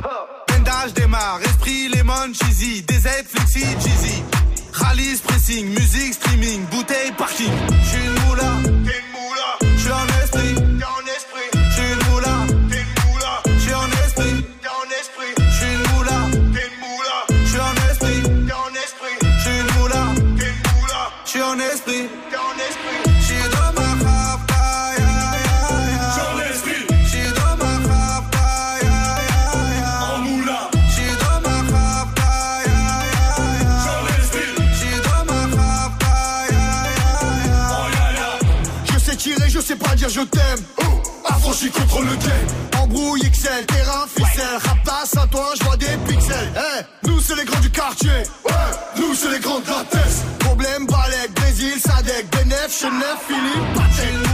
[0.47, 4.23] Pendage démarre, esprit, lemon, cheesy, DZ, flexi, cheesy.
[4.85, 7.49] Rallye, pressing, musique, streaming, bouteille, parking.
[8.27, 9.14] Moula, t'es une moula.
[40.15, 40.63] Je t'aime.
[41.25, 42.81] Affranchi contre le game.
[42.81, 44.59] Embrouille XL, terrain, ficelle.
[44.63, 46.51] Raptas à toi, je vois des pixels.
[46.55, 48.09] Eh, nous c'est les grands du quartier.
[48.45, 49.83] Ouais, nous c'est les grands de la.
[50.39, 54.24] Problème, Balek, Brésil, Sadek, Benef, Chenef, Philippe, T'es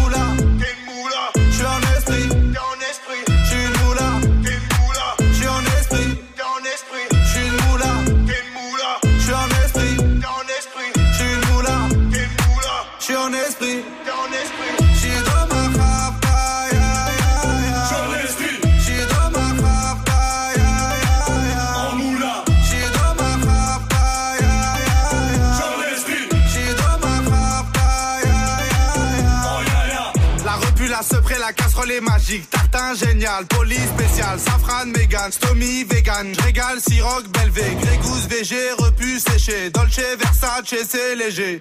[32.95, 36.33] génial, police spécial, safran, mégan, stomy, vegan.
[36.43, 39.69] Régale, siroc, belvé, grégousse, VG, repu, séché.
[39.71, 41.59] Dolce, Versace, c'est léger.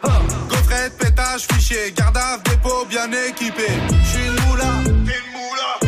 [0.49, 3.67] Gaufrette, pétage, fichier, garde à dépôt bien équipé.
[4.05, 5.80] J'suis une moula, t'es une moula.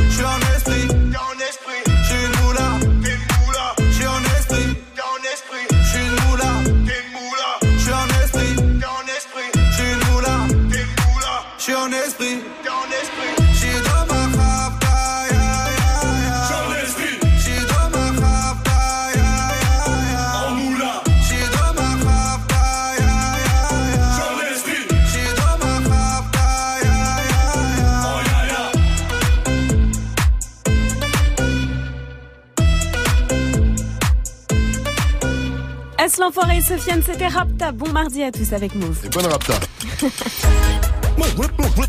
[36.12, 37.72] S l'enfoiré et Sofiane, c'était Rapta.
[37.72, 38.98] Bon mardi à tous avec Move.
[39.04, 39.54] Et bonne rapta.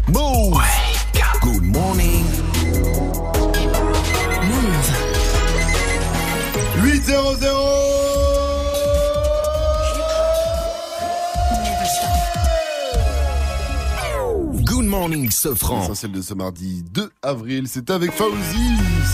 [0.07, 0.61] Move.
[1.41, 2.25] Good morning.
[6.81, 7.09] 8
[14.83, 15.79] Good morning, Sofran.
[15.79, 18.33] L'essentiel de ce mardi 2 avril, c'est avec Fauzi.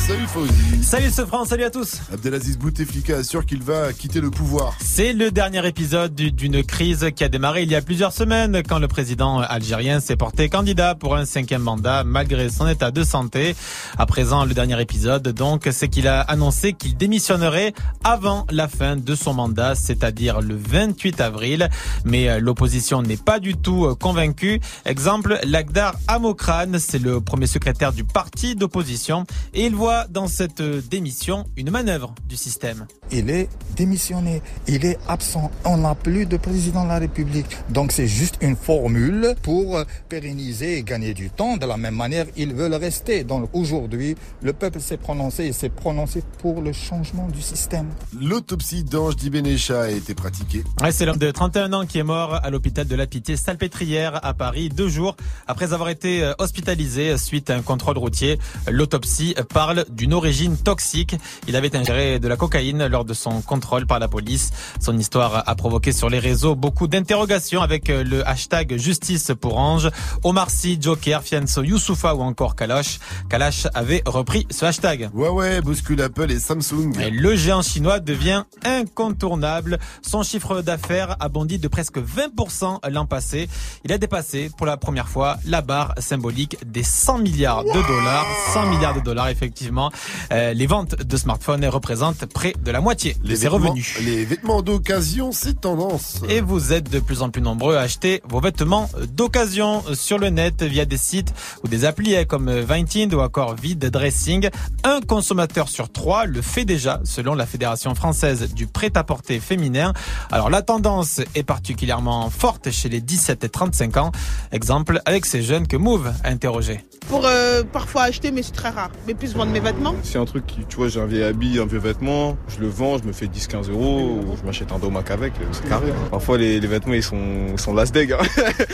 [0.07, 0.83] Salut Fauzi.
[0.83, 1.99] Salut Sofran, salut à tous.
[2.11, 4.75] Abdelaziz Bouteflika assure qu'il va quitter le pouvoir.
[4.81, 8.63] C'est le dernier épisode du- d'une crise qui a démarré il y a plusieurs semaines
[8.67, 13.03] quand le président algérien s'est porté candidat pour un cinquième mandat malgré son état de
[13.03, 13.55] santé.
[13.99, 17.73] À présent, le dernier épisode, donc, c'est qu'il a annoncé qu'il démissionnerait
[18.03, 21.69] avant la fin de son mandat, c'est-à-dire le 28 avril.
[22.05, 24.59] Mais euh, l'opposition n'est pas du tout euh, convaincue.
[24.85, 26.79] Exemple, Lagdar Amokran.
[26.79, 32.15] C'est le premier secrétaire du parti d'opposition et il voit dans cette démission une manœuvre
[32.29, 32.87] du système.
[33.11, 35.51] Il est démissionné, il est absent.
[35.65, 37.57] On n'a plus de président de la République.
[37.67, 41.57] Donc c'est juste une formule pour pérenniser et gagner du temps.
[41.57, 43.25] De la même manière, ils veulent rester.
[43.25, 47.87] Donc aujourd'hui, le peuple s'est prononcé et s'est prononcé pour le changement du système.
[48.17, 50.63] L'autopsie d'Ange Dibenecha a été pratiquée.
[50.81, 54.23] Ouais, c'est l'homme de 31 ans qui est mort à l'hôpital de la Pitié Salpêtrière
[54.23, 55.17] à Paris deux jours
[55.49, 58.39] après avoir été euh, hospitalisé suite à un contrôle routier.
[58.69, 61.15] L'autopsie parle d'une origine toxique.
[61.47, 64.51] Il avait ingéré de la cocaïne lors de son contrôle par la police.
[64.79, 69.57] Son histoire a provoqué sur les réseaux beaucoup d'interrogations avec euh, le hashtag justice pour
[69.57, 69.89] Ange.
[70.23, 72.99] Omar Sy, Joker, Fianso, Youssoufa ou encore Kalash.
[73.27, 75.09] Kalash avait repris ce hashtag.
[75.15, 76.93] Ouais ouais, bouscule Apple et Samsung.
[77.01, 79.79] Et le géant chinois devient incontournable.
[80.03, 83.49] Son chiffre d'affaires a bondi de presque 20% l'an passé.
[83.83, 88.25] Il a dépassé pour la première fois la barre symbolique des 100 milliards de dollars.
[88.53, 89.91] 100 milliards de dollars, effectivement.
[90.31, 93.97] Euh, les ventes de smartphones représentent près de la moitié de ses revenus.
[94.01, 96.21] Les vêtements d'occasion, c'est tendance.
[96.29, 100.29] Et vous êtes de plus en plus nombreux à acheter vos vêtements d'occasion sur le
[100.29, 101.33] net via des sites
[101.63, 104.49] ou des applis comme Vinted ou encore Vide Dressing.
[104.83, 109.93] Un consommateur sur trois le fait déjà selon la Fédération française du prêt-à-porter féminin.
[110.31, 114.11] Alors la tendance est particulièrement forte chez les 17 et 35 ans.
[114.51, 116.83] Exemple avec ces jeunes que Move a interrogé.
[117.07, 118.89] Pour euh, parfois acheter, mais c'est très rare.
[119.07, 119.93] Mais plus vendre mes vêtements.
[120.03, 122.67] C'est un truc qui, tu vois, j'ai un vieil habit, un vieux vêtement, je le
[122.67, 125.89] vends, je me fais 10-15 euros, ou je m'achète un domac avec, c'est carré.
[125.91, 126.07] hein.
[126.11, 128.11] Parfois, les, les vêtements, ils sont, ils sont las deg.
[128.13, 128.17] hein.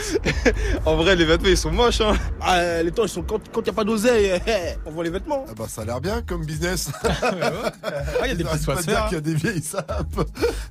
[0.86, 2.00] en vrai, les vêtements, ils sont moches.
[2.00, 2.14] Hein.
[2.40, 4.32] Ah, les temps, ils sont quand il n'y a pas d'oseille,
[4.86, 5.44] on voit les vêtements.
[5.48, 6.90] Ah bah ça a l'air bien comme business.
[8.24, 10.06] il y a des pas dire qu'il y a des vieilles sapes.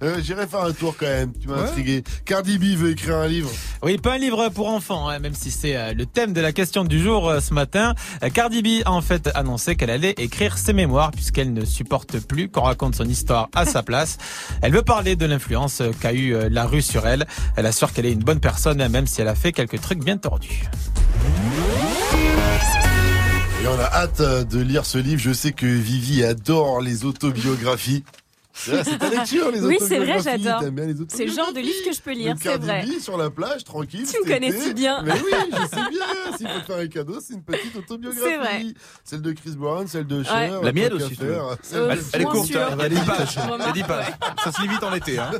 [0.03, 1.69] Euh, J'irai faire un tour quand même, tu m'as Ouais.
[1.69, 2.03] intrigué.
[2.25, 3.49] Cardi B veut écrire un livre.
[3.81, 6.51] Oui, pas un livre pour enfants, hein, même si c'est euh, le thème de la
[6.51, 7.95] question du jour euh, ce matin.
[8.23, 12.19] Euh, Cardi B a en fait annoncé qu'elle allait écrire ses mémoires puisqu'elle ne supporte
[12.19, 14.17] plus qu'on raconte son histoire à sa place.
[14.61, 17.25] Elle veut parler de l'influence qu'a eu la rue sur elle.
[17.55, 20.17] Elle assure qu'elle est une bonne personne, même si elle a fait quelques trucs bien
[20.17, 20.63] tordus.
[23.63, 25.21] Et on a hâte de lire ce livre.
[25.21, 28.03] Je sais que Vivi adore les autobiographies.
[28.57, 30.63] C'est ta lecture, les Oui, c'est vrai, j'adore.
[31.09, 32.85] C'est le genre de livre que je peux lire, c'est vrai.
[32.99, 34.05] Sur la plage, tranquille.
[34.09, 35.01] Tu me connais si bien.
[35.03, 36.37] Mais oui, je sais bien.
[36.37, 38.23] S'il faut te faire un cadeau, c'est une petite autobiographie.
[38.25, 38.63] C'est vrai.
[39.03, 40.61] Celle de Chris Brown, celle de Cher.
[40.61, 41.35] La mienne aussi, de-
[42.13, 43.37] elle est courte, hein, elle est 10 pages.
[43.37, 44.13] Remarque, Elle est 10 pages.
[44.43, 45.19] Ça se lit vite en été.
[45.19, 45.31] Hein.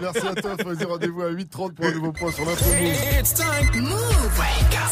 [0.00, 0.84] Merci à toi, Fosy.
[0.84, 3.20] Rendez-vous à 8h30 pour un nouveau point sur l'info Move.
[3.20, 3.82] It's time.
[3.82, 4.40] Move.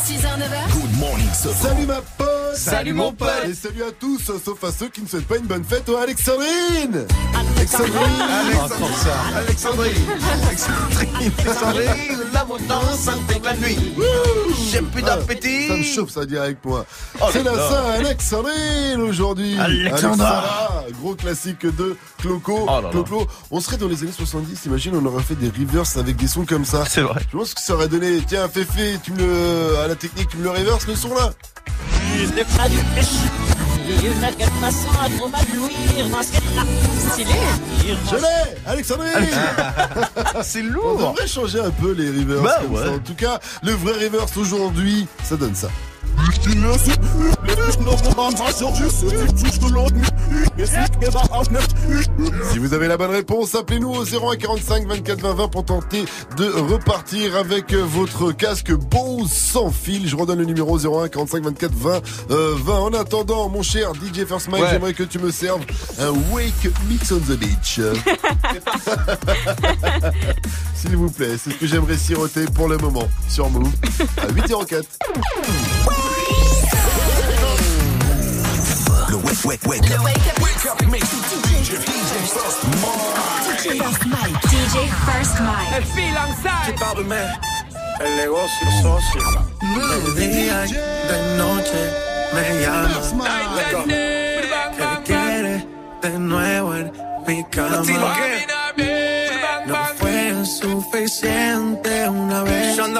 [0.05, 0.73] 6h, 9h.
[0.73, 3.29] Good morning, Salut ma pote Salut, mon pote.
[3.49, 5.97] Et salut à tous, sauf à ceux qui ne souhaitent pas une bonne fête aux
[5.97, 7.07] Alexandrine
[7.57, 9.93] Alexandrine Alexandrine Alexandrine
[11.19, 13.95] Alexandrine L'abondance intègre la nuit
[14.71, 16.85] J'ai plus d'appétit Ça me chauffe, ça avec moi.
[17.21, 17.53] Oh C'est la.
[17.53, 19.59] Saint-Alexandrine aujourd'hui.
[19.59, 20.85] Alexandra.
[21.01, 22.67] Gros classique de Cloco.
[22.69, 22.81] Oh.
[22.91, 23.27] Clo-Clo.
[23.51, 26.45] On serait dans les années 70, imagine, on aurait fait des reverse avec des sons
[26.45, 26.85] comme ça.
[26.89, 27.21] C'est vrai.
[27.31, 30.37] Je pense que ça aurait donné, tiens, Féfé, tu me le, à la technique, tu
[30.39, 31.33] me le reverse le son là.
[37.11, 37.31] Stylé.
[38.11, 39.11] Je l'ai Alexandrine
[40.43, 42.85] C'est On lourd devrait changer un peu les reverse Bah comme ouais.
[42.85, 42.93] ça.
[42.93, 45.69] En tout cas, le vrai reverse aujourd'hui, ça donne ça.
[52.53, 56.05] Si vous avez la bonne réponse, appelez-nous au 01 45 24 20 20 pour tenter
[56.37, 60.09] de repartir avec votre casque Bose sans fil.
[60.09, 62.73] Je redonne le numéro 01 45 24 20 euh, 20.
[62.79, 64.69] En attendant, mon cher DJ First Mike, Ouais.
[64.71, 65.63] j'aimerais que tu me serves
[65.99, 67.81] un Wake Mix on the Beach.
[70.75, 73.71] S'il vous plaît, c'est ce que j'aimerais siroter pour le moment sur Move
[74.19, 74.83] à 8h04.
[79.13, 79.99] Le wake, wake, wake up.
[84.49, 85.85] DJ First Mike.
[86.65, 87.29] Tu parles, mais
[88.01, 89.21] el negocio socio.
[89.61, 91.81] De día y de noche
[92.33, 93.01] me llama.
[94.79, 95.55] Que quiere
[96.01, 96.91] de nuevo en
[97.27, 97.83] mi cama.
[99.67, 102.79] No fue suficiente una vez.
[102.79, 102.99] Ahora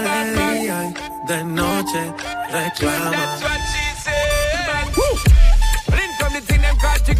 [0.00, 0.92] de día y
[1.26, 2.14] de noche
[2.52, 3.83] reclama.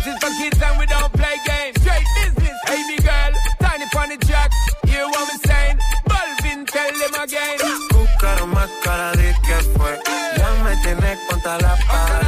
[0.06, 1.81] Is for kids and we don't play games.
[1.81, 3.32] Straight business, baby girl.
[3.60, 4.51] Tiny the track.
[4.86, 5.78] Hear what I'm saying?
[6.09, 7.59] Balvin, tell them again.
[8.55, 9.98] Más cara de que fue.
[10.36, 12.24] Ya me tienes contra la pared.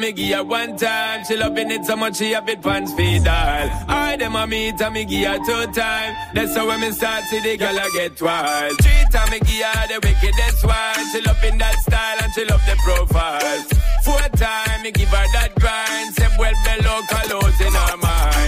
[0.00, 1.24] Me give her one time.
[1.24, 3.70] She loving it so much she have it pants feed all.
[3.88, 6.16] I them a meet and me give her two time.
[6.34, 8.76] That's how when me start see the girl I get wild.
[8.80, 11.06] Three time me give her the wickedest one.
[11.12, 13.58] She loving that style and she love the profile.
[14.04, 16.14] Four time me give her that grind.
[16.14, 18.39] Say well below colors in her mind.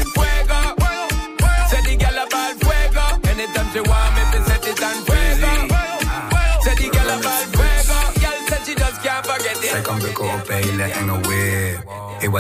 [9.93, 11.21] Kan bukken op een hele enge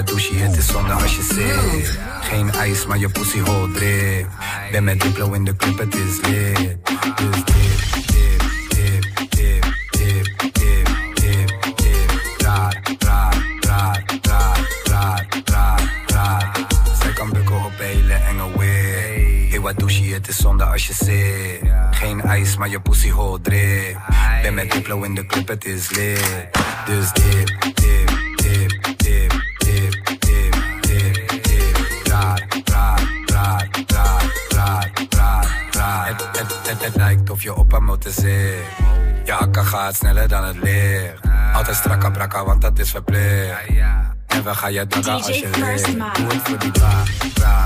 [0.07, 0.35] doe je?
[0.35, 1.99] Het is zonde als je zit.
[2.21, 4.27] Geen ijs, maar je pussy hol drip.
[4.71, 6.77] Ben met Diplo in de club, het is lit.
[7.17, 8.12] Dus dip,
[19.79, 20.15] doe je?
[20.15, 21.71] Het is zonde als je zit.
[21.91, 23.99] Geen ijs, maar je pussy hol drip.
[24.43, 26.49] Ben met Diplo in de club, het is lit.
[26.87, 31.77] Dus dip, dip, dip, dip, dip, dip, dip, dip.
[32.05, 36.07] Raar, raar, raar, raar, raar, raar, raar.
[36.07, 38.55] Het, het, het, het lijkt of je op een motor zit.
[39.25, 41.21] Je akka gaat sneller dan het licht.
[41.55, 43.69] Altijd strakka brakka, want dat is verplicht.
[44.27, 46.17] En we gaan je dagen als je ligt.
[46.17, 47.03] Doe het voor die ba,
[47.35, 47.65] bra,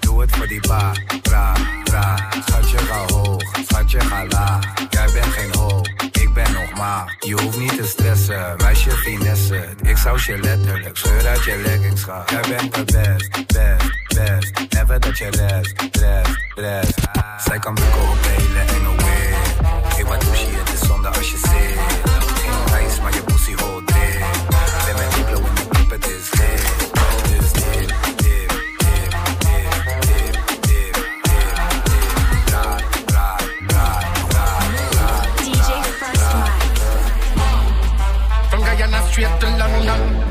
[0.00, 0.92] Doe het voor die ba,
[1.22, 1.52] bra,
[1.84, 2.16] bra.
[2.46, 4.64] Schatje ga hoog, schatje ga laag.
[4.90, 7.16] Jij bent geen hoop, ik ben nog maar.
[7.18, 9.68] Je hoeft niet te stressen, meisje finesse.
[9.82, 12.24] Ik zou je letterlijk scheur uit je leggings gaan.
[12.26, 14.72] Jij bent de best, best, best.
[14.72, 16.94] Never dat je rest, rest, rest.
[17.46, 19.34] Zij kan bukken op hele enge way.
[19.94, 20.56] Hey, wat je?
[20.56, 21.95] Het is zonde als je zit.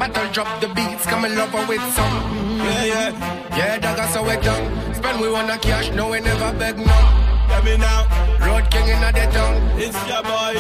[0.06, 0.14] London.
[0.14, 2.58] Battle drop the beats, come and love her with some.
[2.58, 3.58] Yeah, yeah.
[3.58, 4.94] Yeah, dog, so we done.
[4.94, 7.48] Spend we wanna cash, no, we never beg none.
[7.50, 8.08] Let me now.
[8.46, 9.56] Road king in the town.
[9.78, 10.58] It's your boy.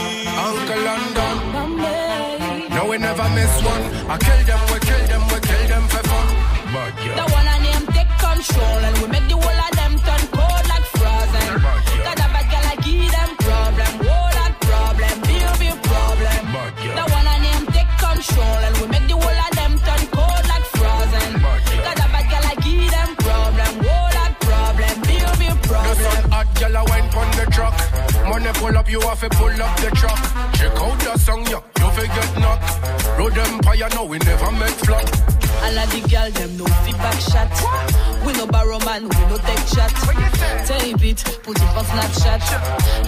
[0.47, 1.35] Uncle London.
[2.69, 3.83] No, we never miss one.
[4.09, 6.27] I kill them, we kill them, we kill them for fun.
[6.73, 9.74] But The one and them take control and we make the whole
[28.65, 30.19] pull up, you have to pull up the truck.
[30.57, 32.59] Check out the song, yo, you forget knock.
[33.17, 35.05] Road Empire, no, we never make flop.
[35.65, 37.49] All of the girl them no feedback shot.
[38.25, 39.91] We no borrow man, we no take shot.
[40.65, 42.41] Tape it, put it on Snapchat.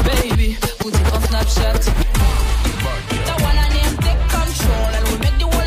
[0.05, 1.81] Baby, put it on Snapchat.
[3.27, 5.66] The one and them take control and we make the whole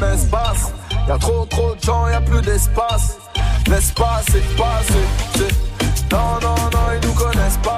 [0.00, 0.72] quand j'entends les messes basses,
[1.06, 3.18] y a trop, trop de gens, y a plus d'espace.
[3.68, 5.00] L'espace est passé.
[5.36, 7.76] c'est- Non, non, non, ils nous connaissent pas.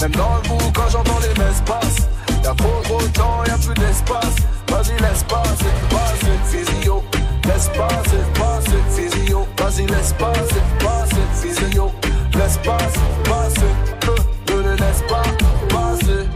[0.00, 2.08] Même dans le bout, quand j'entends les messes basses,
[2.42, 4.36] y a trop, trop de gens, y a plus d'espace.
[4.70, 7.02] Vas-y, laisse passer, passer, physio.
[7.44, 9.46] Laisse passer, passer, physio.
[9.58, 11.92] Vas-y, laisse passer, passer, physio.
[12.34, 13.72] Laisse passer, passer,
[14.08, 15.22] euh, ne le laisse pas
[15.68, 16.28] passer.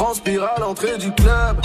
[0.00, 1.60] Tu transpires à l'entrée du club.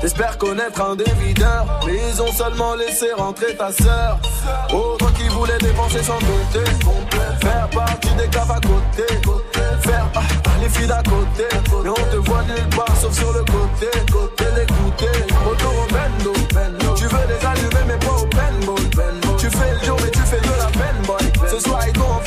[0.00, 1.66] T'espères connaître un des videurs.
[1.86, 4.18] Mais ils ont seulement laissé rentrer ta sœur.
[4.72, 6.64] Autre qui voulait dépenser son côté.
[7.42, 9.06] Faire partie des caves à côté.
[9.82, 10.20] Faire ah,
[10.62, 11.44] les filles d'à côté.
[11.84, 13.90] Mais on te voit nulle part sauf sur le côté.
[14.10, 15.34] Côté l'écouter.
[15.46, 16.32] Retour au bendo.
[16.96, 19.36] Tu veux les allumer mais pas au paintball.
[19.36, 21.46] Tu fais le jour mais tu fais de la peine.
[21.50, 22.25] Ce soir ils t'ont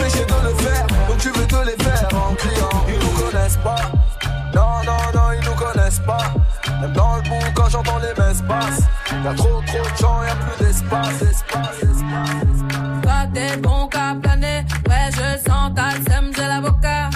[8.50, 8.84] basses,
[9.24, 12.60] y'a trop, trop de gens, y'a plus d'espace, espace, espace.
[13.04, 17.10] Toi t'es bon qu'à planer, ouais je sens ta sème, j'ai l'avocat.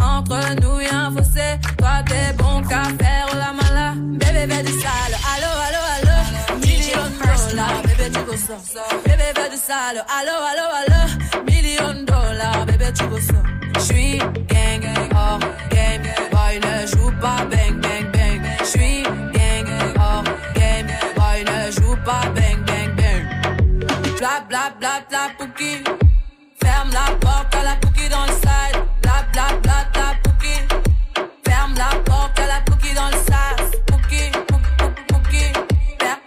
[0.00, 1.48] Entre nous y'a un fossé,
[1.78, 3.94] toi t'es bon qu'à faire la mala.
[3.96, 6.16] Bébé bébé du sale, allo allo allo.
[6.66, 8.56] Million dollars, bébé tu veux ça.
[9.04, 11.00] Bébé du sale, allo allo allo.
[11.50, 13.40] Million dollars, bébé tu veux ça.
[13.80, 16.27] J'suis gang gang
[24.58, 25.84] bla bla bla pouki.
[26.60, 28.78] Ferme la porte à la pouki dans le side.
[29.02, 30.14] Bla bla bla bla.
[31.44, 33.70] Ferme la porte à la pouki dans le sas.
[33.86, 34.22] Pouki,
[35.08, 35.44] pouki.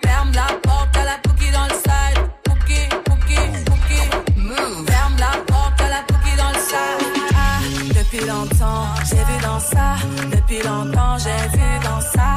[0.04, 2.20] Ferme la porte à la pouki dans le side.
[2.44, 4.02] Pouki, pouki, pouki.
[4.38, 4.86] Move.
[4.88, 7.02] Ferme la porte à la pouki dans le side.
[7.36, 7.60] Ah,
[7.98, 9.96] depuis longtemps, j'ai vu dans ça.
[10.32, 12.30] Depuis longtemps, j'ai vu dans ça.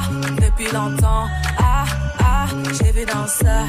[0.43, 1.85] Depuis longtemps, ah,
[2.19, 3.65] ah, j'ai vu dans ça.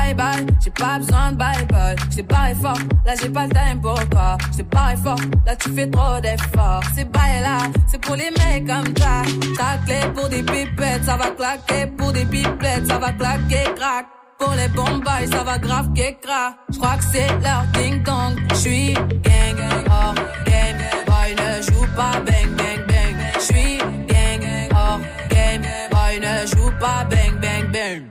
[0.00, 1.94] Bye bye, j'ai pas besoin de bye bye.
[2.10, 4.38] J't'ai barré fort, là j'ai pas le time pour toi.
[4.52, 6.82] J't'ai barré fort, là tu fais trop d'efforts.
[6.94, 9.22] C'est bye là, c'est pour les mecs comme ça.
[9.58, 11.86] Ta clé pour des pipettes, ça va claquer.
[11.98, 14.06] Pour des pipettes, ça va claquer, crack.
[14.38, 18.38] Pour les bombes, ça va grave Je J'crois que c'est leur ding dong.
[18.54, 20.14] J'suis gang gang, oh
[20.46, 20.78] game.
[21.06, 23.16] Boy ne joue pas bang bang bang.
[23.38, 23.78] J'suis
[24.08, 24.98] gang gang, oh
[25.28, 25.62] game.
[25.90, 28.09] Boy ne joue pas bang bang bang.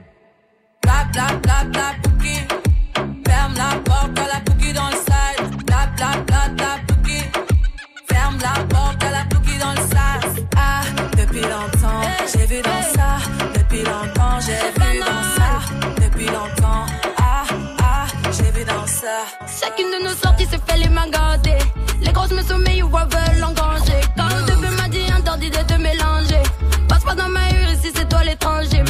[1.11, 2.35] Bla pouki.
[3.25, 5.65] Ferme la porte à la pouki dans le side.
[5.65, 7.23] Bla pouki.
[8.07, 10.43] Ferme la porte à la pouki dans le sas.
[10.55, 10.81] Ah,
[11.17, 13.17] depuis longtemps, j'ai vu dans ça.
[13.55, 15.51] Depuis longtemps, j'ai vu dans ça.
[15.99, 16.85] Depuis longtemps,
[17.17, 17.43] ah,
[17.81, 19.25] ah, j'ai vu dans ça.
[19.61, 21.57] Chacune de nos sorties se fait les mains gardées.
[22.01, 24.01] Les grosses me sommeillent ou veulent engranger.
[24.15, 26.43] Quand le début m'a dit interdit de te mélanger.
[26.87, 28.83] Passe pas dans ma rue ici, c'est toi l'étranger.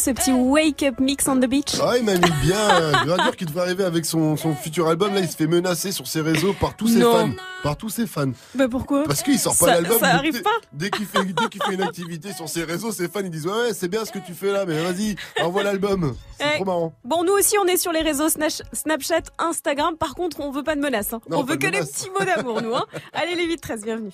[0.00, 1.76] Ce, petit wake up mix on the beach.
[1.82, 2.92] Ah, il m'a mis bien.
[3.04, 5.14] Gradidir qui devrait arriver avec son, son futur album.
[5.14, 7.12] Là, il se fait menacer sur ses réseaux par tous ses Non.
[7.12, 7.30] fans.
[7.62, 8.30] Par tous ses fans.
[8.54, 9.98] Bah pourquoi Parce qu'il sort pas l'album.
[9.98, 12.90] Ça arrive dès- pas Dès qu'il fait, dès qu'il fait une activité sur ses réseaux,
[12.92, 15.62] ses fans ils disent ouais, c'est bien ce que tu fais là, mais vas-y, envoie
[15.62, 16.14] l'album.
[16.38, 16.94] C'est Eh, trop marrant.
[17.04, 19.96] Bon, nous aussi, on est sur les réseaux Snapchat, Instagram.
[19.98, 21.12] Par contre, on veut pas de menaces.
[21.12, 21.20] hein.
[21.28, 21.90] Non, on veut que des menaces.
[21.90, 22.74] petits mots d'amour, nous.
[22.74, 22.86] Hein.
[23.12, 24.10] Allez, les 8-13, bienvenue.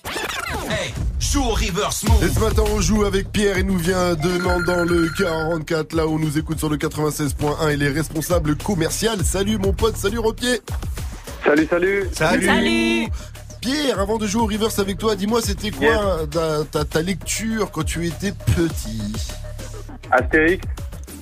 [1.19, 3.57] Joue au reverse Et ce matin, on joue avec Pierre.
[3.57, 7.73] Il nous vient de dans le 44, là où on nous écoute sur le 96.1.
[7.73, 9.23] Il est responsable commercial.
[9.23, 10.61] Salut mon pote, salut Ropier.
[11.45, 12.09] Salut, salut.
[12.13, 13.07] Salut.
[13.61, 17.71] Pierre, avant de jouer au reverse avec toi, dis-moi, c'était quoi ta, ta- ta lecture
[17.71, 19.13] quand tu étais petit
[20.11, 20.63] Astérix.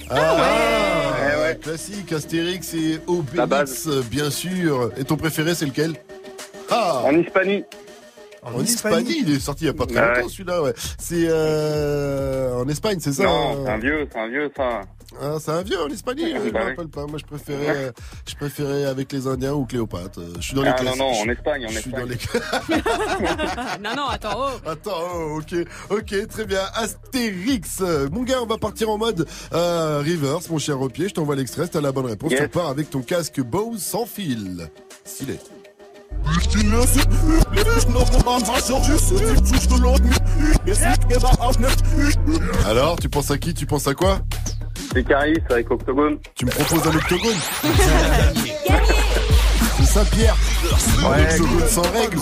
[0.09, 4.91] Ah, classique, Astérix et Obélix, bien sûr.
[4.97, 5.93] Et ton préféré, c'est lequel?
[6.69, 7.01] Ah.
[7.05, 7.63] En Hispanie.
[8.45, 10.73] En, Hispanie, il est sorti il y a pas très Ah longtemps celui-là, ouais.
[10.99, 14.81] C'est euh, en Espagne, c'est ça Non, hein c'est un vieux, c'est un vieux, ça.
[15.22, 17.05] Ah, c'est un vieux en Bah je me rappelle pas.
[17.05, 17.91] Moi, je préférais, euh,
[18.27, 20.19] je préférais avec les Indiens ou Cléopâtre.
[20.19, 20.99] Euh, Je suis dans les Ah, non, classiques.
[20.99, 22.05] non, en Espagne, en Je suis Espagne.
[22.05, 24.38] dans les- non, non, attends.
[24.38, 24.69] Oh.
[24.69, 25.55] Attends, oh, ok,
[25.91, 26.61] ok, très bien.
[26.76, 27.81] Astérix,
[28.11, 31.07] mon gars, on va partir en mode euh, reverse, mon cher Ropier.
[31.09, 32.31] Je t'envoie l'extrait, t'as la bonne réponse.
[32.31, 32.39] Yes.
[32.41, 34.69] Tu repars avec ton casque Bose sans fil.
[35.05, 35.38] Stylé.
[42.65, 43.53] Alors, tu penses à qui?
[43.53, 44.19] Tu penses à quoi?
[44.93, 46.18] C'est Caris avec Octogone.
[46.35, 47.38] Tu me proposes un octogone?
[49.77, 50.35] C'est ça, Pierre
[51.03, 52.19] Un octogone sans règles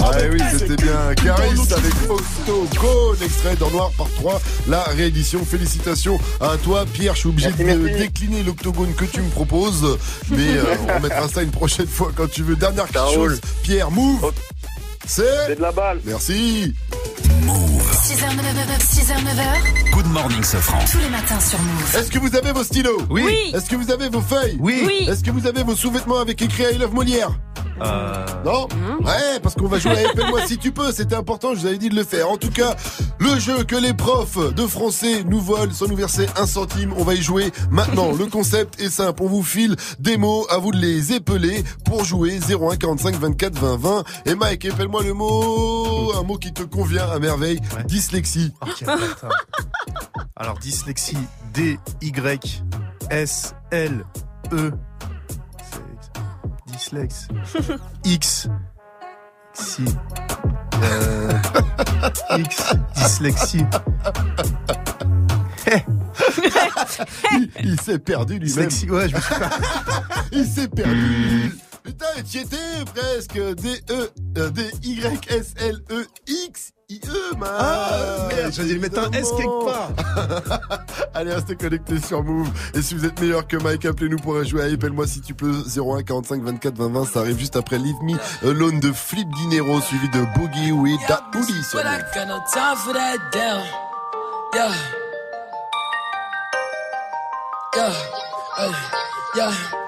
[0.00, 5.44] Ah oui, c'était bien Caris avec Octogone, extrait dans Noir par 3, la réédition.
[5.44, 7.14] Félicitations à toi, Pierre.
[7.14, 7.98] Je suis obligé Merci, de merci.
[8.00, 9.98] décliner l'octogone que tu me proposes,
[10.30, 12.56] mais euh, on remettra ça une prochaine fois quand tu veux.
[12.56, 13.40] Dernière chose.
[13.62, 14.32] Pierre, move
[15.08, 16.00] C'est C'est de la balle.
[16.04, 16.74] Merci
[18.08, 19.90] 6h, 9h, 6h, 9h.
[19.92, 20.78] Good morning, Sofran.
[20.90, 21.96] Tous les matins sur Move.
[21.96, 23.50] Est-ce que vous avez vos stylos Oui.
[23.54, 25.06] Est-ce que vous avez vos feuilles Oui.
[25.08, 27.30] Est-ce que vous avez vos sous-vêtements avec écrit I love Molière
[27.82, 28.26] Euh...
[28.44, 28.68] Non
[29.00, 31.78] Ouais, parce qu'on va jouer à Appelle-moi si tu peux, c'était important, je vous avais
[31.78, 32.30] dit de le faire.
[32.30, 32.76] En tout cas,
[33.18, 37.04] le jeu que les profs de français nous volent sans nous verser un centime, on
[37.04, 38.12] va y jouer maintenant.
[38.12, 42.04] Le concept est simple, on vous file des mots, à vous de les épeler pour
[42.04, 44.04] jouer 01 45 24 20 20.
[44.26, 48.52] Et Mike, épelle-moi le mot, un mot qui te convient à merveille, dyslexie.
[50.36, 51.16] Alors dyslexie
[51.52, 51.78] D
[56.78, 57.28] Dyslex
[58.04, 58.48] X
[59.52, 59.84] Si
[60.80, 61.32] euh,
[62.38, 63.66] X Dyslexie
[67.32, 68.68] il, il s'est perdu lui-même.
[68.88, 69.34] Ouais, je me suis
[70.32, 71.52] Il s'est perdu.
[71.82, 72.56] Putain, tu y étais
[72.94, 73.34] presque.
[73.34, 75.12] D-E, euh, D-Y-S-L-E-X.
[76.90, 77.50] I-E, man.
[77.52, 79.90] Ah, merde, j'allais mettre un S quelque part.
[81.14, 82.48] Allez, restez connectés sur Move.
[82.72, 85.52] Et si vous êtes meilleur que Mike, appelez-nous pour jouer à Appelle-moi si tu peux.
[85.52, 87.04] 01 45 24 20 20.
[87.04, 88.16] Ça arrive juste après Leave Me
[88.48, 91.20] Alone de Flip Dinero, suivi de Boogie with Da
[91.62, 91.80] sur
[99.42, 99.87] Move.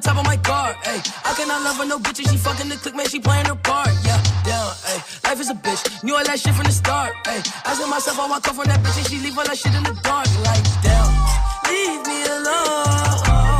[0.00, 1.02] Top of my car, ay.
[1.24, 3.54] I cannot love her, no bitch, and she fucking the click, man, she playing her
[3.54, 4.20] part, yeah.
[4.44, 5.02] Down, ay.
[5.24, 7.42] Life is a bitch, knew all that shit from the start, ay.
[7.64, 9.82] Asking myself how I come from that bitch, and she leave all that shit in
[9.82, 11.08] the dark, like, damn.
[11.68, 13.59] Leave me alone,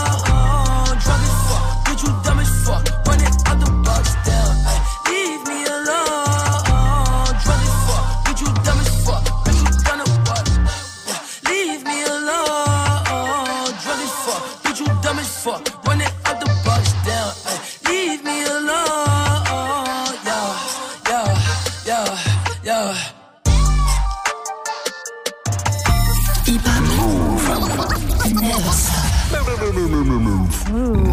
[30.71, 31.11] Move.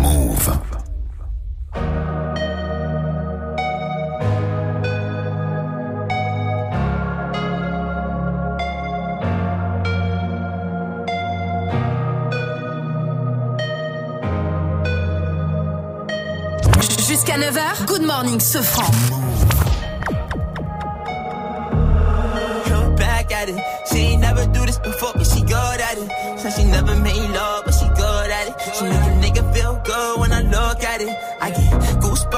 [17.08, 18.40] Jusqu'à 9h, Good Morning
[23.38, 23.58] at it.
[23.90, 26.38] She never do this before, but she good at it.
[26.38, 27.64] Said she never made love,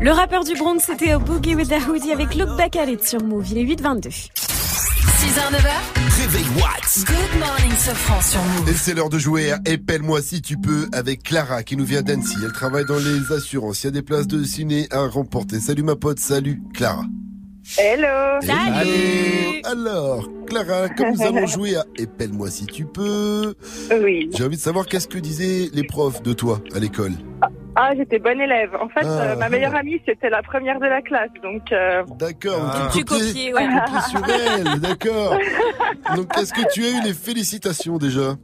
[0.00, 3.02] Le rappeur du Bronx, c'était au Boogie with the Hoodie avec Look Back at It
[3.06, 3.46] sur Move.
[3.50, 4.08] Il est 8h22.
[4.08, 4.30] 6h,
[5.50, 6.20] 9h.
[6.20, 7.04] Réveil Watts.
[7.06, 8.68] Good morning, Sofran sur Move.
[8.68, 12.02] Et c'est l'heure de jouer à Épelle-moi si tu peux avec Clara qui nous vient
[12.02, 12.36] d'Annecy.
[12.44, 13.82] Elle travaille dans les assurances.
[13.84, 15.60] Il y a des places de ciné à remporter.
[15.60, 17.04] Salut ma pote, salut Clara.
[17.78, 23.54] Hello Salut Alors, Clara, comme nous allons jouer à Épelle-moi si tu peux.
[24.02, 24.30] Oui.
[24.36, 27.12] J'ai envie de savoir qu'est-ce que disaient les profs de toi à l'école?
[27.42, 27.48] Ah,
[27.96, 28.74] j'étais bonne élève.
[28.80, 29.20] En fait, Ah.
[29.22, 31.30] euh, ma meilleure amie, c'était la première de la classe.
[31.42, 32.88] Donc, euh, D'accord, Ah.
[32.92, 33.66] tu copiais, ouais.
[33.66, 35.38] tu copiais sur elle, d'accord.
[36.16, 38.34] Donc est-ce que tu as eu les félicitations déjà?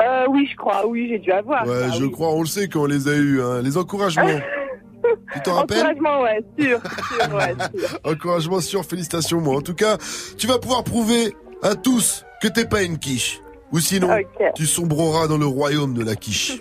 [0.00, 0.86] Euh, oui, je crois.
[0.86, 1.66] Oui, j'ai dû avoir.
[1.66, 2.10] Ouais, ça, je oui.
[2.10, 3.60] crois, on le sait quand on les a eus, hein.
[3.62, 4.24] les encouragements.
[5.34, 5.78] tu t'en rappelles?
[5.78, 7.98] Encouragement, ouais, sûr, sûr, ouais, sûr.
[8.04, 9.56] Encouragement sûr, félicitations moi.
[9.56, 9.96] En tout cas,
[10.38, 13.40] tu vas pouvoir prouver à tous que t'es pas une quiche.
[13.72, 14.08] Ou sinon,
[14.56, 16.58] tu sombreras dans le royaume de la quiche.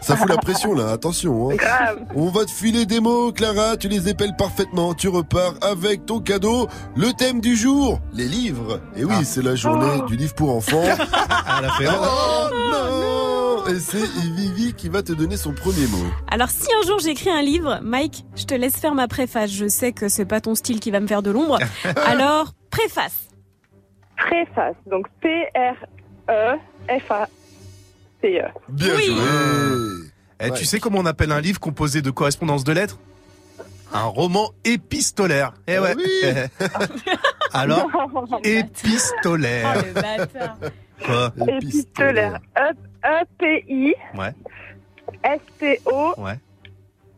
[0.00, 1.50] Ça fout la pression là, attention.
[1.50, 1.54] Hein.
[1.54, 2.00] Grave.
[2.16, 4.92] On va te filer des mots, Clara, tu les épelles parfaitement.
[4.94, 8.80] Tu repars avec ton cadeau, le thème du jour, les livres.
[8.96, 10.06] Et oui, c'est la journée Oh.
[10.06, 10.82] du livre pour enfants.
[10.82, 13.98] Elle a fait Oh non Et c'est
[14.34, 16.04] Vivi qui va te donner son premier mot.
[16.30, 19.50] Alors si un jour j'écris un livre, Mike, je te laisse faire ma préface.
[19.52, 21.58] Je sais que c'est pas ton style qui va me faire de l'ombre.
[22.06, 23.28] Alors, préface.
[24.16, 24.74] Préface.
[24.90, 25.06] Donc,
[26.30, 28.48] P-R-E-F-A-C-E.
[28.68, 29.06] Bien Oui.
[29.06, 29.22] joué
[30.40, 32.98] Eh, Tu sais comment on appelle un livre composé de correspondances de lettres?
[33.92, 35.52] Un roman épistolaire.
[35.66, 35.92] Eh ouais.
[37.52, 37.88] Alors,
[38.44, 39.74] épistolaire.
[39.76, 40.56] Oh, le bâtard.
[41.04, 41.32] Quoi?
[41.48, 42.38] Épistolaire.
[42.56, 42.72] E-
[43.04, 43.94] E-P-I.
[44.16, 44.32] Ouais.
[45.24, 46.14] S-T-O.
[46.20, 46.38] Ouais.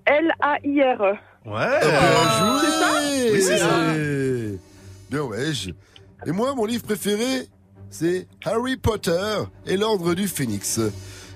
[0.06, 1.14] L-A-I-R-E.
[1.44, 1.80] Ouais.
[1.80, 2.00] Bien
[2.38, 3.66] joué Oui, c'est ça.
[5.10, 5.52] Bien ouais.
[6.26, 7.48] Et moi, mon livre préféré,
[7.92, 9.34] c'est Harry Potter
[9.66, 10.80] et l'Ordre du Phénix.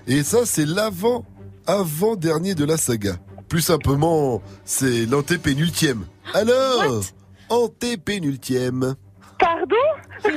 [0.09, 1.25] Et ça, c'est l'avant,
[1.67, 3.17] avant-dernier de la saga.
[3.49, 6.07] Plus simplement, c'est l'antépénultième.
[6.35, 7.03] Alors,
[7.51, 8.97] antépénultième.
[9.39, 9.77] Pardon?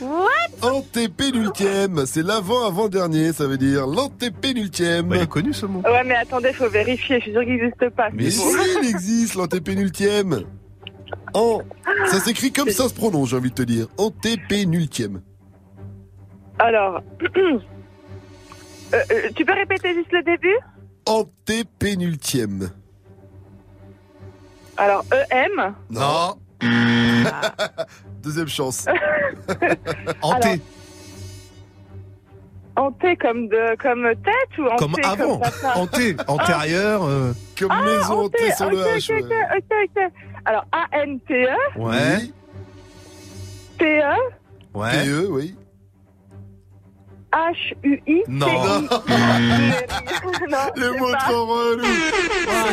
[0.00, 0.28] What?
[0.62, 5.12] Antépénultième, c'est l'avant-avant-dernier, ça veut dire l'antépénultième.
[5.14, 5.82] il est connu ce mot.
[5.82, 7.18] Ouais, mais attendez, faut vérifier.
[7.18, 8.08] Je suis sûre qu'il n'existe pas.
[8.12, 8.42] Mais si,
[8.82, 10.44] il existe, l'antépénultième.
[11.34, 11.60] En...
[12.10, 13.86] Ça s'écrit comme ça se prononce, j'ai envie de te dire.
[13.98, 15.20] Antépénultième.
[16.58, 17.02] Alors,
[17.36, 17.58] euh,
[18.92, 20.56] euh, tu peux répéter juste le début?
[21.06, 22.70] Antépénultième.
[24.76, 25.74] Alors, E-M.
[25.90, 26.36] Non.
[28.22, 28.86] Deuxième chance.
[30.22, 30.60] Anté.
[32.76, 35.40] Hanté comme de comme tête ou hanté Comme avant.
[35.74, 37.02] Hanté, antérieur.
[37.04, 39.12] euh, Comme Ah, maison hanté, hantée sur le ok, H.
[39.12, 40.12] ok, ok, ok, ok.
[40.44, 42.18] Alors, A-N-T-E, Ouais.
[43.78, 44.14] T-E,
[44.74, 45.04] Ouais.
[45.04, 45.56] PE, oui.
[47.32, 48.22] H-U-I.
[48.28, 48.80] Non.
[48.80, 48.88] non,
[50.76, 51.84] Le mot trop relou.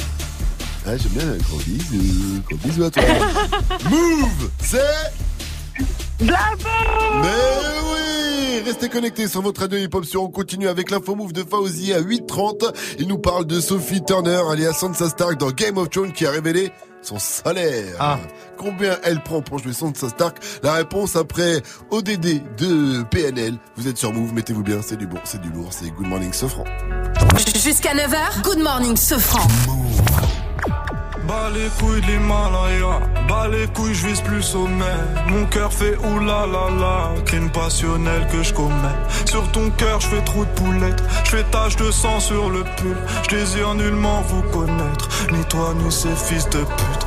[0.87, 1.37] Ah, j'aime bien.
[1.49, 2.43] Gros bisous.
[2.49, 3.03] Gros bisous à toi.
[3.91, 4.79] Move, c'est...
[6.21, 7.29] Mais
[7.85, 11.93] oui Restez connectés sur votre radio hip-hop sur On continue avec l'info move de Fauzi
[11.93, 12.75] à 8h30.
[12.99, 16.31] Il nous parle de Sophie Turner, alias Sansa Stark dans Game of Thrones qui a
[16.31, 16.71] révélé
[17.03, 17.97] son salaire.
[17.99, 18.19] Ah.
[18.59, 20.39] Combien elle prend pour jouer Sansa Stark?
[20.63, 23.55] La réponse après ODD de PNL.
[23.77, 26.33] Vous êtes sur Move, mettez-vous bien, c'est du bon, c'est du lourd, c'est Good Morning
[26.33, 26.65] Sofran.
[27.63, 29.47] Jusqu'à 9h, Good Morning Sofran.
[31.31, 34.99] Bas les couilles de l'Himalaya, bas les couilles, je vise plus sommet.
[35.29, 38.99] Mon cœur fait oulala, crime passionnel que je commets.
[39.27, 42.65] Sur ton cœur, je fais trou de poulette, je fais tache de sang sur le
[42.65, 42.97] pull.
[43.23, 47.07] Je désire nullement vous connaître, ni toi ni ces fils de pute.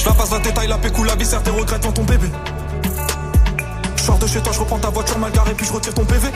[0.00, 2.26] Je la passe la détail, la pécou, la viscère, tes regrets devant ton bébé.
[3.96, 6.06] Je sors de chez toi, je reprends ta voiture mal garée, puis je retire ton
[6.06, 6.28] PV.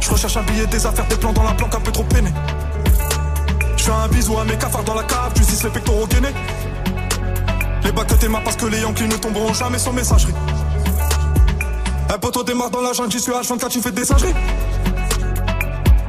[0.00, 2.32] Je recherche un billet, des affaires, des plans dans la planque, un peu trop peiné.
[3.76, 6.34] Je fais un bisou à mes cafards dans la cave, tu les pectoraux gainés.
[7.84, 10.34] Les bacs que tes parce que les Yankees ne tomberont jamais sans messagerie.
[12.12, 14.34] Un poteau démarre dans la jungle, j'y suis H24, tu fais des singeries.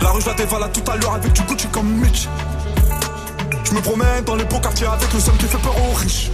[0.01, 2.27] La rue, je la dévale à tout à l'heure avec du Gucci comme Mitch.
[3.63, 6.29] Je me promène dans les beaux quartiers avec le seul qui fait peur aux riches.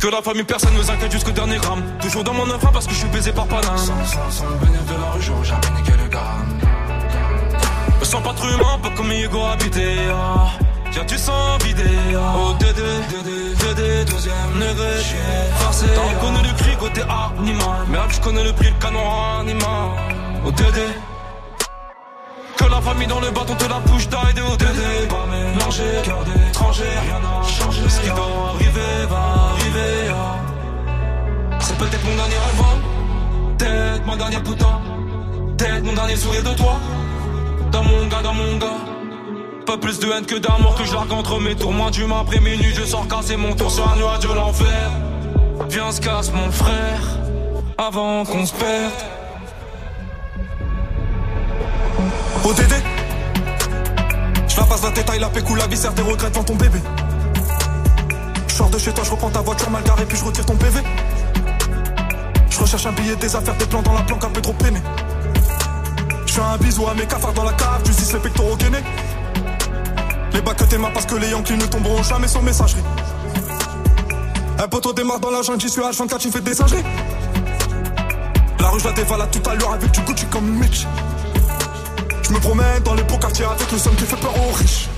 [0.00, 1.82] Que la famille, personne ne nous inquiète jusqu'au dernier gramme.
[2.00, 3.78] Toujours dans mon enfant parce que je suis baisé par Paname.
[3.78, 6.58] Sans, sans, sans le bénéfice de la rue, j'aurais jamais niqué le gramme.
[8.00, 9.94] Me sens pas trop humain, pas comme Hugo habité.
[10.10, 10.50] Ah.
[10.94, 11.82] Tiens, tu sens vidé.
[12.14, 12.82] Oh, Dédé,
[13.58, 14.92] Dédé, deuxième degré.
[15.00, 15.16] J'suis
[15.56, 15.86] forcé.
[15.88, 17.80] T'en connais le prix côté animal.
[17.88, 19.00] Merde, je connais le prix, le canon
[19.40, 19.90] animal.
[20.46, 20.86] Oh, Dédé.
[22.56, 25.08] Que la famille dans le bâton te la bouche d'aide au Dédé.
[25.08, 27.88] Pas mélanger, cœur d'étranger, rien n'a changé.
[27.88, 30.12] Ce qui doit arriver va arriver.
[30.12, 31.58] ah.
[31.58, 34.80] C'est peut-être mon dernier album, peut-être mon dernier putain,
[35.58, 36.76] peut-être mon dernier sourire de toi.
[37.72, 38.93] Dans mon gars, dans mon gars.
[39.66, 41.72] Pas plus de haine que d'amour que je largue entre mes tours.
[41.72, 44.90] Moins d'humain après minuit, je sors casser mon tour sur un nuage de l'enfer.
[45.70, 47.00] Viens, se casse mon frère,
[47.78, 48.92] avant qu'on se perde.
[52.44, 52.74] ODD
[54.48, 56.80] Je la passe la détail, la pécou, la viscère, des regrets devant ton bébé.
[58.48, 60.56] Je sors de chez toi, je reprends ta voiture mal garée, puis je retire ton
[60.56, 60.80] PV.
[62.50, 64.80] Je recherche un billet, des affaires, des plans dans la planque, un peu trop peiné.
[66.26, 68.82] Je fais un bisou à mes cafards dans la cave, tu dis les pectoraux gainés.
[70.34, 72.82] Les bacs que tes parce que les Yankees ne tomberont jamais sans messagerie.
[74.58, 76.82] Un poteau démarre dans la jungle, j'y suis H24, tu fais des singeries.
[78.58, 80.86] La rue, je la dévale à tout à l'heure avec du Gucci comme Mitch.
[82.22, 84.88] Je me promène dans les beaux quartiers avec le son qui fait peur aux riches.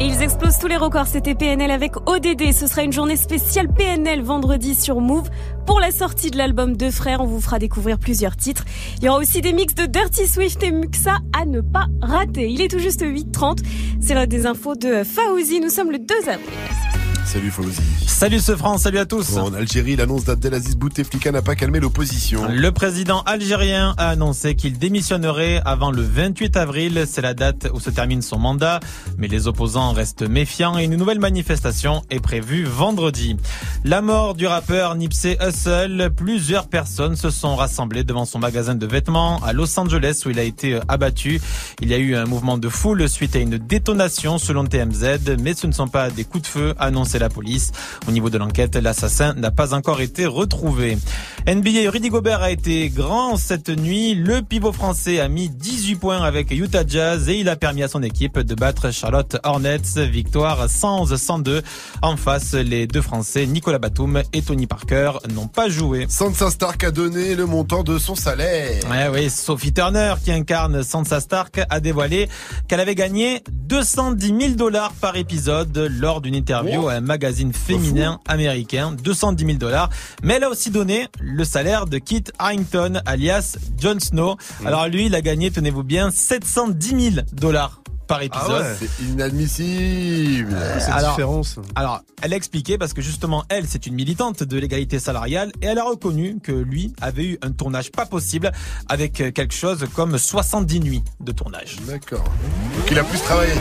[0.00, 1.06] Ils explosent tous les records.
[1.06, 2.52] C'était PNL avec ODD.
[2.52, 5.28] Ce sera une journée spéciale PNL vendredi sur Move.
[5.68, 8.64] Pour la sortie de l'album Deux Frères, on vous fera découvrir plusieurs titres.
[8.96, 12.48] Il y aura aussi des mix de Dirty Swift et Muxa à ne pas rater.
[12.48, 13.58] Il est tout juste 8h30.
[14.00, 15.60] C'est l'heure des infos de Faouzi.
[15.60, 16.87] Nous sommes le 2 avril.
[17.28, 17.82] Salut Fauzi.
[18.06, 19.36] Salut ce France, salut à tous.
[19.36, 22.48] En Algérie, l'annonce d'Abdelaziz Bouteflika n'a pas calmé l'opposition.
[22.48, 27.04] Le président algérien a annoncé qu'il démissionnerait avant le 28 avril.
[27.06, 28.80] C'est la date où se termine son mandat.
[29.18, 33.36] Mais les opposants restent méfiants et une nouvelle manifestation est prévue vendredi.
[33.84, 36.08] La mort du rappeur Nipsey Hussle.
[36.16, 40.38] Plusieurs personnes se sont rassemblées devant son magasin de vêtements à Los Angeles où il
[40.38, 41.42] a été abattu.
[41.82, 45.52] Il y a eu un mouvement de foule suite à une détonation selon TMZ, mais
[45.52, 47.72] ce ne sont pas des coups de feu annoncés la police.
[48.06, 50.98] Au niveau de l'enquête, l'assassin n'a pas encore été retrouvé.
[51.46, 54.14] NBA, Rudy Gobert a été grand cette nuit.
[54.14, 57.88] Le pivot français a mis 18 points avec Utah Jazz et il a permis à
[57.88, 60.06] son équipe de battre Charlotte Hornets.
[60.10, 61.62] Victoire 111-102.
[62.02, 66.06] En face, les deux Français, Nicolas Batum et Tony Parker, n'ont pas joué.
[66.08, 68.82] Sansa Stark a donné le montant de son salaire.
[68.90, 72.28] Ouais, oui, Sophie Turner, qui incarne Sansa Stark, a dévoilé
[72.68, 78.92] qu'elle avait gagné 210 000 dollars par épisode lors d'une interview à magazine féminin américain.
[78.92, 79.90] 210 000 dollars.
[80.22, 84.36] Mais elle a aussi donné le salaire de Kit Harrington, alias Jon Snow.
[84.60, 84.66] Mm.
[84.66, 88.64] Alors lui, il a gagné, tenez-vous bien, 710 000 dollars par épisode.
[88.78, 90.56] C'est inadmissible.
[90.90, 91.44] alors,
[91.76, 95.66] alors, elle a expliqué parce que justement, elle, c'est une militante de l'égalité salariale et
[95.66, 98.50] elle a reconnu que lui avait eu un tournage pas possible
[98.88, 101.76] avec quelque chose comme 70 nuits de tournage.
[101.86, 102.24] D'accord.
[102.24, 103.52] Donc il a plus travaillé.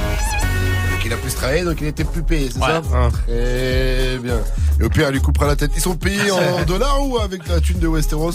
[1.07, 2.67] Il a plus travaillé, donc il était plus payé, c'est Ouais.
[2.67, 2.81] ça
[3.25, 4.39] Très bien.
[4.79, 5.71] Et au pire, elle lui coupera la tête.
[5.75, 8.33] Ils sont payés en dollars ou avec la thune de Westeros?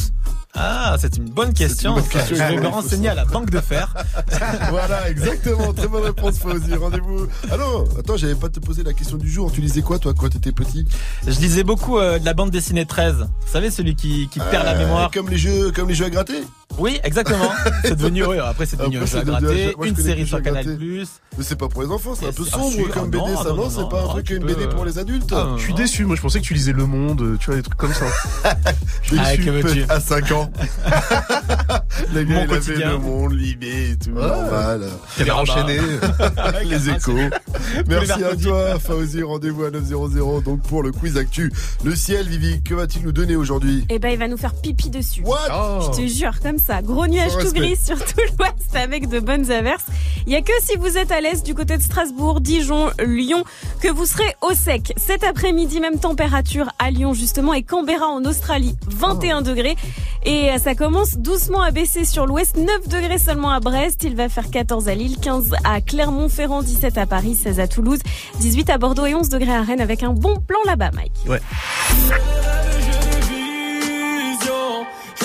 [0.55, 1.95] Ah, c'est une bonne question.
[1.95, 2.11] bonne ça.
[2.21, 3.95] question, Je vais me renseigner à la banque de fer.
[4.71, 5.73] voilà, exactement.
[5.75, 6.75] Très bonne réponse, Fauzi.
[6.75, 7.27] Rendez-vous.
[7.51, 9.53] Ah non, attends, j'avais pas te posé la question du jour.
[9.53, 10.87] Tu lisais quoi, toi, quand t'étais petit?
[11.27, 13.17] Je lisais beaucoup euh, de la bande dessinée 13.
[13.19, 15.11] Vous savez, celui qui, qui perd la Euh, mémoire.
[15.13, 16.43] Comme les jeux, comme les jeux à gratter?
[16.79, 17.51] Oui, exactement.
[17.85, 20.43] c'est devenu, oui, après c'est devenu Après, un jeu à gratter, moi, une série sur
[20.43, 20.65] Canal+.
[20.65, 21.03] gratter.
[21.39, 23.43] Mais c'est pas pour les enfants, c'est un peu Ah, sombre comme ah, BD, non,
[23.43, 25.75] ça, non, non, C'est pas un truc, une BD pour les adultes Ah, Je suis
[25.75, 28.07] déçu, moi je pensais que tu lisais Le Monde, tu vois, des trucs comme ça.
[29.03, 30.51] Je Ah, suis que à 5 ans.
[32.15, 32.91] le gars, Mon il avait quotidien.
[32.93, 34.89] le monde, Libé et tout, normal.
[35.17, 35.79] T'es enchaîné.
[36.65, 37.13] les échos.
[37.17, 37.31] les
[37.89, 39.23] Merci à toi, Fauzi.
[39.23, 41.53] Rendez-vous à 900 donc pour le quiz actu.
[41.85, 44.91] Le ciel, Vivi, que va-t-il nous donner aujourd'hui Eh ben, il va nous faire pipi
[44.91, 45.23] dessus.
[45.25, 46.83] What Je te jure, comme ça.
[46.83, 49.85] Gros nuage Sans tout gris sur tout l'ouest avec de bonnes averses.
[50.27, 53.45] Il y a que si vous êtes à l'est du côté de Strasbourg, Dijon, Lyon,
[53.81, 54.93] que vous serez au sec.
[54.97, 59.77] Cet après-midi, même température à Lyon justement et Canberra en Australie, 21 degrés.
[60.25, 64.05] Et euh, ça commence doucement à baisser sur l'ouest, 9 degrés seulement à Brest.
[64.05, 67.99] Il va faire 14 à Lille, 15 à Clermont-Ferrand, 17 à Paris, 16 à Toulouse,
[68.39, 71.13] 18 à Bordeaux et 11 degrés à Rennes avec un bon plan là-bas, Mike.
[71.27, 71.41] Ouais.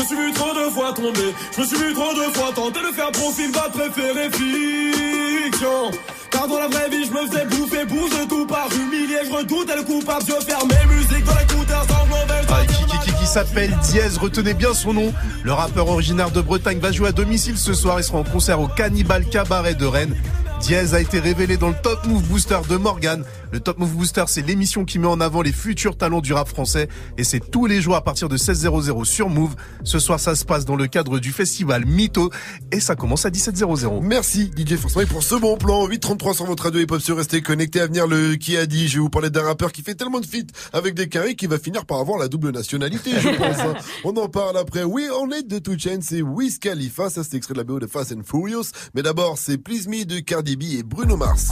[0.10, 2.52] Je me suis vu trop de fois tomber, je me suis vu trop de fois
[2.53, 5.92] tenter de faire profil bas, préféré fiction.
[6.32, 9.76] Car dans la vraie vie, je me faisais bouffer, bouge tout par humilier, je redoutais
[9.76, 13.76] le coupable, je fermais musique dans l'écouteur sans mauvais Ah, qui, qui, qui, qui s'appelle
[13.84, 15.14] Diez, retenez bien son nom.
[15.44, 18.00] Le rappeur originaire de Bretagne va jouer à domicile ce soir.
[18.00, 20.16] Il sera en concert au Cannibal Cabaret de Rennes.
[20.61, 23.24] Diez a été révélé dans le Top Move Booster de Morgan.
[23.51, 26.48] Le Top Move Booster, c'est l'émission qui met en avant les futurs talents du rap
[26.48, 26.88] français.
[27.17, 29.56] Et c'est tous les jours à partir de 16h00 sur Move.
[29.84, 32.30] Ce soir, ça se passe dans le cadre du festival Mytho.
[32.72, 34.01] Et ça commence à 17h00.
[34.03, 35.85] Merci DJ Mike pour ce bon plan.
[35.88, 38.88] 833 sur votre radio hip-hop sur restez connecté à venir le qui a dit?
[38.88, 41.50] Je vais vous parler d'un rappeur qui fait tellement de feats avec des carrés qu'il
[41.50, 43.59] va finir par avoir la double nationalité, je pense.
[43.59, 43.76] hein.
[44.03, 44.84] On en parle après.
[44.84, 47.09] Oui, on est de Two Chainz c'est Wiz Khalifa.
[47.09, 48.66] Ça, c'est extrait de la BO de Fast and Furious.
[48.93, 51.51] Mais d'abord, c'est Please Me de Cardi B et Bruno Mars.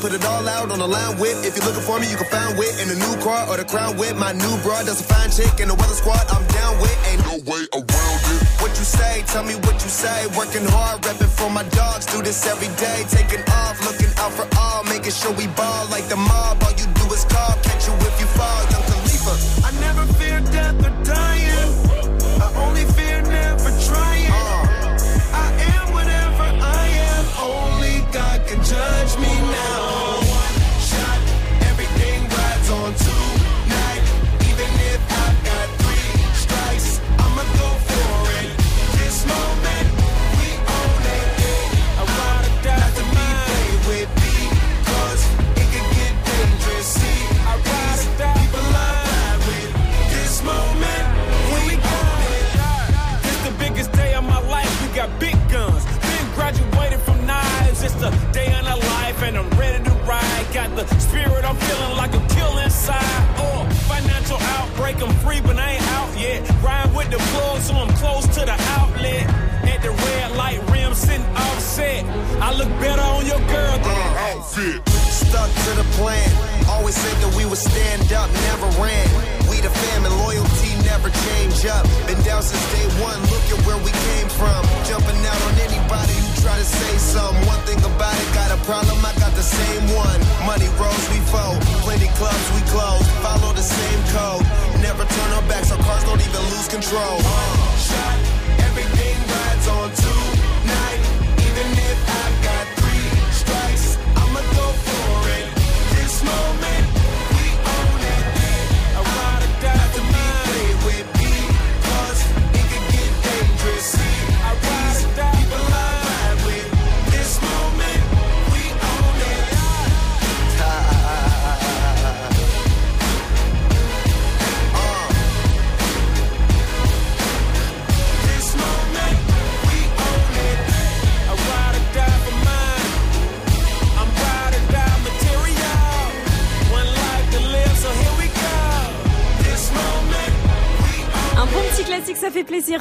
[0.00, 1.44] Put it all out on the line with.
[1.44, 3.68] If you're looking for me, you can find wit in the new car or the
[3.68, 4.16] crown wit.
[4.16, 6.24] My new broad does a fine chick in the weather squad.
[6.32, 6.96] I'm down with.
[7.04, 8.40] Ain't no way around it.
[8.64, 9.20] What you say?
[9.28, 10.24] Tell me what you say.
[10.32, 12.06] Working hard, repping for my dogs.
[12.06, 13.04] Do this every day.
[13.12, 14.84] Taking off, looking out for all.
[14.84, 16.64] Making sure we ball like the mob.
[16.64, 17.52] All you do is call.
[17.60, 18.79] Catch you if you fall.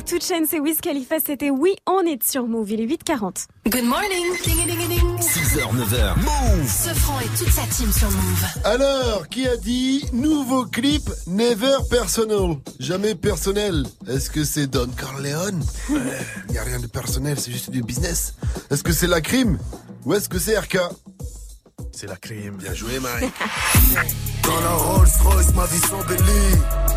[0.09, 1.19] Toute chaîne, c'est Wiz Khalifa.
[1.23, 2.71] C'était Oui, on est sur Move.
[2.71, 3.45] Il est 8h40.
[3.69, 4.25] Good morning.
[4.43, 5.19] Ding, ding, ding, ding.
[5.19, 6.15] 6h, 9h.
[6.17, 8.45] Move Ce franc et toute sa team sur Move.
[8.63, 12.55] Alors, qui a dit nouveau clip Never Personal?
[12.79, 13.85] Jamais personnel.
[14.07, 15.63] Est-ce que c'est Don Corleone?
[15.89, 18.33] Il n'y a rien de personnel, c'est juste du business.
[18.71, 19.59] Est-ce que c'est la crime?
[20.05, 20.79] Ou est-ce que c'est RK
[21.91, 22.55] C'est la crime.
[22.55, 23.31] Bien joué, Mike.
[24.43, 26.88] Dans la Rolls Royce, ma vie s'embellit.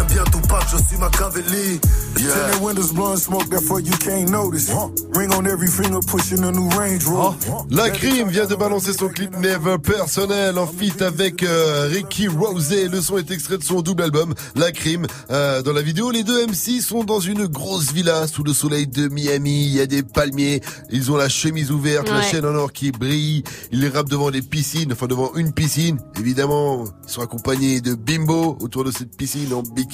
[0.00, 1.78] J'aime bien tout pack, je suis Machiavelli.
[2.16, 2.32] Yeah.
[2.32, 4.72] Turn the windows blowing smoke, therefore you can't notice.
[5.14, 7.66] Ring on every finger, pushing a new Range Rover.
[7.70, 12.88] La crime vient de balancer son clip Never Personnel en feat avec euh, Ricky Rosé.
[12.88, 15.06] Le son est extrait de son double album La crime.
[15.30, 18.86] Euh, dans la vidéo, les deux MC sont dans une grosse villa sous le soleil
[18.86, 19.66] de Miami.
[19.66, 20.62] Il y a des palmiers.
[20.90, 23.44] Ils ont la chemise ouverte, la chaîne en or qui brille.
[23.70, 25.98] Ils rappent devant les piscines, enfin devant une piscine.
[26.18, 29.89] Évidemment, ils sont accompagnés de bimbo autour de cette piscine en bikini.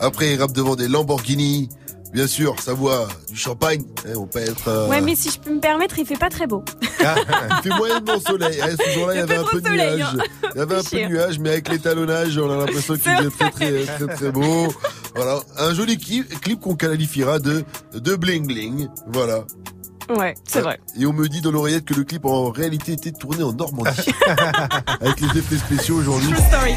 [0.00, 1.68] Après, ils rappent devant des Lamborghini.
[2.12, 3.82] Bien sûr, ça voit du champagne.
[4.06, 4.68] Hein, on peut être.
[4.68, 6.62] euh, Ouais, mais si je peux me permettre, il fait pas très beau.
[6.80, 8.60] il fait moyennement soleil.
[8.62, 10.14] Hein, ce jour-là, il y Il avait un peu de soleil, nuages.
[10.20, 10.24] hein.
[10.54, 11.10] Il y avait un peu de Cher.
[11.10, 14.72] nuages, mais avec l'étalonnage, on a l'impression qu'il est très, très, très, très beau.
[15.16, 15.40] Voilà.
[15.58, 17.64] Un joli clip, clip qu'on qualifiera de,
[17.94, 18.86] de bling bling.
[19.08, 19.44] Voilà.
[20.16, 20.78] Ouais, c'est vrai.
[21.00, 23.90] Et on me dit dans l'oreillette que le clip en réalité était tourné en Normandie.
[25.00, 26.30] avec les effets spéciaux aujourd'hui.
[26.30, 26.74] True story.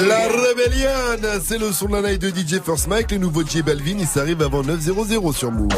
[0.00, 3.62] La Rebellion, c'est le son de la night de DJ First Mike, le nouveau J
[3.62, 5.68] Balvin, il s'arrive avant 9.00 sur Move.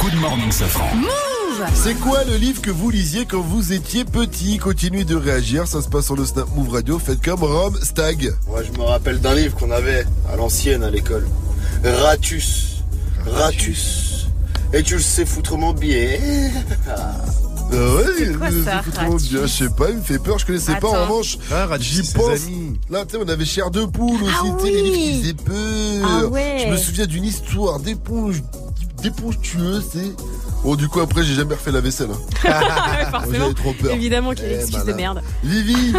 [0.00, 0.94] Good morning, Safran.
[0.96, 4.58] Move C'est quoi le livre que vous lisiez quand vous étiez petit?
[4.58, 8.34] Continuez de réagir, ça se passe sur le Snap Move Radio, faites comme Rome Stag.
[8.48, 11.26] Moi, je me rappelle d'un livre qu'on avait à l'ancienne à l'école.
[11.82, 12.82] Ratus.
[13.26, 14.28] Ratus.
[14.74, 16.18] Et tu le sais foutrement bien.
[17.72, 18.34] Ah ouais, C'est
[18.98, 20.88] Ratus bien, je sais pas, il me fait peur, je connaissais pas.
[20.88, 22.44] En revanche, Ah, j'y ses pense.
[22.46, 22.78] amis.
[22.90, 25.10] Là, tu sais, on avait Chair de Poule aussi, Ah tu sais, les livres oui.
[25.12, 26.08] qui faisaient peur.
[26.08, 26.64] Ah ouais.
[26.66, 28.42] Je me souviens d'une histoire d'éponge,
[29.02, 30.12] d'éponge tueuse, c'est.
[30.64, 32.08] Bon, du coup, après, j'ai jamais refait la vaisselle.
[32.10, 32.50] hein.
[33.10, 33.32] Forcément.
[33.38, 33.92] J'avais trop peur.
[33.92, 34.96] Évidemment qu'il y a Eh, l'excuse de malin.
[34.96, 35.22] merde.
[35.44, 35.92] Vivi,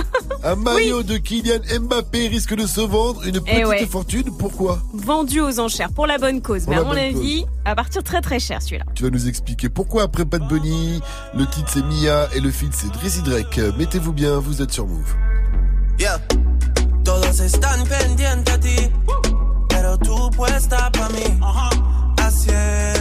[0.44, 3.85] un maillot de Kylian Mbappé risque de se vendre une Eh petite ouais.
[3.85, 4.35] fortune.
[4.38, 4.80] Pourquoi?
[4.94, 6.66] Vendu aux enchères pour la bonne cause.
[6.68, 8.85] Mais à mon avis, à partir très très cher celui-là.
[8.95, 11.00] Tu vas nous expliquer pourquoi après Pat Bunny,
[11.35, 13.60] le titre c'est Mia et le feed c'est Drizzy Drake.
[13.77, 15.14] Mettez-vous bien, vous êtes sur Move.
[16.00, 16.19] Yeah.
[17.03, 18.76] Todos están pendientes a ti,
[19.69, 21.40] pero tú puesta pa' mí,
[22.18, 22.94] haciendo que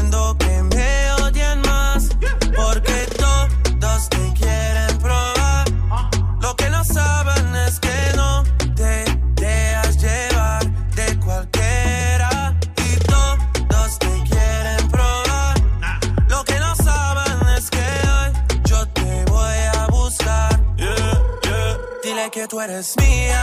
[22.48, 23.42] tú eres mía,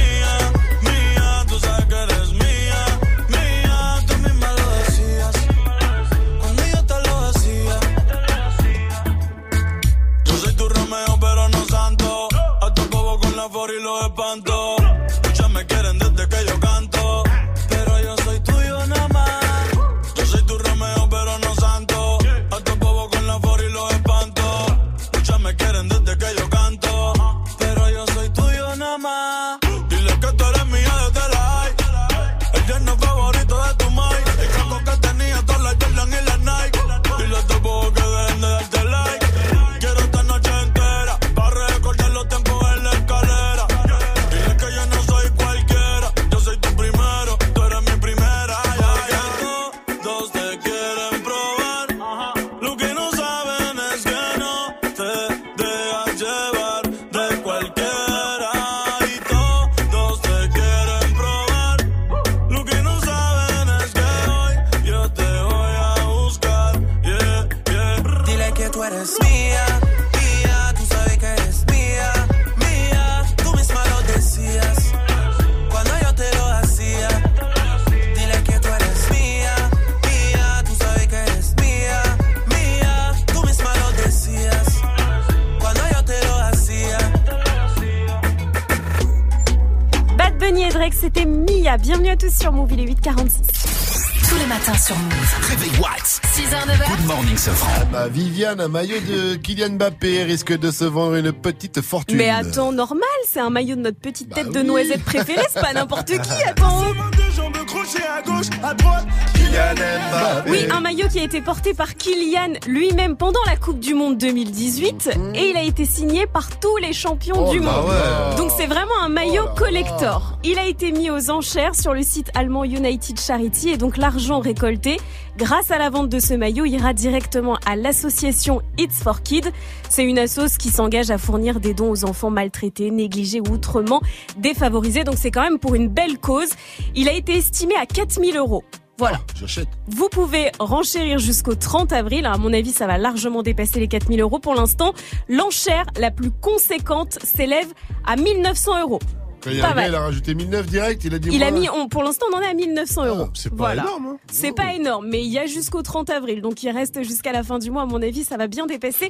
[91.77, 94.29] Bienvenue à tous sur Move, il est 8h46.
[94.29, 95.49] Tous les matins sur Move.
[95.49, 96.19] Réveil Watts.
[96.35, 96.97] 6h, 9h.
[96.97, 97.69] Good morning, Sofran.
[97.73, 102.17] Ah bah, Viviane, un maillot de Kylian Mbappé risque de se vendre une petite fortune.
[102.17, 105.71] Mais attends, normal, c'est un maillot de notre petite tête de noisette préférée, c'est pas
[105.71, 106.81] n'importe qui, attends.
[106.81, 109.07] à gauche, à droite.
[109.51, 110.49] Kylian Mbappé.
[110.49, 114.17] Oui, un maillot qui a été porté par Kylian lui-même pendant la Coupe du Monde
[114.17, 117.85] 2018 et il a été signé par tous les champions Oh du monde.
[117.85, 118.35] ouais.
[118.37, 120.37] Donc c'est vraiment un maillot collector.
[120.45, 124.39] Il a été mis aux enchères sur le site allemand United Charity et donc l'argent
[124.39, 124.97] récolté
[125.37, 129.49] grâce à la vente de ce maillot ira directement à l'association It's for Kids.
[129.89, 134.01] C'est une assoce qui s'engage à fournir des dons aux enfants maltraités, négligés ou autrement
[134.37, 135.03] défavorisés.
[135.03, 136.49] Donc c'est quand même pour une belle cause.
[136.95, 138.63] Il a été estimé à 4000 euros.
[138.97, 139.19] Voilà.
[139.35, 139.67] J'achète.
[139.87, 142.25] Vous pouvez renchérir jusqu'au 30 avril.
[142.25, 144.39] À mon avis, ça va largement dépasser les 4000 euros.
[144.39, 144.93] Pour l'instant,
[145.27, 147.71] l'enchère la plus conséquente s'élève
[148.05, 148.99] à 1900 euros.
[149.47, 151.59] Il a gars, il a rajouté 1009 direct, il a dit Il a voilà.
[151.59, 153.27] mis, on, pour l'instant, on en est à 1900 euros.
[153.33, 153.81] c'est pas voilà.
[153.83, 154.17] énorme, hein.
[154.31, 157.41] C'est pas énorme, mais il y a jusqu'au 30 avril, donc il reste jusqu'à la
[157.41, 157.81] fin du mois.
[157.81, 159.09] À mon avis, ça va bien dépasser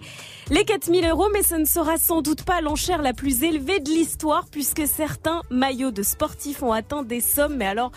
[0.49, 3.89] les 4000 euros, mais ce ne sera sans doute pas l'enchère la plus élevée de
[3.89, 7.91] l'histoire, puisque certains maillots de sportifs ont atteint des sommes, mais alors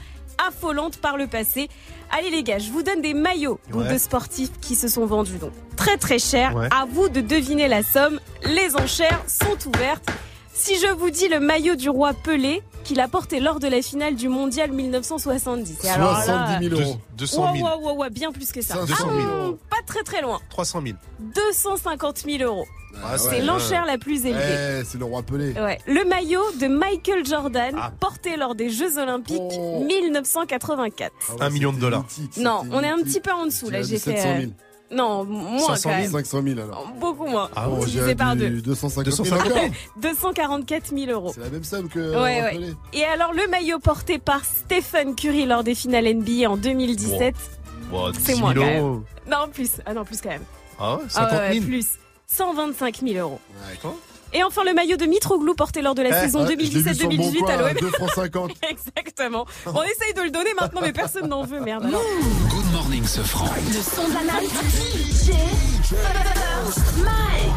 [0.46, 1.68] affolantes par le passé.
[2.10, 3.92] Allez les gars, je vous donne des maillots Ouais.
[3.92, 6.54] de sportifs qui se sont vendus donc très très cher.
[6.54, 6.68] Ouais.
[6.70, 8.20] À vous de deviner la somme.
[8.44, 10.08] Les enchères sont ouvertes.
[10.54, 13.82] Si je vous dis le maillot du roi Pelé qu'il a porté lors de la
[13.82, 15.78] finale du mondial 1970.
[15.84, 16.22] Et alors là,
[16.60, 16.96] 70 000 euros.
[17.16, 17.66] 200 000.
[17.66, 18.74] Ouais, ouais, ouais, ouais, bien plus que ça.
[18.74, 19.08] 500 000.
[19.20, 20.38] Ah, pas très très loin.
[20.50, 20.96] 300 000.
[21.34, 22.66] 250 000 euros.
[23.02, 23.40] Ah C'est ouais.
[23.40, 24.84] l'enchère la plus élevée.
[24.84, 25.52] C'est le roi Pelé.
[25.54, 25.78] Ouais.
[25.86, 27.90] Le maillot de Michael Jordan Ah.
[27.98, 29.82] porté lors des Jeux Olympiques Oh.
[29.84, 31.12] 1984.
[31.40, 32.04] Ah Un million de dollars.
[32.36, 33.82] non, on est un petit peu en dessous là.
[33.82, 34.48] J'ai fait.
[34.94, 35.08] 700 000.
[35.08, 36.24] Non, moins 500 quand 000, même.
[36.24, 36.88] 500 000 alors.
[37.00, 37.50] Beaucoup moins.
[37.56, 38.60] Ah bon, Divisé j'ai par du deux.
[38.62, 39.58] 250 000 250 000.
[39.58, 39.70] encore.
[39.96, 41.32] 244 000 euros.
[41.34, 42.60] C'est la même somme que Ouais, ouais.
[42.92, 47.34] Et alors le maillot porté par Stephen Curry lors des finales NBA en 2017,
[47.90, 48.90] Bon, c'est 10 moins 000 quand euros.
[48.94, 49.02] même.
[49.30, 49.70] Non, plus.
[49.86, 50.42] Ah non, plus quand même.
[50.78, 51.64] Ah ouais, Ah 50 ouais, 000.
[51.66, 51.86] plus.
[52.26, 53.40] 125 000 euros.
[53.84, 53.90] Ouais.
[54.34, 56.64] Et enfin le maillot de Mitroglou porté lors de la Eh, saison ouais, je l'ai
[56.68, 57.72] vu sur le bon 2017-2018 coin, à l'OM.
[57.80, 58.50] 2 francs 50.
[58.70, 59.46] Exactement.
[59.66, 61.84] On essaye de le donner maintenant, mais personne n'en veut, merde.
[61.84, 62.02] Alors.
[62.50, 63.48] Good morning, Sofran.
[63.68, 64.50] Le son de la night.
[64.50, 65.30] DJ
[65.84, 67.52] First Mike.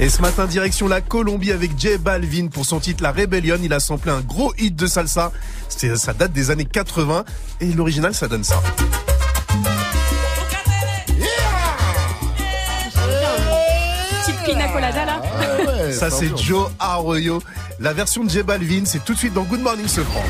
[0.00, 3.56] Et ce matin, direction la Colombie avec J Balvin pour son titre La Rebellion.
[3.62, 5.32] Il a samplé un gros hit de salsa.
[5.68, 7.24] C'est- Ça date des années 80
[7.60, 8.60] et l'original, ça donne ça.
[16.02, 16.36] Ça, c'est.
[16.36, 17.40] Joe Arroyo.
[17.78, 20.24] La version de J Balvin, c'est tout de suite dans Good Morning Sofran.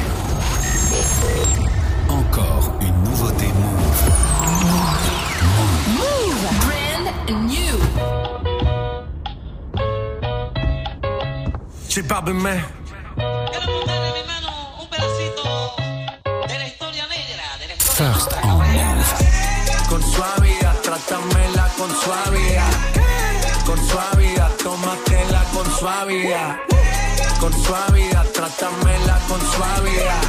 [2.11, 4.13] Encore une nouveauté Move.
[5.97, 6.45] Move.
[6.61, 7.79] Brand new.
[11.89, 12.61] J Balvin.
[17.79, 19.15] First on Move.
[19.89, 22.92] Con suavidad, trátamela con suavidad.
[23.73, 26.57] Con suavidad, tómatela con suavidad.
[27.41, 30.23] Con suavidad, trátamela con suavidad.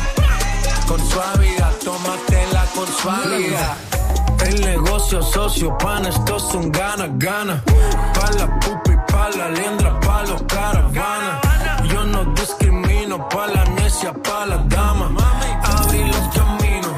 [0.88, 3.76] Con suavidad, tómatela con suavidad.
[4.46, 7.62] El negocio socio, pan, esto son gana, gana.
[8.14, 11.42] Pa' la pupa y pa' la liendra, pa' los caravanas.
[11.92, 15.12] Yo no discrimino, pa' la necia, pa' la dama.
[15.66, 16.94] Abrí los caminos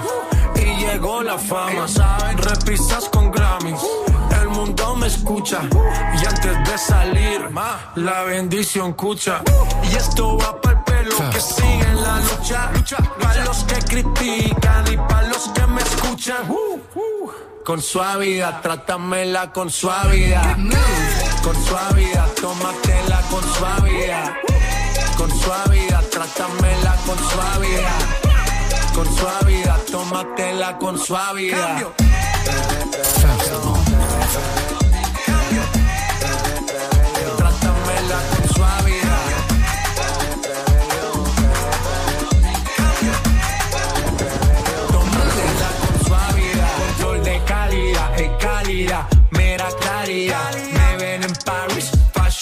[0.58, 1.88] y llegó la fama.
[2.38, 3.82] Repisas con Grammys.
[5.06, 5.62] Me escucha
[6.20, 7.52] y antes de salir,
[7.94, 9.44] la bendición escucha.
[9.84, 12.72] Y esto va para el pelo que sigue en la lucha.
[13.22, 16.52] Para los que critican y para los que me escuchan.
[17.64, 20.58] Con suavidad, trátamela con suavidad.
[21.44, 24.34] Con suavidad, tómatela con suavidad.
[25.18, 28.00] Con suavidad, trátamela con suavidad.
[28.96, 31.94] Con suavidad, tómatela con suavidad.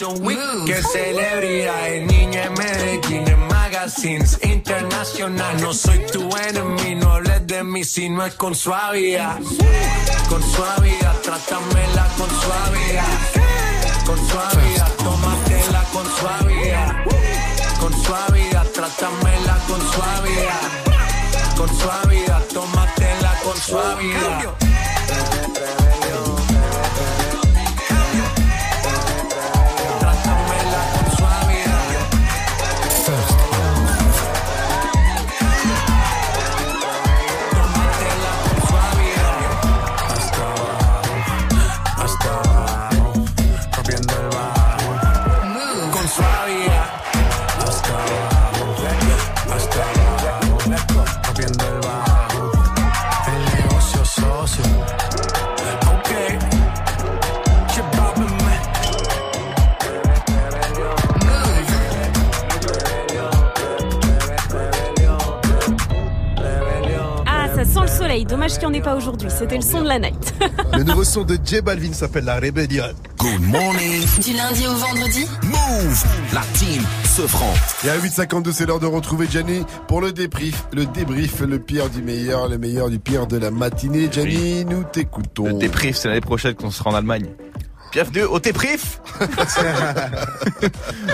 [0.04, 1.88] Fashion Week, que celebridad.
[1.88, 5.62] El niño en Medellín, en magazines internacional.
[5.62, 9.38] No soy tu enemy, no hables de mí si no es con suavidad.
[10.30, 13.06] Con suavidad, trátamela con suavidad.
[14.06, 17.06] Con suavidad, tómatela con suavidad.
[17.80, 21.56] Con suavidad, trátamela con suavidad.
[21.58, 24.63] Con suavidad, tómatela con suavidad.
[67.66, 68.26] Soleil.
[68.26, 69.30] Dommage qu'il n'y en ait pas aujourd'hui.
[69.30, 70.34] C'était le son de la night.
[70.74, 72.86] Le nouveau son de J Balvin s'appelle La Rebellion.
[73.18, 74.04] Good morning.
[74.22, 76.04] Du lundi au vendredi Move.
[76.34, 77.54] La team se franc.
[77.86, 80.66] Et à 8h52, c'est l'heure de retrouver Gianni pour le débrief.
[80.74, 84.10] Le débrief, le pire du meilleur, le meilleur du pire de la matinée.
[84.12, 85.46] Gianni, nous t'écoutons.
[85.46, 87.30] Le débrief, c'est l'année prochaine qu'on sera en Allemagne.
[87.94, 89.00] Bienvenue au débrief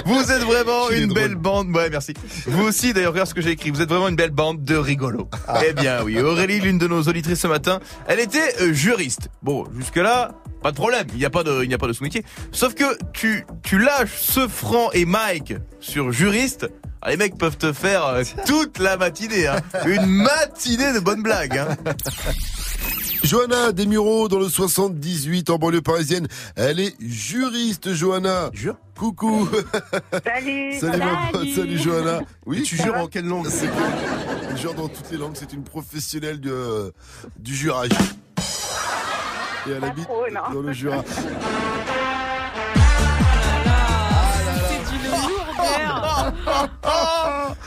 [0.06, 1.75] Vous êtes vraiment une belle bande.
[1.75, 2.14] Ouais, merci.
[2.48, 3.69] Vous aussi, d'ailleurs, regarde ce que j'ai écrit.
[3.69, 5.30] Vous êtes vraiment une belle bande de rigolos.
[5.67, 6.17] Eh bien, oui.
[6.22, 9.27] Aurélie, l'une de nos auditrices ce matin, elle était euh, juriste.
[9.43, 10.32] Bon, jusque-là,
[10.64, 11.06] pas de problème.
[11.11, 12.24] Il n'y a pas de, il n'y a pas de sous-métier.
[12.53, 16.69] Sauf que tu, tu lâches ce franc et Mike sur juriste.
[17.01, 19.48] ah, les mecs peuvent te faire euh, toute la matinée.
[19.48, 19.58] hein.
[19.85, 21.58] Une matinée de bonnes blagues.
[21.58, 21.75] Hein.
[23.30, 26.27] Johanna Desmureaux dans le 78 en banlieue parisienne.
[26.56, 28.49] Elle est juriste, Johanna.
[28.53, 29.48] Jure Coucou.
[30.25, 30.80] Salut.
[30.80, 31.48] Salut, ma pote.
[31.49, 32.22] Salut, Johanna.
[32.48, 33.69] Oui, tu jures en quelle langue C'est
[34.49, 35.35] Elle jure dans toutes les langues.
[35.35, 36.90] C'est une professionnelle du, euh,
[37.38, 37.91] du jurage.
[39.67, 40.95] Et elle habite trop, dans le Jura.
[40.95, 41.06] Lourdeur.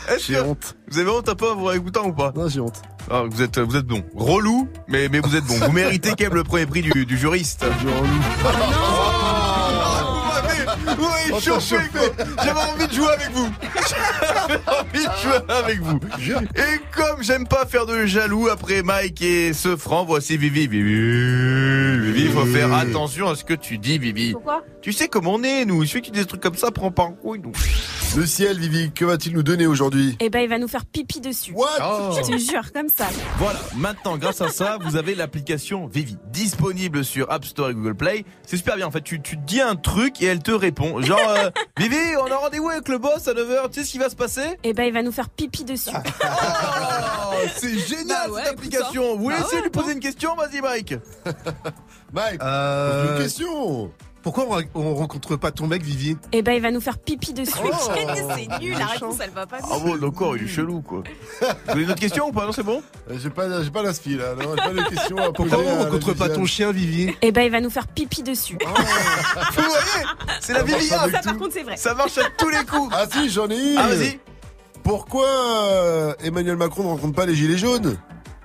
[0.09, 0.57] Est-ce que
[0.89, 2.83] Vous avez honte un peu en vous réécoutant ou pas Non, j'ai honte.
[3.11, 4.03] Ah, vous êtes, vous êtes bon.
[4.15, 5.55] Relou, mais, vous êtes bon.
[5.55, 7.65] Vous méritez quand même le premier prix du, juriste.
[8.43, 9.12] M'avez
[11.41, 12.25] chauffé, quoi.
[12.45, 13.49] J'avais envie de jouer avec vous.
[13.89, 16.01] J'avais envie de jouer avec vous.
[16.57, 20.67] Et comme j'aime pas faire de jaloux après Mike et ce franc, voici Vivi.
[20.69, 24.33] Vivi, Vivi, faut faire attention à ce que tu dis, Vivi.
[24.33, 25.83] Pourquoi Tu sais comment on est, nous.
[25.83, 27.53] Il suffit que tu dis des trucs comme ça, prends pas en couille, nous.
[28.15, 31.21] Le ciel, Vivi, que va-t-il nous donner aujourd'hui Eh ben, il va nous faire pipi
[31.21, 31.53] dessus.
[31.55, 32.15] What Oh.
[32.15, 33.07] Je te jure, comme ça.
[33.39, 37.95] Voilà, maintenant grâce à ça, vous avez l'application Vivi disponible sur App Store et Google
[37.95, 38.25] Play.
[38.47, 40.72] C'est super bien en fait, tu, tu dis un truc et elle te répond.
[41.01, 43.99] Genre euh, Vivi, on a rendez-vous avec le boss à 9h, tu sais ce qui
[43.99, 44.59] va se passer?
[44.63, 45.91] Eh ben, il va nous faire pipi dessus.
[47.35, 49.17] Oh, c'est génial Bah ouais, cette application.
[49.17, 50.35] Vous voulez Bah essayer ouais, de lui poser une question?
[50.37, 50.95] Vas-y Mike.
[52.13, 53.91] Mike, Euh, pose une question.
[54.23, 57.33] Pourquoi on, on rencontre pas ton mec, Vivi Eh ben, il va nous faire pipi
[57.33, 57.53] dessus.
[57.65, 57.71] Oh.
[58.37, 61.03] c'est nul, la réponse, elle va pas Ah bon, d'accord, il est chelou quoi.
[61.41, 62.47] Vous voulez une autre question ou pas?
[62.47, 62.83] Non, c'est bon?
[63.11, 64.35] J'ai pas, j'ai pas l'inspi là.
[64.35, 65.33] Non, j'ai pas de questions à.
[65.33, 68.23] Pourquoi on la rencontre pas ton chien, Vivi Eh ben, il va nous faire pipi
[68.23, 68.59] dessus.
[68.65, 68.69] Oh.
[69.57, 69.79] Vous voyez?
[70.41, 70.95] C'est la Ça marche Vivi.
[70.95, 71.29] avec ça, tout.
[71.29, 71.77] par contre, c'est vrai.
[71.77, 72.95] Ça marche à tous les coups.
[72.95, 73.79] Ah si, j'en ai une.
[73.79, 74.21] Ah vas-y.
[74.85, 77.97] Pourquoi euh, Emmanuel Macron ne rencontre pas les gilets jaunes?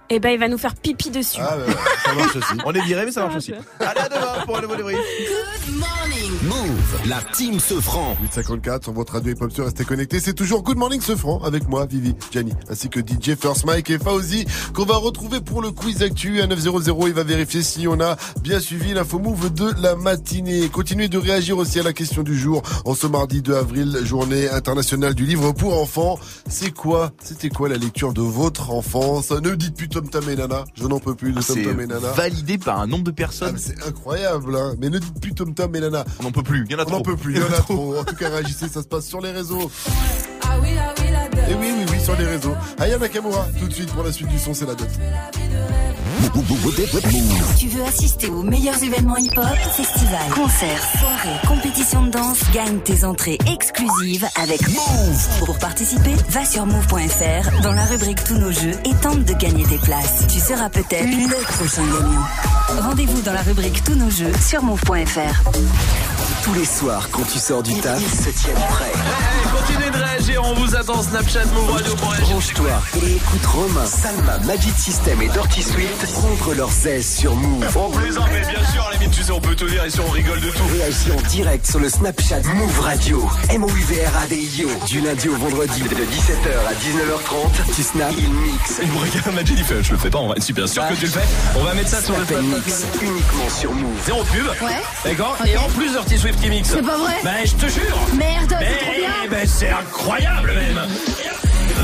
[0.09, 1.41] Eh ben, il va nous faire pipi dessus.
[1.41, 1.73] Ah, bah,
[2.05, 2.61] ça marche aussi.
[2.65, 3.53] On est viré mais ça marche aussi.
[3.79, 4.97] Allez à demain pour un nouveau débrief.
[5.65, 6.31] Good morning.
[6.43, 7.09] Move.
[7.09, 8.15] La team se franc.
[8.21, 10.21] 854 sur votre radio hip-hop sur Restez connectés.
[10.21, 13.89] C'est toujours Good Morning ce franc avec moi, Vivi, Gianni, ainsi que DJ First Mike
[13.89, 17.07] et Fauzi qu'on va retrouver pour le quiz actu à 900.
[17.07, 20.69] Il va vérifier si on a bien suivi l'info move de la matinée.
[20.69, 24.47] Continuez de réagir aussi à la question du jour en ce mardi 2 avril, journée
[24.49, 26.17] internationale du livre pour enfants.
[26.47, 29.31] C'est quoi, c'était quoi la lecture de votre enfance?
[29.31, 30.63] Ne dites plus Tom Tam et Nana.
[30.75, 32.11] Je n'en peux plus de Tom C'est Tam et Nana.
[32.11, 33.53] validé par un nombre de Ah, personnes.
[33.53, 34.75] mais c'est incroyable, hein.
[34.79, 36.05] Mais ne dites plus Tom Tam et Nana.
[36.19, 36.65] On n'en peut plus.
[36.67, 37.03] Il y en a On n'en trop.
[37.03, 37.97] peut plus, il y en a trop.
[37.97, 39.71] En tout cas, réagissez, ça se passe sur les réseaux.
[40.43, 42.53] Ah oui, ah oui, la Et oui, oui, oui, sur les réseaux.
[42.77, 44.87] Aya Nakamura, tout de suite pour la suite du son, c'est la dot.
[47.57, 53.03] Tu veux assister aux meilleurs événements hip-hop, festivals, concerts, soirées, compétitions de danse, gagne tes
[53.03, 55.45] entrées exclusives avec Move.
[55.45, 59.65] Pour participer, va sur move.fr dans la rubrique Tous nos jeux et tente de gagner
[59.65, 60.25] tes places.
[60.31, 62.81] Tu seras peut-être le prochain gagnant.
[62.81, 65.49] Rendez-vous dans la rubrique Tous nos jeux sur move.fr.
[66.43, 68.93] Tous les soirs, quand tu sors du taf, ils se tiennent prêts.
[70.39, 72.13] On vous attend Snapchat, Move Radio pour.
[72.13, 72.69] Branche-toi
[73.01, 77.65] et écoute Romain, Salma, Magic System et Dirty Swift prendre leurs aises sur Move.
[77.75, 79.99] On plaisante, mais bien sûr, à la limite, tu sais, on peut tout dire ici,
[79.99, 80.63] on rigole de tout.
[80.71, 83.27] Réagis en direct sur le Snapchat Move Radio.
[83.49, 84.69] M-O-U-V-R-A-D-I-O.
[84.85, 87.75] Du lundi au vendredi de 17h à 19h30.
[87.75, 88.79] Tu snaps, il mixe.
[88.83, 90.87] Il me regarde, Magic, il fait, je le fais pas, on va être super sûr
[90.87, 91.27] que tu le fais.
[91.57, 93.97] On va mettre ça sur le Snap mix uniquement sur Move.
[94.05, 94.45] Zéro pub.
[94.61, 94.81] Ouais.
[95.03, 96.69] D'accord Et en plus, Dirty Swift qui mixe.
[96.69, 97.97] C'est pas vrai Ben, je te jure.
[98.13, 100.26] Merde, c'est trop Mais, bien ben, c'est incroyable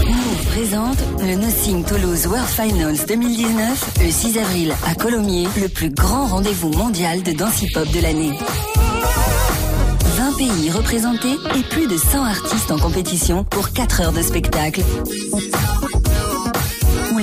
[0.05, 5.89] Move présente le Nothing Toulouse World Finals 2019 le 6 avril à Colomiers, le plus
[5.89, 8.37] grand rendez-vous mondial de danse hip-hop de l'année.
[10.17, 14.81] 20 pays représentés et plus de 100 artistes en compétition pour 4 heures de spectacle.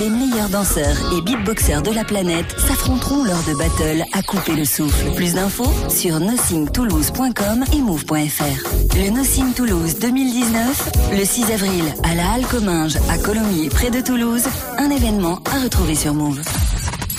[0.01, 4.65] Les meilleurs danseurs et beatboxers de la planète s'affronteront lors de battles à couper le
[4.65, 5.15] souffle.
[5.15, 8.97] Plus d'infos sur nothingtoulouse.com et move.fr.
[8.97, 14.01] Le Nothing Toulouse 2019, le 6 avril à la Halle Comminges à Colomiers près de
[14.01, 14.45] Toulouse,
[14.79, 16.41] un événement à retrouver sur Move.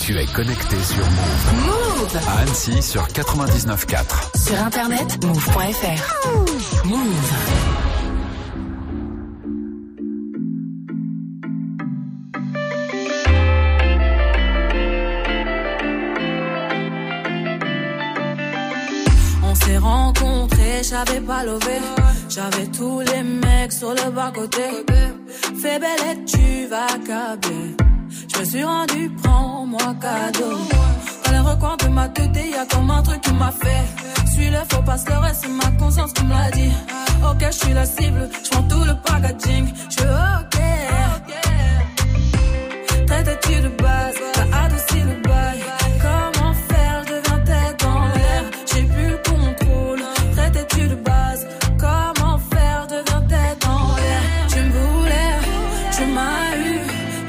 [0.00, 1.66] Tu es connecté sur Move.
[1.66, 2.20] Move.
[2.26, 4.44] À Annecy sur 99.4.
[4.44, 6.84] Sur internet, move.fr.
[6.84, 7.91] Move.
[20.92, 21.78] J'avais pas levé.
[22.28, 24.62] J'avais tous les mecs sur le bas-côté.
[25.60, 27.76] Fais belle et tu vas câbler.
[28.32, 30.58] Je me suis rendu, prends-moi cadeau.
[31.24, 33.84] Dans les recoins de ma tête, y a comme un truc qui m'a fait.
[34.32, 36.72] Suis-le, faut pas se leurrer, c'est ma conscience qui me l'a dit.
[37.30, 39.72] Ok, je suis la cible, je tout le packaging.
[39.88, 40.58] Je suis ok.
[43.06, 45.21] Traite-tu de base, t'as adouci le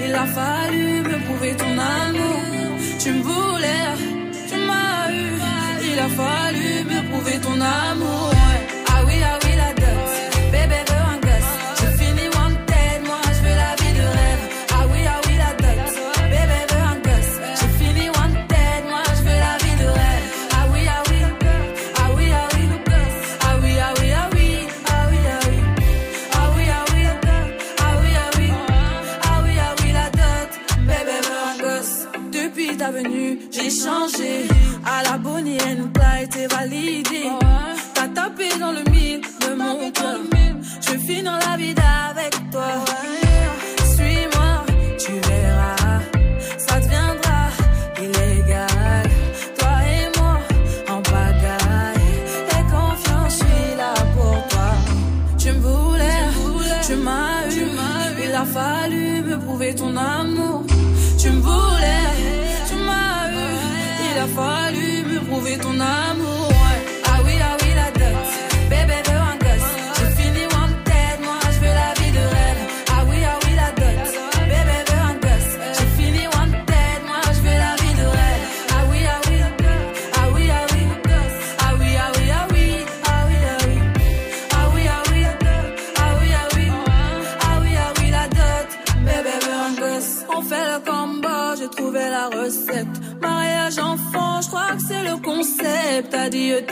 [0.05, 2.41] Il a fallu me prouver ton amour.
[2.99, 3.89] Tu me voulais,
[4.49, 5.31] tu m'as eu.
[5.91, 8.32] Il a fallu me prouver ton amour.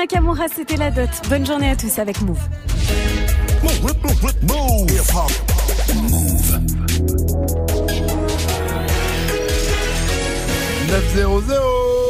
[0.00, 1.10] Nakamura, c'était la dot.
[1.28, 2.40] Bonne journée à tous avec Move.
[3.62, 4.80] Move.
[10.88, 11.26] 900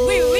[0.07, 0.39] Oui, oui.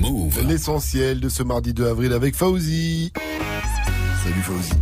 [0.00, 0.48] Move.
[0.48, 3.12] L'essentiel de ce mardi 2 avril avec Fauzi.
[4.24, 4.72] Salut Fauzi.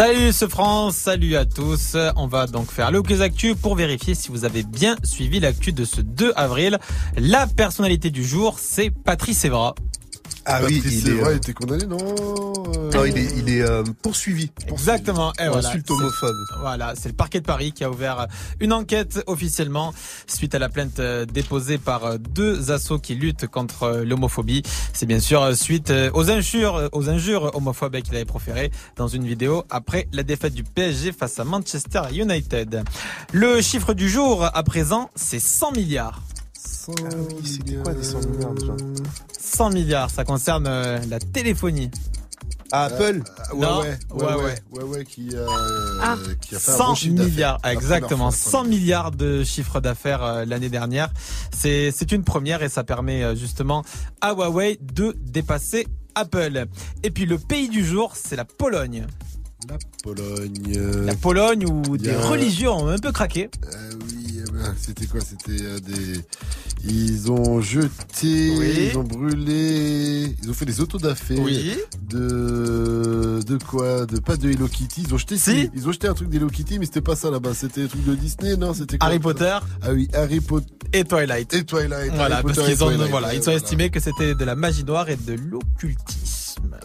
[0.00, 1.94] Salut ce France, salut à tous.
[2.16, 5.74] On va donc faire le quiz actu pour vérifier si vous avez bien suivi l'actu
[5.74, 6.78] de ce 2 avril.
[7.18, 9.74] La personnalité du jour, c'est Patrice Evra.
[10.46, 13.82] Ah oui, il est, euh, était condamné, non euh, Non, il est, il est euh,
[14.02, 14.50] poursuivi.
[14.68, 15.32] Exactement.
[15.38, 16.36] Et voilà, insulte c'est- homophobe.
[16.60, 18.26] Voilà, c'est le parquet de Paris qui a ouvert
[18.58, 19.92] une enquête officiellement
[20.26, 21.00] suite à la plainte
[21.32, 24.62] déposée par deux assos qui luttent contre l'homophobie.
[24.92, 29.64] C'est bien sûr suite aux injures, aux injures homophobes qu'il avait proférées dans une vidéo
[29.70, 32.82] après la défaite du PSG face à Manchester United.
[33.32, 36.22] Le chiffre du jour à présent, c'est 100 milliards.
[36.88, 36.92] Ah
[37.36, 38.72] oui, c'était quoi des 100 milliards déjà
[39.38, 41.90] 100 milliards, ça concerne euh, la téléphonie.
[42.72, 44.54] Ah, Apple Ouais, Non, ouais, ouais, ouais, ouais, ouais.
[44.72, 47.30] ouais, ouais, qui, a, euh, Ah, qui a fait un 100 bon chiffre d'affaires.
[47.32, 48.08] milliards, exactement.
[48.28, 51.10] première fois, 100 milliards de chiffre d'affaires euh, l'année dernière.
[51.52, 53.84] C'est, c'est une première et ça permet euh, justement
[54.20, 56.66] à Huawei de dépasser Apple.
[57.02, 59.06] Et puis le pays du jour, c'est la Pologne.
[59.68, 60.72] La Pologne.
[60.76, 63.50] euh, La Pologne où des a- religieux ont un peu craqué.
[63.72, 65.20] Euh, oui, euh, ben, c'était quoi?
[65.20, 66.20] C'était euh, des.
[66.82, 68.88] Ils ont jeté, Oui.
[68.90, 71.38] ils ont brûlé, ils ont fait des autodafés.
[71.38, 71.76] Oui.
[72.08, 74.06] De de quoi?
[74.06, 75.02] De pas de Hello Kitty.
[75.06, 75.36] Ils ont jeté.
[75.36, 75.68] Si.
[75.74, 77.52] Ils ont jeté un truc d'Hello Kitty, mais c'était pas ça là-bas.
[77.54, 78.72] C'était un truc de Disney, non?
[78.72, 79.08] C'était quoi?
[79.08, 81.52] Harry Potter Ah oui, Harry Potter et Twilight.
[81.52, 82.12] et Twilight.
[82.14, 83.58] Voilà, Harry parce Potter qu'ils ont, Twilight, voilà, ils ont voilà.
[83.58, 86.76] estimé que c'était de la magie noire et de l'occultisme.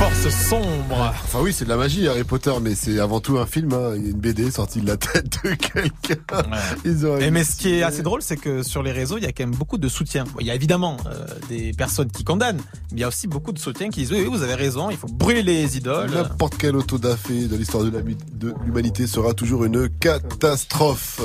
[0.00, 1.12] Ambiance sombre.
[1.24, 3.72] Enfin oui, c'est de la magie Harry Potter, mais c'est avant tout un film.
[3.72, 3.92] hein.
[3.96, 7.20] Il y a une BD sortie de la tête de quelqu'un.
[7.20, 9.32] Et mais ce qui est assez drôle, c'est que sur les réseaux, il y a
[9.32, 10.24] quand même beaucoup de soutien.
[10.40, 13.52] Il y a évidemment euh, des personnes qui condamnent, mais il y a aussi beaucoup
[13.52, 16.10] de soutiens qui disent oui, oui, vous avez raison, il faut brûler les idoles.
[16.10, 21.20] N'importe quel autodafé de l'histoire de l'humanité sera toujours une catastrophe.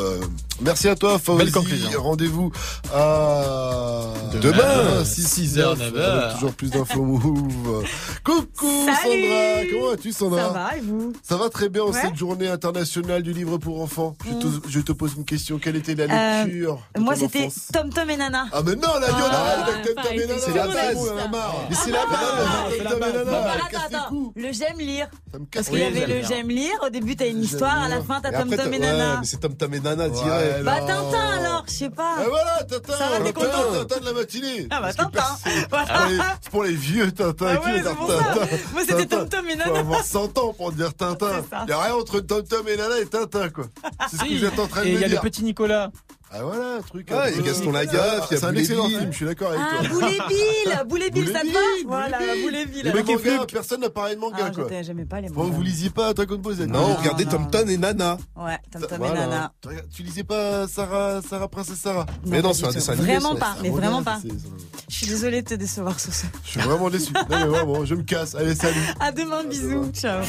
[0.62, 1.18] Merci à toi,
[1.54, 2.02] conclusion.
[2.02, 2.52] Rendez-vous
[2.94, 6.24] à Demain, demain, 6 heures, 9 heures.
[6.26, 7.84] avec Toujours plus d'infos move.
[8.24, 9.24] Coucou Salut.
[9.24, 11.14] Sandra, comment vas-tu Sandra Ça va et vous?
[11.24, 12.02] Ça va très bien en Ouais.
[12.02, 14.16] cette journée internationale du livre pour enfants.
[14.26, 15.58] Je, te, je te pose une question.
[15.60, 18.46] Quelle était la Euh, lecture Moi, c'était Tom Tom et Nana.
[18.52, 20.98] Ah mais non, la gueule, Ah, Tom Tom et Nana, c'est la base.
[21.70, 22.20] Mais c'est la Ah, base.
[24.36, 25.08] Le j'aime lire.
[25.32, 26.74] casse Parce qu'il y avait le j'aime lire.
[26.86, 27.82] Au début, t'as une histoire.
[27.84, 29.18] À la fin, t'as Tom Tom et Nana.
[29.22, 32.16] mais c'est Tom Tom et Nana Ouais, Bah, Tintin alors, je sais pas.
[32.24, 34.68] Et voilà, Tintin, Ça va, t'es Tintin, content Tintin de la matinée.
[34.72, 35.24] Ah bah, Tintin.
[35.44, 37.46] C'est pour, les- c'est pour les vieux Tintin.
[37.50, 38.18] Ah qui ouais, veut c'est dire pour ça.
[38.24, 39.06] Tintin Moi, c'était.
[39.06, 39.80] Tom Tom et Faut Nana.
[39.80, 41.42] avoir 100 ans pour dire Tintin.
[41.62, 43.66] Il n'y a rien entre Tom Tom et Nana et Tintin, quoi.
[44.10, 45.22] C'est ce que vous êtes en train de Et me il y a dire.
[45.24, 45.90] le petit Nicolas.
[46.32, 47.12] Ah voilà, un truc.
[47.12, 49.16] Un il y a peu- Gaston Lagaffe, il y a C'est un excellent film, je
[49.16, 49.90] suis d'accord avec Ah, toi.
[49.90, 50.84] Boulet Bill.
[50.88, 52.20] Boulet Bill, ça te va Voilà.
[52.20, 53.06] Les alors.
[53.06, 54.68] mangas, personne n'a parlé de manga, Ah, quoi.
[54.84, 55.56] j'aimais pas les Bon, mangas.
[55.56, 57.32] vous lisiez pas Dragon Ball Z Non, regardez non.
[57.32, 58.18] Tom Tom et Nana.
[58.36, 59.10] Ouais, Tom Tom et.
[59.12, 59.54] Nana.
[59.92, 63.08] Tu lisais pas Sarah, Sarah Princesse Sarah Mais non, c'est un dessin animé.
[63.14, 63.40] Vraiment ça.
[63.40, 64.20] pas, mais vraiment pas.
[64.88, 66.28] Je suis désolée de te décevoir, Soso.
[66.44, 67.12] Je suis vraiment déçu.
[67.14, 68.36] Non mais vraiment, je me casse.
[68.36, 68.76] Allez, salut.
[69.00, 69.90] À demain, bisous.
[69.94, 70.22] Ciao.